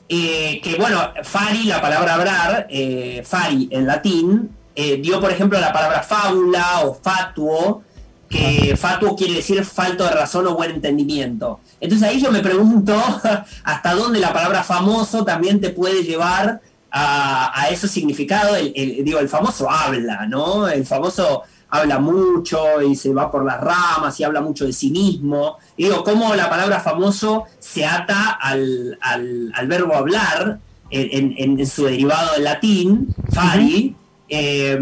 eh, 0.08 0.60
que 0.62 0.76
bueno, 0.76 1.12
fari, 1.22 1.64
la 1.64 1.80
palabra 1.80 2.14
hablar, 2.14 2.66
eh, 2.68 3.22
fari 3.24 3.68
en 3.70 3.86
latín, 3.86 4.50
eh, 4.82 4.96
dio 5.02 5.20
por 5.20 5.30
ejemplo 5.30 5.58
la 5.60 5.72
palabra 5.72 6.02
fábula 6.02 6.80
o 6.84 6.94
fatuo, 6.94 7.82
que 8.28 8.76
fatuo 8.76 9.16
quiere 9.16 9.34
decir 9.34 9.64
falto 9.64 10.04
de 10.04 10.10
razón 10.10 10.46
o 10.46 10.54
buen 10.54 10.70
entendimiento. 10.70 11.60
Entonces 11.80 12.08
ahí 12.08 12.20
yo 12.20 12.30
me 12.30 12.40
pregunto 12.40 12.94
hasta 13.64 13.94
dónde 13.94 14.20
la 14.20 14.32
palabra 14.32 14.62
famoso 14.62 15.24
también 15.24 15.60
te 15.60 15.70
puede 15.70 16.02
llevar 16.04 16.60
a, 16.92 17.60
a 17.60 17.68
ese 17.70 17.88
significado. 17.88 18.54
El, 18.56 18.72
el- 18.76 19.04
digo, 19.04 19.18
el 19.18 19.28
famoso 19.28 19.68
habla, 19.70 20.26
¿no? 20.26 20.68
El 20.68 20.86
famoso 20.86 21.42
habla 21.72 21.98
mucho 22.00 22.82
y 22.82 22.94
se 22.96 23.12
va 23.12 23.30
por 23.30 23.44
las 23.44 23.60
ramas 23.60 24.18
y 24.18 24.24
habla 24.24 24.40
mucho 24.40 24.64
de 24.64 24.72
sí 24.72 24.90
mismo. 24.90 25.58
Y 25.76 25.84
digo, 25.84 26.02
cómo 26.04 26.34
la 26.34 26.48
palabra 26.48 26.80
famoso 26.80 27.44
se 27.58 27.84
ata 27.84 28.30
al, 28.40 28.96
al- 29.00 29.52
al 29.54 29.66
verbo 29.68 29.94
hablar 29.94 30.58
en, 30.90 31.32
en- 31.36 31.58
en 31.60 31.66
su 31.66 31.84
derivado 31.84 32.32
del 32.34 32.44
latín, 32.44 33.14
fari, 33.32 33.94
eh, 34.30 34.78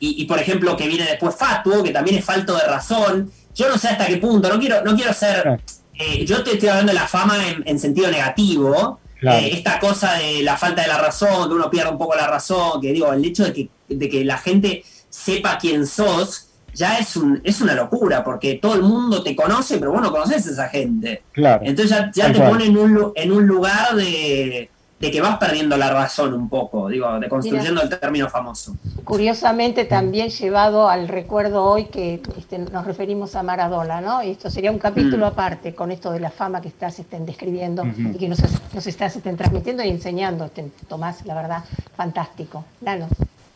y, 0.00 0.22
y, 0.22 0.24
por 0.26 0.38
ejemplo 0.38 0.76
que 0.76 0.88
viene 0.88 1.04
después 1.04 1.34
fatuo, 1.34 1.82
que 1.82 1.90
también 1.90 2.16
es 2.18 2.24
falto 2.24 2.56
de 2.56 2.64
razón. 2.66 3.30
Yo 3.54 3.68
no 3.68 3.76
sé 3.76 3.88
hasta 3.88 4.06
qué 4.06 4.16
punto, 4.16 4.48
no 4.48 4.58
quiero, 4.58 4.82
no 4.82 4.96
quiero 4.96 5.12
ser... 5.12 5.60
eh, 5.98 6.24
yo 6.24 6.42
te 6.42 6.52
estoy 6.54 6.68
hablando 6.70 6.92
de 6.92 6.98
la 6.98 7.06
fama 7.06 7.36
en, 7.48 7.62
en 7.66 7.78
sentido 7.78 8.10
negativo, 8.10 8.98
Claro. 9.20 9.38
eh, 9.38 9.50
esta 9.52 9.78
cosa 9.78 10.14
de 10.14 10.42
la 10.42 10.56
falta 10.56 10.82
de 10.82 10.88
la 10.88 10.98
razón, 10.98 11.48
que 11.48 11.54
uno 11.54 11.70
pierde 11.70 11.90
un 11.92 11.98
poco 11.98 12.16
la 12.16 12.26
razón, 12.26 12.80
que 12.80 12.92
digo, 12.92 13.12
el 13.12 13.24
hecho 13.24 13.44
de 13.44 13.52
que, 13.52 13.68
de 13.88 14.08
que 14.08 14.24
la 14.24 14.36
gente 14.38 14.84
sepa 15.08 15.58
quién 15.58 15.86
sos, 15.86 16.48
ya 16.74 16.98
es, 16.98 17.14
un, 17.16 17.40
es 17.44 17.60
una 17.60 17.74
locura, 17.74 18.24
porque 18.24 18.54
todo 18.54 18.74
el 18.74 18.82
mundo 18.82 19.22
te 19.22 19.36
conoce, 19.36 19.78
pero 19.78 19.92
vos 19.92 20.02
no 20.02 20.10
conoces 20.10 20.44
a 20.48 20.50
esa 20.50 20.68
gente. 20.70 21.22
Claro. 21.30 21.62
Entonces 21.64 21.96
ya, 21.96 22.10
ya 22.12 22.32
te 22.32 22.40
pone 22.40 22.64
en 22.64 22.76
un, 22.76 23.12
en 23.14 23.30
un 23.30 23.46
lugar 23.46 23.94
de, 23.94 24.70
de 25.02 25.10
que 25.10 25.20
vas 25.20 25.36
perdiendo 25.36 25.76
la 25.76 25.90
razón 25.90 26.32
un 26.32 26.48
poco, 26.48 26.88
digo, 26.88 27.18
de 27.18 27.28
construyendo 27.28 27.82
el 27.82 27.88
término 27.88 28.28
famoso. 28.28 28.76
Curiosamente 29.02 29.84
también 29.84 30.28
llevado 30.28 30.88
al 30.88 31.08
recuerdo 31.08 31.64
hoy 31.64 31.86
que 31.86 32.22
este, 32.38 32.58
nos 32.58 32.86
referimos 32.86 33.34
a 33.34 33.42
Maradona, 33.42 34.00
¿no? 34.00 34.22
Y 34.22 34.30
esto 34.30 34.48
sería 34.48 34.70
un 34.70 34.78
capítulo 34.78 35.26
Mm. 35.26 35.28
aparte 35.28 35.74
con 35.74 35.90
esto 35.90 36.12
de 36.12 36.20
la 36.20 36.30
fama 36.30 36.60
que 36.60 36.68
estás 36.68 37.00
estén 37.00 37.26
describiendo 37.26 37.84
y 37.84 38.16
que 38.16 38.28
nos, 38.28 38.38
nos 38.72 38.86
estás 38.86 39.16
estén 39.16 39.36
transmitiendo 39.36 39.82
y 39.82 39.88
enseñando, 39.88 40.44
este, 40.44 40.70
Tomás, 40.88 41.26
la 41.26 41.34
verdad, 41.34 41.64
fantástico. 41.96 42.64
Lalo. 42.80 43.08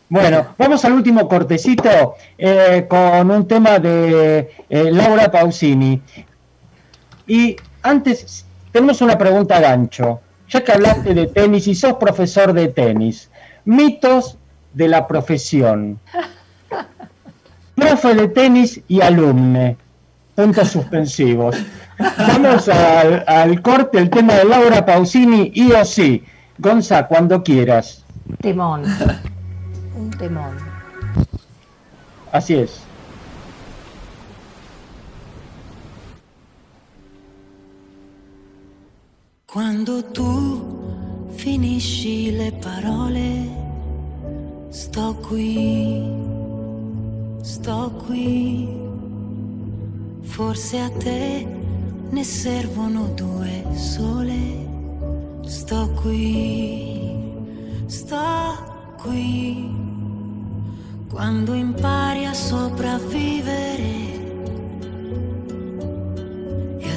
Bueno, 0.08 0.48
vamos 0.58 0.84
al 0.84 0.94
último 0.94 1.28
cortecito 1.28 2.16
eh, 2.36 2.86
con 2.88 3.30
un 3.30 3.46
tema 3.46 3.78
de 3.78 4.50
eh, 4.68 4.90
Laura 4.90 5.30
Pausini. 5.30 6.02
Y 7.28 7.54
antes, 7.82 8.44
tenemos 8.72 9.00
una 9.00 9.16
pregunta 9.16 9.60
gancho. 9.60 10.22
Ya 10.48 10.62
que 10.62 10.72
hablaste 10.72 11.14
de 11.14 11.26
tenis 11.26 11.66
y 11.66 11.74
sos 11.74 11.94
profesor 11.94 12.52
de 12.52 12.68
tenis, 12.68 13.30
mitos 13.64 14.38
de 14.74 14.88
la 14.88 15.06
profesión. 15.06 15.98
Profe 17.74 18.14
de 18.14 18.28
tenis 18.28 18.80
y 18.88 19.00
alumne. 19.00 19.76
Puntos 20.34 20.68
suspensivos. 20.68 21.56
Vamos 21.98 22.68
al, 22.68 23.24
al 23.26 23.62
corte, 23.62 23.98
el 23.98 24.10
tema 24.10 24.34
de 24.34 24.44
Laura 24.44 24.84
Pausini, 24.84 25.50
y 25.54 25.72
o 25.72 25.84
sí. 25.84 26.22
Gonza, 26.58 27.06
cuando 27.06 27.42
quieras. 27.42 28.04
Temón. 28.40 28.84
Un 29.96 30.10
temón. 30.10 30.56
Así 32.32 32.54
es. 32.54 32.85
Quando 39.48 40.02
tu 40.02 41.30
finisci 41.36 42.32
le 42.32 42.50
parole, 42.50 43.48
sto 44.70 45.14
qui, 45.22 46.02
sto 47.42 47.92
qui. 48.04 48.68
Forse 50.22 50.80
a 50.80 50.90
te 50.98 51.46
ne 52.10 52.24
servono 52.24 53.12
due 53.14 53.64
sole. 53.72 54.66
Sto 55.44 55.92
qui, 56.02 57.14
sto 57.86 58.96
qui. 59.00 59.70
Quando 61.08 61.54
impari 61.54 62.26
a 62.26 62.34
sopravvivere 62.34 64.15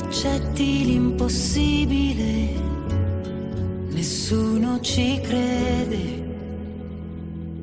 accetti 0.10 0.86
l'impossibile, 0.86 2.50
nessuno 3.92 4.80
ci 4.82 5.22
crede, 5.22 6.26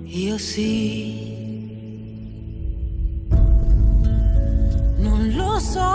io 0.05 0.39
sì. 0.39 1.25
Non 4.99 5.35
lo 5.35 5.59
so, 5.59 5.91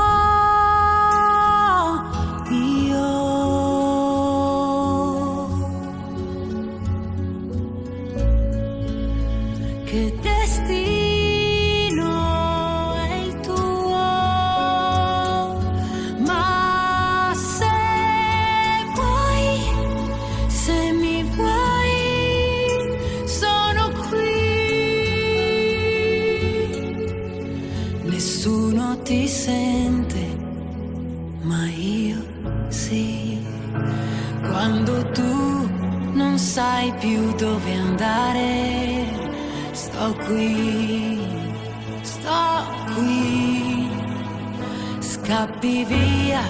Scappi 45.32 45.86
via 45.86 46.44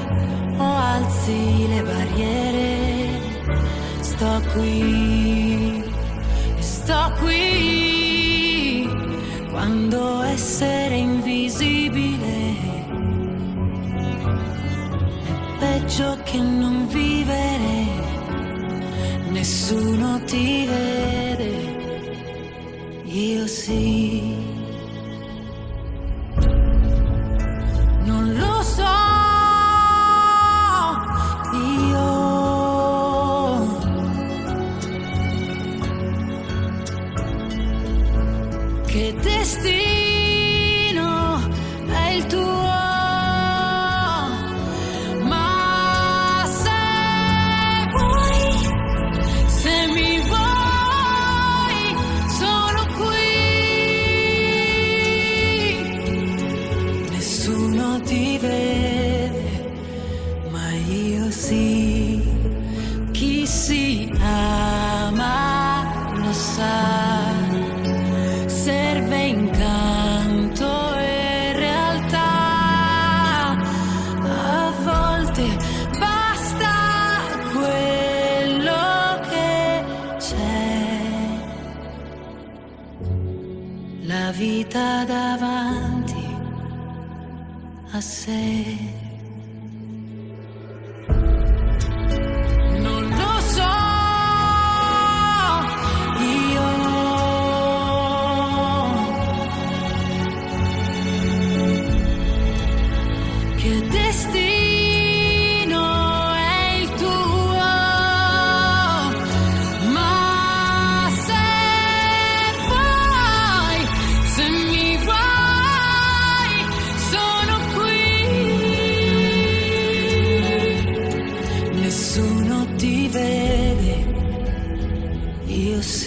o 0.57 0.63
alzi 0.63 1.67
le 1.67 1.83
barriere, 1.83 3.21
sto 3.99 4.41
qui, 4.53 5.83
sto 6.57 7.13
qui. 7.19 8.89
Quando 9.51 10.23
essere 10.23 10.95
invisibile 10.95 12.55
è 15.25 15.57
peggio 15.59 16.17
che 16.23 16.39
non 16.39 16.87
vivere, 16.87 17.85
nessuno 19.29 20.19
ti 20.23 20.65
vede, 20.65 21.51
io 23.03 23.45
sì. 23.45 24.30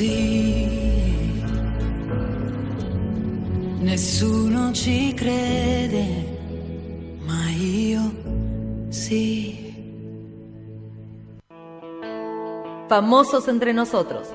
Io 0.00 0.04
sì. 0.24 1.42
Nessuno 3.78 4.72
ci 4.72 5.14
crede, 5.14 7.18
ma 7.26 7.48
io 7.50 8.12
sì. 8.88 9.62
Famosos 12.88 13.48
entre 13.48 13.72
nosotros. 13.72 14.28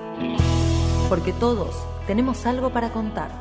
Porque 1.07 1.34
todos 1.34 1.76
tenemos 2.05 2.45
algo 2.45 2.70
para 2.70 2.89
contar. 2.89 3.32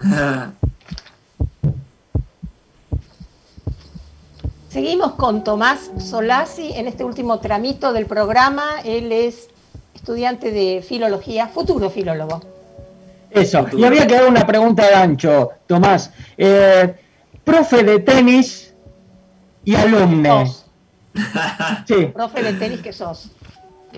Seguimos 4.76 5.12
con 5.12 5.42
Tomás 5.42 5.90
Solasi 5.98 6.74
en 6.74 6.86
este 6.86 7.02
último 7.02 7.40
tramito 7.40 7.94
del 7.94 8.04
programa. 8.04 8.82
Él 8.84 9.10
es 9.10 9.48
estudiante 9.94 10.50
de 10.50 10.84
filología, 10.86 11.48
futuro 11.48 11.88
filólogo. 11.88 12.42
Eso. 13.30 13.66
Y 13.74 13.84
había 13.84 14.06
que 14.06 14.12
dar 14.12 14.28
una 14.28 14.46
pregunta 14.46 14.86
de 14.86 14.94
ancho, 14.94 15.52
Tomás. 15.66 16.12
Eh, 16.36 16.94
profe 17.42 17.84
de 17.84 18.00
tenis 18.00 18.74
y 19.64 19.74
alumne. 19.74 20.44
Sí. 21.88 22.10
Profe 22.12 22.42
de 22.42 22.52
tenis 22.52 22.80
que 22.80 22.92
sos. 22.92 23.30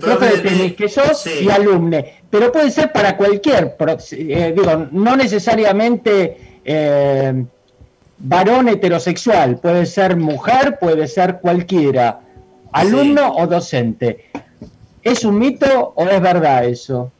Profe 0.01 0.27
de 0.27 0.39
tenis 0.39 0.77
que 0.77 0.89
sos 0.89 1.27
y 1.27 1.51
alumne. 1.51 2.21
Pero 2.31 2.53
puede 2.53 2.71
ser 2.71 2.93
para 2.93 3.17
cualquier, 3.17 3.77
eh, 4.13 4.55
digo, 4.57 4.87
no 4.93 5.17
necesariamente 5.17 6.61
eh, 6.65 7.45
varón 8.19 8.69
heterosexual, 8.69 9.59
puede 9.59 9.87
ser 9.87 10.17
mujer, 10.17 10.79
puede 10.81 11.07
ser 11.07 11.39
cualquiera, 11.41 12.21
alumno 12.73 13.35
o 13.35 13.47
docente. 13.47 14.25
¿Es 15.03 15.25
un 15.25 15.39
mito 15.39 15.93
o 15.95 16.07
es 16.07 16.21
verdad 16.21 16.65
eso? 16.65 17.13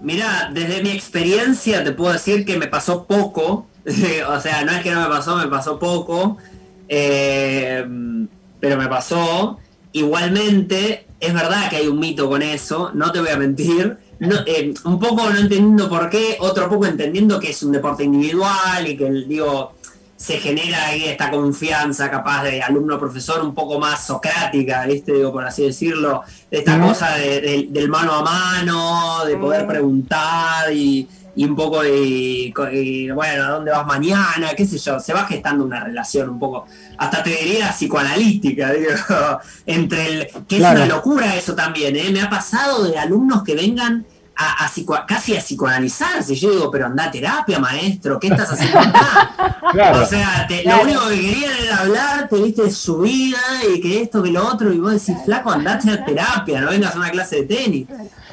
Mira, 0.00 0.50
desde 0.52 0.82
mi 0.82 0.90
experiencia 0.90 1.84
te 1.84 1.92
puedo 1.92 2.12
decir 2.12 2.44
que 2.44 2.56
me 2.56 2.66
pasó 2.66 3.04
poco. 3.06 3.66
o 4.28 4.40
sea, 4.40 4.64
no 4.64 4.72
es 4.72 4.82
que 4.82 4.90
no 4.90 5.02
me 5.02 5.08
pasó, 5.08 5.36
me 5.36 5.48
pasó 5.48 5.78
poco. 5.78 6.36
eh, 6.88 7.84
pero 8.60 8.76
me 8.76 8.88
pasó. 8.88 9.58
Igualmente, 9.92 11.06
es 11.18 11.34
verdad 11.34 11.68
que 11.68 11.76
hay 11.76 11.88
un 11.88 11.98
mito 11.98 12.28
con 12.28 12.42
eso, 12.42 12.90
no 12.94 13.10
te 13.10 13.20
voy 13.20 13.30
a 13.30 13.36
mentir. 13.36 13.96
No, 14.20 14.36
eh, 14.46 14.74
un 14.84 15.00
poco 15.00 15.30
no 15.30 15.38
entendiendo 15.38 15.88
por 15.88 16.10
qué, 16.10 16.36
otro 16.40 16.68
poco 16.68 16.84
entendiendo 16.84 17.40
que 17.40 17.50
es 17.50 17.62
un 17.62 17.72
deporte 17.72 18.04
individual 18.04 18.86
y 18.86 18.96
que, 18.96 19.10
digo, 19.10 19.72
se 20.20 20.38
genera 20.38 20.88
ahí 20.88 21.04
esta 21.04 21.30
confianza 21.30 22.10
capaz 22.10 22.42
de 22.44 22.60
alumno-profesor 22.62 23.42
un 23.42 23.54
poco 23.54 23.78
más 23.80 24.04
socrática, 24.06 24.84
¿viste? 24.84 25.14
Digo, 25.14 25.32
por 25.32 25.46
así 25.46 25.62
decirlo, 25.62 26.22
de 26.50 26.58
esta 26.58 26.78
cosa 26.78 27.12
de- 27.16 27.40
de- 27.40 27.66
del 27.70 27.88
mano 27.88 28.12
a 28.12 28.22
mano, 28.22 29.24
de 29.24 29.36
poder 29.38 29.66
preguntar 29.66 30.70
y, 30.74 31.08
y 31.34 31.44
un 31.46 31.56
poco 31.56 31.80
de, 31.82 32.52
y, 32.72 33.10
bueno, 33.12 33.44
¿a 33.44 33.48
dónde 33.48 33.70
vas 33.70 33.86
mañana? 33.86 34.50
¿Qué 34.54 34.66
sé 34.66 34.76
yo? 34.76 35.00
Se 35.00 35.14
va 35.14 35.24
gestando 35.24 35.64
una 35.64 35.82
relación 35.84 36.28
un 36.28 36.38
poco, 36.38 36.66
hasta 36.98 37.22
te 37.22 37.30
diría 37.30 37.70
psicoanalítica, 37.70 38.72
digo, 38.72 38.90
entre 39.66 40.06
el... 40.06 40.28
que 40.46 40.56
es 40.56 40.60
una 40.62 40.84
locura 40.86 41.34
eso 41.34 41.54
también, 41.54 41.96
¿eh? 41.96 42.10
Me 42.12 42.20
ha 42.20 42.28
pasado 42.28 42.84
de 42.84 42.98
alumnos 42.98 43.42
que 43.42 43.54
vengan 43.54 44.04
a, 44.36 44.64
a 44.64 44.68
psico- 44.68 45.04
casi 45.06 45.36
a 45.36 45.40
psicoanalizarse. 45.40 46.34
Yo 46.34 46.50
digo, 46.50 46.70
pero 46.70 46.86
anda 46.86 47.04
a 47.04 47.10
terapia, 47.10 47.58
maestro, 47.58 48.18
¿qué 48.18 48.28
estás 48.28 48.52
haciendo 48.52 48.78
acá? 48.78 49.56
Claro. 49.72 50.02
O 50.02 50.06
sea, 50.06 50.46
te- 50.48 50.62
Claro. 50.62 50.78
lo 50.78 50.84
único 50.84 51.08
que 51.08 51.20
querían 51.20 51.52
era 51.62 51.76
hablar, 51.78 52.28
te 52.28 52.36
viste 52.42 52.62
de 52.62 52.70
su 52.72 52.98
vida 53.00 53.38
y 53.72 53.80
que 53.80 54.02
esto, 54.02 54.22
que 54.22 54.30
lo 54.30 54.44
otro, 54.48 54.72
y 54.72 54.78
vos 54.78 54.92
decís, 54.92 55.22
flaco, 55.24 55.50
andate 55.50 55.90
a 55.90 56.04
terapia, 56.04 56.60
no 56.60 56.70
vengas 56.70 56.94
a 56.94 56.98
una 56.98 57.10
clase 57.10 57.36
de 57.36 57.42
tenis. 57.54 57.86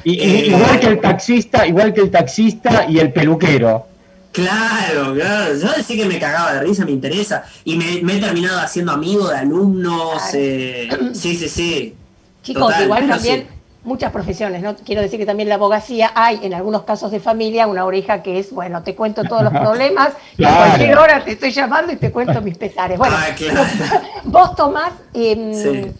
Y, 0.04 0.18
Eh, 0.20 0.46
igual 0.48 0.80
que 0.80 0.86
el 0.88 1.00
taxista, 1.00 1.66
igual 1.66 1.92
que 1.94 2.00
el 2.00 2.10
taxista 2.10 2.86
y 2.88 2.98
el 2.98 3.12
peluquero. 3.12 3.86
Claro, 4.32 5.14
claro. 5.14 5.54
Yo 5.58 5.72
decía 5.76 5.96
que 5.96 6.06
me 6.06 6.18
cagaba 6.18 6.54
de 6.54 6.60
risa, 6.60 6.84
me 6.84 6.92
interesa. 6.92 7.44
Y 7.64 7.76
me, 7.76 8.00
me 8.02 8.16
he 8.16 8.20
terminado 8.20 8.60
haciendo 8.60 8.92
amigo 8.92 9.28
de 9.28 9.36
alumnos. 9.38 10.22
eh, 10.34 10.88
sí, 11.12 11.36
sí, 11.36 11.48
sí. 11.48 11.94
Chicos, 12.42 12.62
Total, 12.68 12.84
igual 12.84 13.08
también 13.08 13.40
sí. 13.40 13.57
Muchas 13.88 14.12
profesiones, 14.12 14.62
¿no? 14.62 14.76
Quiero 14.76 15.00
decir 15.02 15.18
que 15.18 15.26
también 15.26 15.48
la 15.48 15.56
abogacía 15.56 16.12
hay 16.14 16.38
en 16.42 16.54
algunos 16.54 16.82
casos 16.84 17.10
de 17.10 17.18
familia 17.18 17.66
una 17.66 17.84
oreja 17.84 18.22
que 18.22 18.38
es, 18.38 18.52
bueno, 18.52 18.82
te 18.84 18.94
cuento 18.94 19.24
todos 19.24 19.42
los 19.42 19.52
problemas 19.64 20.10
y 20.36 20.44
a 20.44 20.54
cualquier 20.56 20.96
hora 20.98 21.24
te 21.24 21.32
estoy 21.32 21.50
llamando 21.50 21.92
y 21.92 21.96
te 21.96 22.12
cuento 22.12 22.40
mis 22.42 22.56
pesares. 22.56 22.98
Bueno, 22.98 23.16
Ah, 23.18 23.34
claro. 23.36 23.62
vos 24.24 24.54
Tomás, 24.54 24.92
em, 25.14 25.52
Sí. 25.54 25.92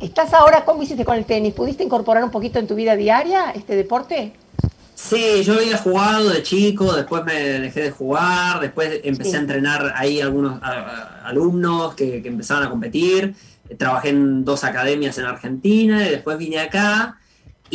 estás 0.00 0.32
ahora, 0.34 0.64
¿cómo 0.64 0.82
hiciste 0.82 1.04
con 1.04 1.16
el 1.16 1.24
tenis? 1.24 1.54
¿Pudiste 1.54 1.84
incorporar 1.84 2.24
un 2.24 2.30
poquito 2.30 2.58
en 2.58 2.66
tu 2.66 2.74
vida 2.74 2.96
diaria 2.96 3.52
este 3.54 3.76
deporte? 3.76 4.32
Sí, 4.96 5.42
yo 5.44 5.54
había 5.54 5.76
jugado 5.76 6.30
de 6.30 6.42
chico, 6.42 6.92
después 6.94 7.24
me 7.24 7.34
dejé 7.34 7.82
de 7.82 7.90
jugar, 7.90 8.60
después 8.60 9.00
empecé 9.04 9.30
Sí. 9.30 9.36
a 9.36 9.40
entrenar 9.40 9.92
ahí 9.96 10.20
algunos 10.20 10.62
a- 10.62 10.68
a- 11.22 11.28
alumnos 11.28 11.94
que, 11.94 12.22
que 12.22 12.28
empezaban 12.28 12.62
a 12.64 12.70
competir. 12.70 13.34
Trabajé 13.76 14.10
en 14.10 14.44
dos 14.44 14.62
academias 14.62 15.18
en 15.18 15.24
Argentina 15.24 16.06
y 16.06 16.10
después 16.10 16.38
vine 16.38 16.60
acá 16.60 17.16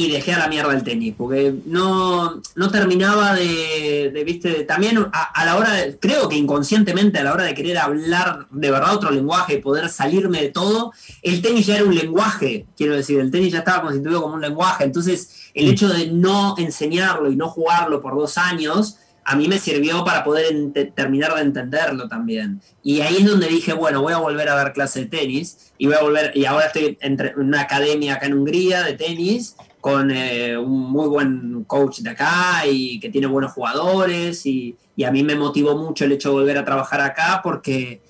y 0.06 0.12
dejé 0.12 0.34
a 0.34 0.40
la 0.40 0.48
mierda 0.48 0.74
el 0.74 0.84
tenis, 0.84 1.14
porque 1.18 1.54
no, 1.66 2.42
no 2.56 2.72
terminaba 2.72 3.34
de, 3.34 4.12
de, 4.14 4.24
viste, 4.24 4.64
también 4.64 4.98
a, 5.12 5.24
a 5.34 5.46
la 5.46 5.58
hora, 5.58 5.74
de- 5.74 5.98
creo 6.00 6.30
que 6.30 6.38
inconscientemente 6.38 7.20
a 7.20 7.24
la 7.24 7.34
hora 7.34 7.44
de 7.44 7.54
querer 7.54 7.78
hablar 7.78 8.46
de 8.50 8.72
verdad 8.72 8.96
otro 8.96 9.12
lenguaje 9.12 9.56
y 9.56 9.62
poder 9.62 9.90
salirme 9.90 10.42
de 10.42 10.50
todo, 10.50 10.94
el 11.22 11.42
tenis 11.42 11.66
ya 11.66 11.76
era 11.76 11.84
un 11.84 11.96
lenguaje, 11.96 12.66
quiero 12.78 12.96
decir, 12.96 13.20
el 13.20 13.30
tenis 13.30 13.52
ya 13.52 13.60
estaba 13.60 13.82
constituido 13.82 14.22
como 14.22 14.36
un 14.36 14.42
lenguaje, 14.42 14.86
entonces 14.86 15.50
el 15.54 15.68
hecho 15.68 15.90
de 15.90 16.08
no 16.08 16.56
enseñarlo 16.58 17.30
y 17.32 17.36
no 17.36 17.50
jugarlo 17.50 18.02
por 18.02 18.16
dos 18.16 18.38
años, 18.38 18.96
a 19.26 19.36
mí 19.36 19.48
me 19.48 19.60
sirvió 19.60 20.04
para 20.04 20.24
poder 20.24 20.56
terminar 20.96 21.36
de 21.36 21.42
entenderlo 21.42 22.08
también. 22.08 22.62
Y 22.82 23.02
ahí 23.02 23.18
es 23.18 23.26
donde 23.26 23.46
dije, 23.48 23.74
bueno, 23.74 24.02
voy 24.02 24.14
a 24.14 24.18
volver 24.18 24.50
a 24.50 24.56
dar 24.56 24.74
clase 24.74 25.02
de 25.02 25.06
tenis 25.06 25.72
y 25.78 25.86
voy 25.86 25.96
a 25.96 26.02
volver, 26.02 26.32
y 26.36 26.46
ahora 26.46 26.66
estoy 26.66 26.98
en 27.02 27.16
una 27.38 27.62
academia 27.62 28.16
acá 28.16 28.26
en 28.26 28.34
Hungría 28.34 28.82
de 28.82 28.94
tenis 28.94 29.56
con 29.82 30.12
eh, 30.12 30.58
un 30.58 30.92
muy 30.92 31.08
buen 31.08 31.64
coach 31.66 32.00
de 32.00 32.10
acá 32.10 32.66
y 32.70 33.00
que 33.00 33.10
tiene 33.10 33.28
buenos 33.28 33.54
jugadores 33.54 34.46
y, 34.46 34.76
y 34.96 35.04
a 35.04 35.12
mí 35.12 35.24
me 35.24 35.36
motivó 35.36 35.78
mucho 35.78 36.06
el 36.06 36.12
hecho 36.12 36.30
de 36.30 36.36
volver 36.36 36.58
a 36.58 36.66
trabajar 36.66 37.02
acá 37.02 37.42
porque 37.44 38.02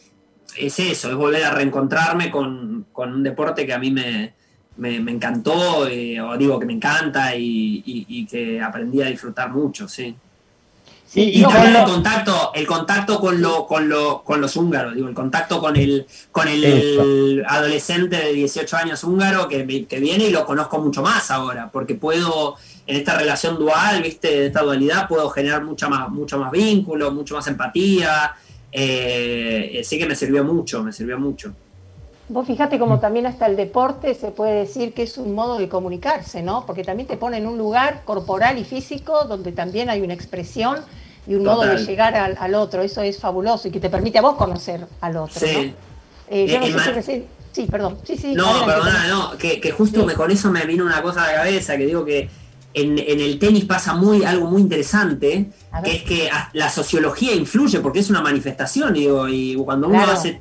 es 0.58 0.80
eso, 0.80 1.10
es 1.10 1.16
volver 1.16 1.44
a 1.44 1.52
reencontrarme 1.52 2.32
con, 2.32 2.88
con 2.92 3.14
un 3.14 3.24
deporte 3.24 3.66
que 3.66 3.74
a 3.74 3.80
mí 3.80 3.92
me, 3.92 4.34
me, 4.78 4.96
encantó, 4.96 5.88
eh, 5.88 6.20
o 6.20 6.38
digo 6.38 6.60
que 6.60 6.66
me 6.66 6.74
encanta 6.74 7.36
y 7.36 8.26
que 8.30 8.60
aprendí 8.62 9.02
a 9.02 9.08
disfrutar 9.08 9.52
mucho, 9.52 9.88
sí. 9.88 10.16
Y, 11.16 11.22
Y 11.22 11.40
y 11.40 11.44
también 11.44 11.76
el 11.76 11.84
contacto, 11.86 12.52
el 12.54 12.68
contacto 12.68 13.20
con 13.20 13.42
lo, 13.42 13.66
con 13.66 13.90
lo, 13.90 14.24
con 14.24 14.40
los 14.42 14.56
húngaros, 14.56 14.94
digo, 14.94 15.08
el 15.08 15.16
contacto 15.16 15.60
con 15.60 15.76
el, 15.76 16.06
con 16.32 16.48
el 16.48 17.44
adolescente 17.48 18.16
de 18.18 18.34
18 18.34 18.78
años 18.78 19.04
húngaro 19.04 19.48
que, 19.48 19.88
que 19.88 20.00
viene 20.00 20.26
y 20.26 20.30
lo 20.30 20.46
conozco 20.46 20.80
mucho 20.80 21.02
más 21.02 21.32
ahora, 21.32 21.70
porque 21.72 21.96
puedo, 21.96 22.56
en 22.86 22.98
esta 22.98 23.18
relación 23.18 23.58
dual, 23.58 24.04
viste, 24.04 24.28
de 24.28 24.46
esta 24.48 24.62
dualidad, 24.62 25.08
puedo 25.08 25.30
generar 25.32 25.64
mucha 25.64 25.90
más, 25.90 26.10
mucho 26.10 26.38
más 26.38 26.52
vínculo, 26.52 27.12
mucho 27.12 27.36
más 27.36 27.48
empatía. 27.48 28.36
eh, 28.72 29.82
sí 29.84 29.98
que 29.98 30.06
me 30.06 30.16
sirvió 30.16 30.44
mucho, 30.44 30.84
me 30.84 30.94
sirvió 30.94 31.18
mucho. 31.20 31.54
Vos 32.30 32.46
fíjate 32.46 32.78
como 32.78 33.00
también 33.00 33.26
hasta 33.26 33.48
el 33.48 33.56
deporte 33.56 34.14
se 34.14 34.30
puede 34.32 34.54
decir 34.60 34.94
que 34.94 35.02
es 35.04 35.18
un 35.18 35.34
modo 35.34 35.58
de 35.58 35.68
comunicarse, 35.68 36.44
¿no? 36.44 36.64
Porque 36.66 36.84
también 36.84 37.08
te 37.08 37.18
pone 37.18 37.38
en 37.38 37.48
un 37.48 37.58
lugar 37.58 38.04
corporal 38.06 38.58
y 38.60 38.64
físico 38.64 39.24
donde 39.26 39.52
también 39.52 39.90
hay 39.90 40.02
una 40.02 40.14
expresión 40.14 40.78
y 41.28 41.34
un 41.36 41.44
modo 41.44 41.64
de 41.66 41.78
llegar 41.78 42.16
al, 42.16 42.38
al 42.40 42.54
otro. 42.56 42.82
Eso 42.84 43.02
es 43.02 43.20
fabuloso 43.20 43.68
y 43.68 43.72
que 43.72 43.80
te 43.80 43.90
permite 43.90 44.20
a 44.20 44.22
vos 44.22 44.36
conocer 44.36 44.86
al 45.02 45.18
otro, 45.18 45.40
Sí. 45.40 45.48
¿no? 45.56 45.90
Eh, 46.36 46.48
yo 46.48 46.60
no 46.60 46.66
sé 46.68 46.80
si 46.84 46.92
recién- 46.92 47.26
Sí, 47.52 47.66
perdón. 47.66 47.98
Sí, 48.04 48.16
sí. 48.16 48.36
No, 48.36 48.46
adelante, 48.48 48.74
perdona, 48.74 49.08
no, 49.08 49.38
que, 49.38 49.60
que 49.60 49.72
justo 49.72 50.06
me, 50.06 50.14
con 50.14 50.30
eso 50.30 50.52
me 50.52 50.66
vino 50.68 50.86
una 50.86 51.02
cosa 51.02 51.24
a 51.24 51.28
la 51.32 51.34
cabeza, 51.40 51.76
que 51.78 51.88
digo 51.88 52.06
que 52.06 52.30
en, 52.76 53.00
en 53.00 53.20
el 53.20 53.40
tenis 53.40 53.66
pasa 53.66 53.96
muy 53.96 54.24
algo 54.24 54.46
muy 54.48 54.62
interesante, 54.62 55.50
que 55.84 55.96
es 55.96 56.04
que 56.04 56.30
la 56.54 56.70
sociología 56.70 57.34
influye 57.34 57.80
porque 57.80 58.00
es 58.00 58.10
una 58.12 58.22
manifestación, 58.22 58.94
digo, 58.94 59.28
y 59.28 59.56
cuando 59.56 59.88
uno 59.88 59.98
Claro. 59.98 60.12
hace, 60.12 60.40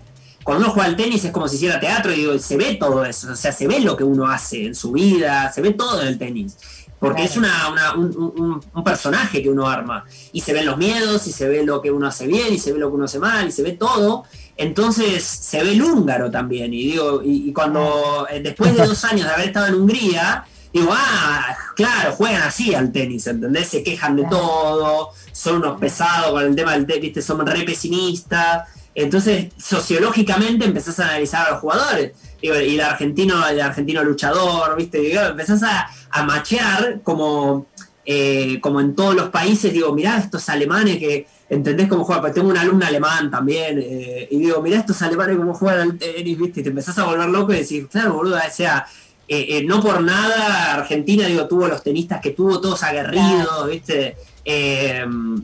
cuando 0.49 0.65
uno 0.65 0.73
juega 0.73 0.89
al 0.89 0.97
tenis 0.97 1.23
es 1.27 1.31
como 1.31 1.47
si 1.47 1.57
hiciera 1.57 1.79
teatro, 1.79 2.11
y 2.11 2.17
digo, 2.21 2.39
se 2.39 2.57
ve 2.57 2.77
todo 2.81 3.05
eso, 3.05 3.31
o 3.31 3.37
sea, 3.37 3.53
se 3.53 3.69
ve 3.69 3.81
lo 3.81 3.99
que 3.99 4.03
uno 4.05 4.27
hace 4.27 4.65
en 4.65 4.75
su 4.75 4.93
vida, 4.93 5.53
se 5.53 5.61
ve 5.61 5.73
todo 5.75 6.01
en 6.01 6.09
el 6.09 6.17
tenis. 6.19 6.57
Porque 6.99 7.17
Claro. 7.27 7.31
es 7.31 7.37
una, 7.37 7.69
una- 7.71 7.93
un, 7.95 8.17
un- 8.17 8.61
un 8.75 8.83
personaje 8.85 9.43
que 9.43 9.51
uno 9.51 9.69
arma. 9.69 10.07
Y 10.33 10.41
se 10.41 10.55
ven 10.55 10.65
los 10.65 10.79
miedos, 10.79 11.27
y 11.27 11.33
se 11.33 11.47
ve 11.49 11.65
lo 11.67 11.83
que 11.83 11.91
uno 11.91 12.07
hace 12.07 12.27
bien, 12.27 12.55
y 12.55 12.59
se 12.59 12.73
ve 12.73 12.79
lo 12.79 12.89
que 12.89 12.95
uno 12.97 13.05
hace 13.05 13.19
mal, 13.19 13.47
y 13.47 13.53
se 13.53 13.63
ve 13.63 13.73
todo. 13.73 14.25
Entonces 14.57 15.23
se 15.23 15.63
ve 15.63 15.73
el 15.73 15.83
húngaro 15.83 16.31
también. 16.31 16.73
Y 16.73 16.93
digo, 16.93 17.23
y, 17.23 17.51
y 17.51 17.53
cuando 17.53 18.27
eh, 18.31 18.41
después 18.41 18.75
de 18.75 18.87
dos 18.87 19.05
años 19.11 19.27
de 19.29 19.35
haber 19.35 19.49
estado 19.49 19.67
en 19.67 19.75
Hungría, 19.75 20.45
digo, 20.73 20.89
ah, 20.93 21.55
claro, 21.77 22.13
juegan 22.13 22.43
así 22.43 22.75
al 22.75 22.91
tenis, 22.91 23.27
¿entendés? 23.27 23.69
Se 23.69 23.83
quejan 23.83 24.17
de 24.17 24.25
todo, 24.25 25.11
son 25.31 25.57
unos 25.57 25.79
pesados 25.79 26.31
con 26.33 26.43
el 26.43 26.57
tema 26.57 26.73
del 26.73 26.87
tenis, 26.87 27.03
¿viste? 27.03 27.21
son 27.23 27.47
re 27.47 27.65
pesimistas. 27.65 28.67
Entonces, 28.95 29.49
sociológicamente 29.57 30.65
empezás 30.65 30.99
a 31.01 31.09
analizar 31.09 31.47
a 31.47 31.51
los 31.53 31.61
jugadores. 31.61 32.13
Y 32.41 32.49
el 32.49 32.81
argentino, 32.81 33.47
el 33.47 33.61
argentino 33.61 34.03
luchador, 34.05 34.77
¿viste? 34.77 34.99
Digo, 34.99 35.21
empezás 35.21 35.63
a, 35.63 35.89
a 36.11 36.23
machear 36.25 37.01
como, 37.03 37.67
eh, 38.11 38.59
como 38.63 38.81
en 38.81 38.95
todos 38.95 39.15
los 39.15 39.29
países, 39.29 39.71
digo, 39.71 39.93
mirá 39.93 40.17
estos 40.17 40.49
alemanes 40.49 40.97
que, 40.97 41.27
¿entendés 41.51 41.89
cómo 41.89 42.05
juegan? 42.05 42.23
Porque 42.23 42.41
tengo 42.41 42.49
un 42.49 42.57
alumno 42.57 42.87
alemán 42.87 43.31
también, 43.31 43.79
eh, 43.83 44.27
y 44.31 44.39
digo, 44.39 44.63
mirá 44.63 44.79
estos 44.79 45.03
alemanes 45.03 45.37
cómo 45.37 45.53
juegan 45.53 45.81
al 45.81 45.99
tenis, 45.99 46.39
¿viste? 46.39 46.61
Y 46.61 46.63
te 46.63 46.71
empezás 46.71 46.97
a 46.99 47.05
volver 47.05 47.29
loco 47.29 47.53
y 47.53 47.59
decís, 47.59 47.85
claro, 47.91 48.15
boludo, 48.15 48.37
o 48.37 48.51
sea, 48.51 48.87
eh, 49.29 49.63
no 49.67 49.83
por 49.83 50.01
nada 50.01 50.73
Argentina, 50.73 51.27
digo, 51.27 51.47
tuvo 51.47 51.69
los 51.69 51.83
tenistas 51.83 52.23
que 52.23 52.31
tuvo, 52.31 52.63
todos 52.63 52.83
aguerridos, 52.83 53.69
¿viste? 53.69 54.17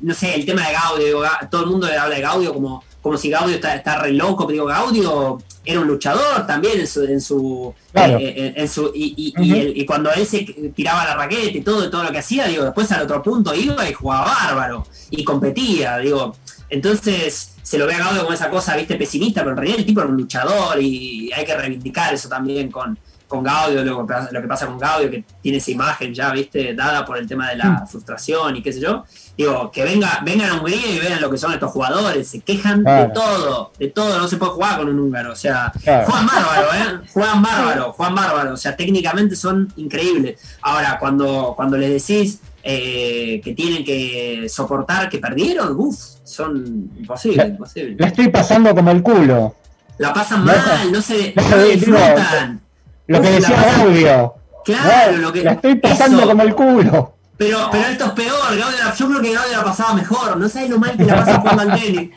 No 0.02 0.14
sé, 0.14 0.34
el 0.34 0.46
tema 0.46 0.66
de 0.66 0.72
Gaudio, 0.72 1.04
digo, 1.04 1.22
todo 1.50 1.64
el 1.64 1.70
mundo 1.70 1.86
le 1.86 1.98
habla 1.98 2.14
de 2.14 2.22
Gaudio 2.22 2.54
como, 2.54 2.82
como 3.04 3.18
si 3.18 3.28
Gaudio 3.28 3.56
está, 3.56 3.74
está 3.74 4.00
re 4.00 4.12
loco, 4.12 4.46
pero 4.46 4.52
digo, 4.54 4.64
Gaudio 4.66 5.38
era 5.62 5.78
un 5.80 5.86
luchador 5.86 6.46
también 6.46 6.80
en 6.80 6.86
su, 6.86 7.04
en 7.04 7.20
su, 7.20 7.74
Claro. 7.92 8.16
eh, 8.18 8.34
eh, 8.34 8.52
en 8.56 8.66
su 8.68 8.90
y, 8.94 9.12
y- 9.14 9.34
y 9.44 9.50
Ujú. 9.52 9.60
él- 9.60 9.72
y 9.76 9.84
cuando 9.84 10.10
él 10.10 10.24
se 10.26 10.38
tiraba 10.74 11.04
la 11.04 11.14
raqueta 11.14 11.58
y 11.58 11.60
todo, 11.60 11.90
todo 11.90 12.02
lo 12.02 12.10
que 12.10 12.18
hacía, 12.18 12.46
digo, 12.46 12.64
después 12.64 12.90
al 12.92 13.02
otro 13.02 13.22
punto 13.22 13.54
iba 13.54 13.86
y 13.88 13.92
jugaba 13.92 14.24
bárbaro 14.24 14.86
y 15.10 15.22
competía, 15.22 15.98
digo. 15.98 16.34
Entonces 16.70 17.52
se 17.62 17.78
lo 17.78 17.86
ve 17.86 17.94
a 17.94 17.98
Gaudio 17.98 18.22
como 18.22 18.32
esa 18.32 18.48
cosa, 18.50 18.74
viste, 18.76 18.96
pesimista, 18.96 19.42
pero 19.42 19.50
en 19.52 19.56
realidad 19.58 19.78
el 19.80 19.86
tipo 19.86 20.00
era 20.00 20.08
un 20.08 20.16
luchador 20.16 20.80
y 20.82 21.30
hay 21.32 21.44
que 21.44 21.54
reivindicar 21.56 22.12
eso 22.14 22.28
también 22.28 22.70
con, 22.70 22.98
con 23.26 23.42
Gaudio, 23.42 23.84
lo 23.84 24.06
que, 24.06 24.12
pasa, 24.12 24.28
lo 24.32 24.40
que 24.42 24.48
pasa 24.48 24.66
con 24.66 24.78
Gaudio, 24.78 25.10
que 25.10 25.24
tiene 25.42 25.58
esa 25.58 25.70
imagen 25.70 26.14
ya, 26.14 26.30
viste, 26.32 26.74
dada 26.74 27.04
por 27.04 27.18
el 27.18 27.26
tema 27.26 27.48
de 27.50 27.56
la 27.56 27.86
frustración 27.86 28.56
y 28.56 28.62
qué 28.62 28.72
sé 28.72 28.80
yo. 28.80 29.04
Digo, 29.36 29.70
que 29.70 29.82
venga, 29.84 30.20
vengan 30.24 30.50
a 30.50 30.54
Hungría 30.54 30.86
y 30.86 30.98
vean 30.98 31.20
lo 31.20 31.30
que 31.30 31.38
son 31.38 31.52
estos 31.52 31.70
jugadores, 31.70 32.28
se 32.28 32.40
quejan 32.40 32.82
Claro. 32.82 33.08
de 33.08 33.14
todo, 33.14 33.72
de 33.78 33.88
todo, 33.88 34.18
no 34.18 34.28
se 34.28 34.36
puede 34.36 34.52
jugar 34.52 34.78
con 34.78 34.88
un 34.88 34.98
húngaro, 34.98 35.32
o 35.32 35.36
sea, 35.36 35.72
Claro. 35.82 36.06
juegan 36.06 36.26
bárbaro, 36.26 36.68
¿eh? 36.74 37.00
Juegan 37.12 37.42
bárbaro, 37.42 37.92
juegan 37.92 38.14
bárbaro, 38.14 38.52
o 38.54 38.56
sea, 38.56 38.76
técnicamente 38.76 39.34
son 39.36 39.72
increíbles. 39.76 40.40
Ahora, 40.62 40.98
cuando, 40.98 41.54
cuando 41.56 41.76
les 41.76 42.06
decís 42.06 42.40
eh, 42.62 43.40
que 43.44 43.52
tienen 43.54 43.84
que 43.84 44.46
soportar 44.48 45.08
que 45.08 45.18
perdieron, 45.18 45.74
uff, 45.76 45.98
son 46.24 46.90
imposibles, 46.96 47.48
imposibles. 47.48 47.96
La 47.98 48.06
estoy 48.06 48.28
pasando 48.28 48.74
como 48.74 48.90
el 48.90 49.02
culo. 49.02 49.54
La 49.98 50.12
pasan 50.12 50.44
mal, 50.44 50.90
no 50.90 51.00
se, 51.00 51.34
no, 51.36 51.62
disfrutan. 51.64 52.60
Lo 53.06 53.20
que 53.20 53.30
decía 53.30 53.62
Gaudio. 53.78 54.34
Claro, 54.64 55.12
No, 55.12 55.18
lo 55.18 55.32
que. 55.32 55.42
La 55.42 55.52
estoy 55.52 55.74
pasando 55.76 56.18
eso. 56.18 56.28
como 56.28 56.42
el 56.42 56.54
culo. 56.54 57.14
Pero, 57.36 57.68
pero 57.70 57.84
esto 57.88 58.04
es 58.06 58.10
peor, 58.12 58.38
Gaudio 58.56 58.78
yo 58.96 59.08
creo 59.08 59.20
que 59.20 59.32
Gaudio 59.34 59.56
la 59.58 59.64
pasaba 59.64 59.92
mejor, 59.94 60.36
no 60.36 60.48
sabes 60.48 60.70
lo 60.70 60.78
mal 60.78 60.96
que 60.96 61.04
la 61.04 61.16
pasa 61.16 61.40
jugando 61.40 61.62
al 61.62 61.80
tenis. 61.80 62.10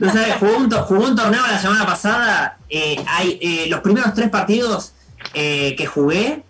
No 0.00 0.10
sabes, 0.12 0.34
jugó 0.40 0.56
un, 0.56 0.68
to- 0.70 0.82
jugó 0.84 1.04
un 1.04 1.14
torneo 1.14 1.42
la 1.46 1.58
semana 1.58 1.84
pasada, 1.86 2.56
eh, 2.70 2.96
hay, 3.06 3.38
eh, 3.42 3.66
los 3.68 3.80
primeros 3.80 4.14
tres 4.14 4.30
partidos 4.30 4.94
eh, 5.34 5.74
que 5.76 5.84
jugué, 5.86 6.42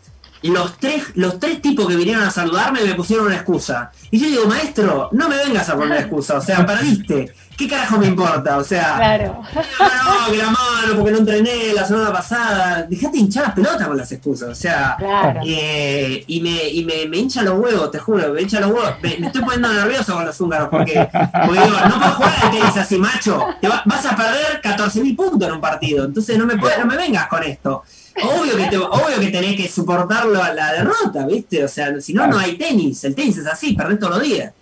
los 0.51 0.77
tres, 0.79 1.05
los 1.15 1.39
tres 1.41 1.61
tipos 1.63 1.87
que 1.89 1.97
vinieron 1.97 2.23
a 2.25 2.31
saludarme 2.31 2.83
me 2.83 2.95
pusieron 2.95 3.27
una 3.27 3.37
excusa. 3.37 3.91
Y 4.11 4.19
yo 4.21 4.27
digo, 4.29 4.47
maestro, 4.47 5.09
no 5.13 5.29
me 5.29 5.37
vengas 5.37 5.69
a 5.69 5.77
poner 5.77 5.99
excusa, 6.01 6.37
o 6.39 6.41
sea, 6.41 6.65
perdiste. 6.67 7.33
¿Qué 7.57 7.69
carajo 7.69 7.99
me 7.99 8.07
importa? 8.09 8.57
O 8.59 8.65
sea, 8.65 8.97
Claro. 8.97 9.41
no, 9.55 10.33
que 10.33 10.39
la 10.39 10.47
mano, 10.51 10.95
porque 10.97 11.13
no 11.13 11.19
entrené 11.19 11.73
la 11.73 11.87
semana 11.87 12.13
pasada. 12.13 12.83
Dejate 12.83 13.17
hinchar 13.19 13.45
las 13.45 13.53
pelotas 13.55 13.87
con 13.87 13.97
las 13.97 14.11
excusas. 14.11 14.49
O 14.49 14.55
sea, 14.57 14.97
Claro. 14.99 15.41
eh, 15.47 16.25
y, 16.27 16.41
me, 16.41 16.69
y 16.69 16.85
me, 16.85 17.07
me 17.07 17.17
hincha 17.19 17.43
los 17.43 17.57
huevos, 17.61 17.93
te 17.93 18.01
juro, 18.01 18.33
me 18.33 18.43
hincha 18.43 18.59
los 18.59 18.73
huevos. 18.73 18.95
Me, 19.01 19.17
me 19.19 19.27
estoy 19.29 19.43
poniendo 19.43 19.73
nervioso 19.73 20.15
con 20.15 20.27
los 20.27 20.41
húngaros 20.41 20.69
porque, 20.69 21.09
porque 21.47 21.61
digo, 21.61 21.77
no 21.89 21.95
puedes 21.99 22.15
jugar 22.15 22.35
al 22.43 22.51
tenis 22.51 22.77
así, 22.77 22.99
macho. 22.99 23.47
Te 23.61 23.69
va- 23.69 23.83
vas 23.87 24.05
a 24.05 24.17
perder 24.17 24.61
14.000 24.61 25.15
puntos 25.15 25.49
en 25.49 25.55
un 25.55 25.61
partido. 25.61 26.05
Entonces 26.07 26.37
no 26.37 26.47
me, 26.47 26.57
puedes- 26.57 26.79
no 26.81 26.87
me 26.87 26.97
vengas 26.97 27.29
con 27.29 27.43
esto. 27.45 27.85
Obvio 28.23 28.57
que, 28.57 28.65
te- 28.67 28.79
obvio 28.79 29.19
que 29.21 29.29
tenés 29.31 29.57
que 29.57 29.69
soportar 29.69 30.27
la, 30.27 30.55
la 30.55 30.73
derrota, 30.73 31.27
¿viste? 31.27 31.65
O 31.65 31.69
sea, 31.69 32.01
si 32.01 32.15
no, 32.15 32.27
no 32.27 32.39
hay 32.39 32.57
tenis. 32.57 33.03
El 33.05 33.15
tenis 33.15 33.39
es 33.39 33.47
así, 33.47 33.75
perdés 33.75 33.99
todos 33.99 34.19
los 34.19 34.23
días. 34.23 34.53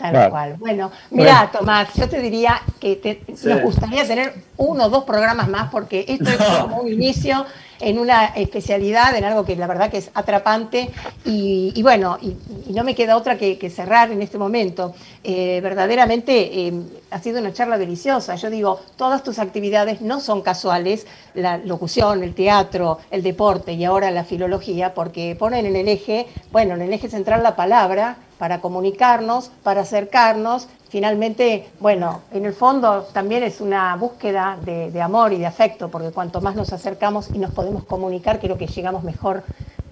Tal 0.00 0.12
Claro. 0.12 0.30
cual. 0.30 0.54
Bueno, 0.58 0.90
mira, 1.10 1.50
Tomás, 1.52 1.92
yo 1.94 2.08
te 2.08 2.20
diría 2.22 2.62
que 2.80 2.96
te- 2.96 3.22
Sí. 3.36 3.48
nos 3.48 3.60
gustaría 3.60 4.06
tener 4.06 4.32
uno 4.56 4.86
o 4.86 4.88
dos 4.88 5.04
programas 5.04 5.46
más 5.46 5.68
porque 5.70 6.06
esto 6.08 6.30
es 6.30 6.38
como 6.38 6.78
un 6.80 6.88
inicio 6.90 7.44
en 7.80 7.98
una 7.98 8.26
especialidad, 8.28 9.14
en 9.14 9.24
algo 9.24 9.44
que 9.44 9.56
la 9.56 9.66
verdad 9.66 9.90
que 9.90 9.98
es 9.98 10.10
atrapante 10.14 10.88
y, 11.26 11.72
y 11.74 11.82
bueno, 11.82 12.16
y, 12.22 12.34
y 12.66 12.72
no 12.72 12.82
me 12.82 12.94
queda 12.94 13.14
otra 13.16 13.36
que, 13.36 13.58
que 13.58 13.68
cerrar 13.68 14.10
en 14.10 14.22
este 14.22 14.38
momento. 14.38 14.94
Eh, 15.22 15.60
verdaderamente 15.62 16.32
eh, 16.68 16.72
ha 17.10 17.18
sido 17.20 17.38
una 17.40 17.52
charla 17.52 17.76
deliciosa. 17.76 18.36
Yo 18.36 18.48
digo, 18.48 18.80
todas 18.96 19.22
tus 19.22 19.38
actividades 19.38 20.00
no 20.00 20.20
son 20.20 20.40
casuales, 20.40 21.06
la 21.34 21.58
locución, 21.58 22.22
el 22.22 22.34
teatro, 22.34 23.00
el 23.10 23.22
deporte 23.22 23.72
y 23.74 23.84
ahora 23.84 24.10
la 24.10 24.24
filología, 24.24 24.94
porque 24.94 25.36
ponen 25.38 25.66
en 25.66 25.76
el 25.76 25.88
eje, 25.88 26.26
bueno, 26.52 26.74
en 26.74 26.80
el 26.82 26.92
eje 26.94 27.10
central 27.10 27.42
la 27.42 27.54
palabra 27.54 28.16
para 28.40 28.62
comunicarnos, 28.62 29.50
para 29.62 29.82
acercarnos. 29.82 30.66
Finalmente, 30.88 31.68
bueno, 31.78 32.22
en 32.32 32.46
el 32.46 32.54
fondo 32.54 33.06
también 33.12 33.42
es 33.42 33.60
una 33.60 33.94
búsqueda 33.96 34.56
de, 34.64 34.90
de 34.90 35.02
amor 35.02 35.34
y 35.34 35.36
de 35.36 35.44
afecto, 35.44 35.90
porque 35.90 36.10
cuanto 36.10 36.40
más 36.40 36.56
nos 36.56 36.72
acercamos 36.72 37.28
y 37.34 37.38
nos 37.38 37.52
podemos 37.52 37.84
comunicar, 37.84 38.40
creo 38.40 38.56
que 38.56 38.66
llegamos 38.66 39.04
mejor 39.04 39.42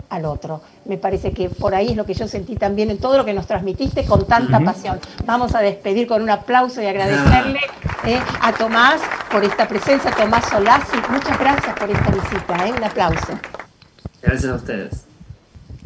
al 0.08 0.24
otro. 0.24 0.62
Me 0.86 0.96
parece 0.96 1.32
que 1.32 1.50
por 1.50 1.74
ahí 1.74 1.88
es 1.88 1.96
lo 1.96 2.06
que 2.06 2.14
yo 2.14 2.26
sentí 2.26 2.56
también 2.56 2.90
en 2.90 2.96
todo 2.96 3.18
lo 3.18 3.26
que 3.26 3.34
nos 3.34 3.46
transmitiste 3.46 4.06
con 4.06 4.26
tanta 4.26 4.60
pasión. 4.60 4.98
Vamos 5.26 5.54
a 5.54 5.60
despedir 5.60 6.06
con 6.06 6.22
un 6.22 6.30
aplauso 6.30 6.80
y 6.80 6.86
agradecerle 6.86 7.60
eh, 8.06 8.18
a 8.40 8.52
Tomás 8.54 9.02
por 9.30 9.44
esta 9.44 9.68
presencia, 9.68 10.10
Tomás 10.12 10.48
Solasi. 10.48 10.96
Muchas 11.10 11.38
gracias 11.38 11.78
por 11.78 11.90
esta 11.90 12.10
visita, 12.10 12.66
eh, 12.66 12.72
un 12.74 12.82
aplauso. 12.82 13.38
Gracias 14.22 14.50
a 14.50 14.54
ustedes. 14.54 15.04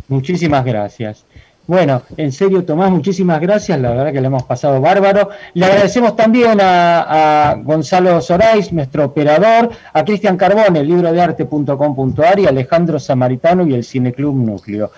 Muchísimas 0.06 0.64
gracias. 0.64 1.24
Bueno, 1.66 2.02
en 2.16 2.32
serio, 2.32 2.64
Tomás, 2.64 2.90
muchísimas 2.90 3.40
gracias. 3.40 3.80
La 3.80 3.90
verdad 3.90 4.12
que 4.12 4.20
le 4.20 4.26
hemos 4.26 4.42
pasado 4.42 4.80
bárbaro. 4.80 5.30
Le 5.54 5.66
agradecemos 5.66 6.16
también 6.16 6.60
a, 6.60 7.50
a 7.50 7.54
Gonzalo 7.54 8.20
Sorais, 8.20 8.72
nuestro 8.72 9.04
operador, 9.04 9.70
a 9.92 10.04
Cristian 10.04 10.36
Carbone, 10.36 10.80
el 10.80 10.88
libro 10.88 11.12
de 11.12 11.20
arte.com.ar 11.20 12.40
y 12.40 12.46
a 12.46 12.48
Alejandro 12.48 12.98
Samaritano 12.98 13.66
y 13.66 13.74
el 13.74 13.84
Cineclub 13.84 14.34
Núcleo. 14.34 14.90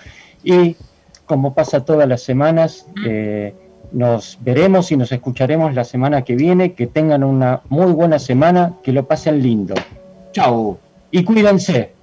Y 0.43 0.75
como 1.25 1.53
pasa 1.53 1.85
todas 1.85 2.07
las 2.07 2.23
semanas, 2.23 2.87
eh, 3.05 3.53
nos 3.91 4.39
veremos 4.41 4.91
y 4.91 4.97
nos 4.97 5.11
escucharemos 5.11 5.75
la 5.75 5.83
semana 5.83 6.23
que 6.23 6.35
viene. 6.35 6.73
Que 6.73 6.87
tengan 6.87 7.23
una 7.23 7.61
muy 7.69 7.91
buena 7.91 8.17
semana, 8.17 8.73
que 8.83 8.91
lo 8.91 9.05
pasen 9.05 9.41
lindo. 9.41 9.75
Chau 10.31 10.77
y 11.11 11.23
cuídense. 11.23 11.94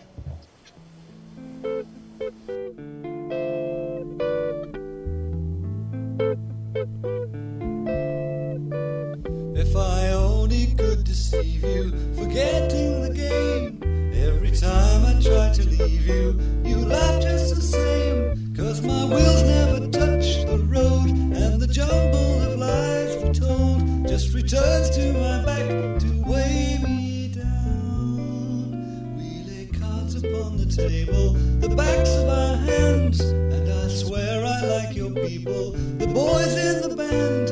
Returns 24.53 24.91
to 24.91 25.13
my 25.15 25.43
back 25.47 25.99
to 25.99 26.23
weigh 26.27 26.79
me 26.83 27.29
down. 27.29 29.17
We 29.17 29.45
lay 29.51 29.67
cards 29.67 30.15
upon 30.15 30.59
the 30.59 30.67
table, 30.67 31.33
the 31.33 31.75
backs 31.75 32.11
of 32.11 32.29
our 32.29 32.57
hands, 32.59 33.21
and 33.21 33.73
I 33.73 33.89
swear 33.89 34.45
I 34.45 34.61
like 34.67 34.95
your 34.95 35.11
people, 35.11 35.71
the 35.73 36.07
boys 36.07 36.55
in 36.55 36.83
the 36.87 36.95
band. 36.95 37.52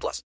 plus. 0.01 0.19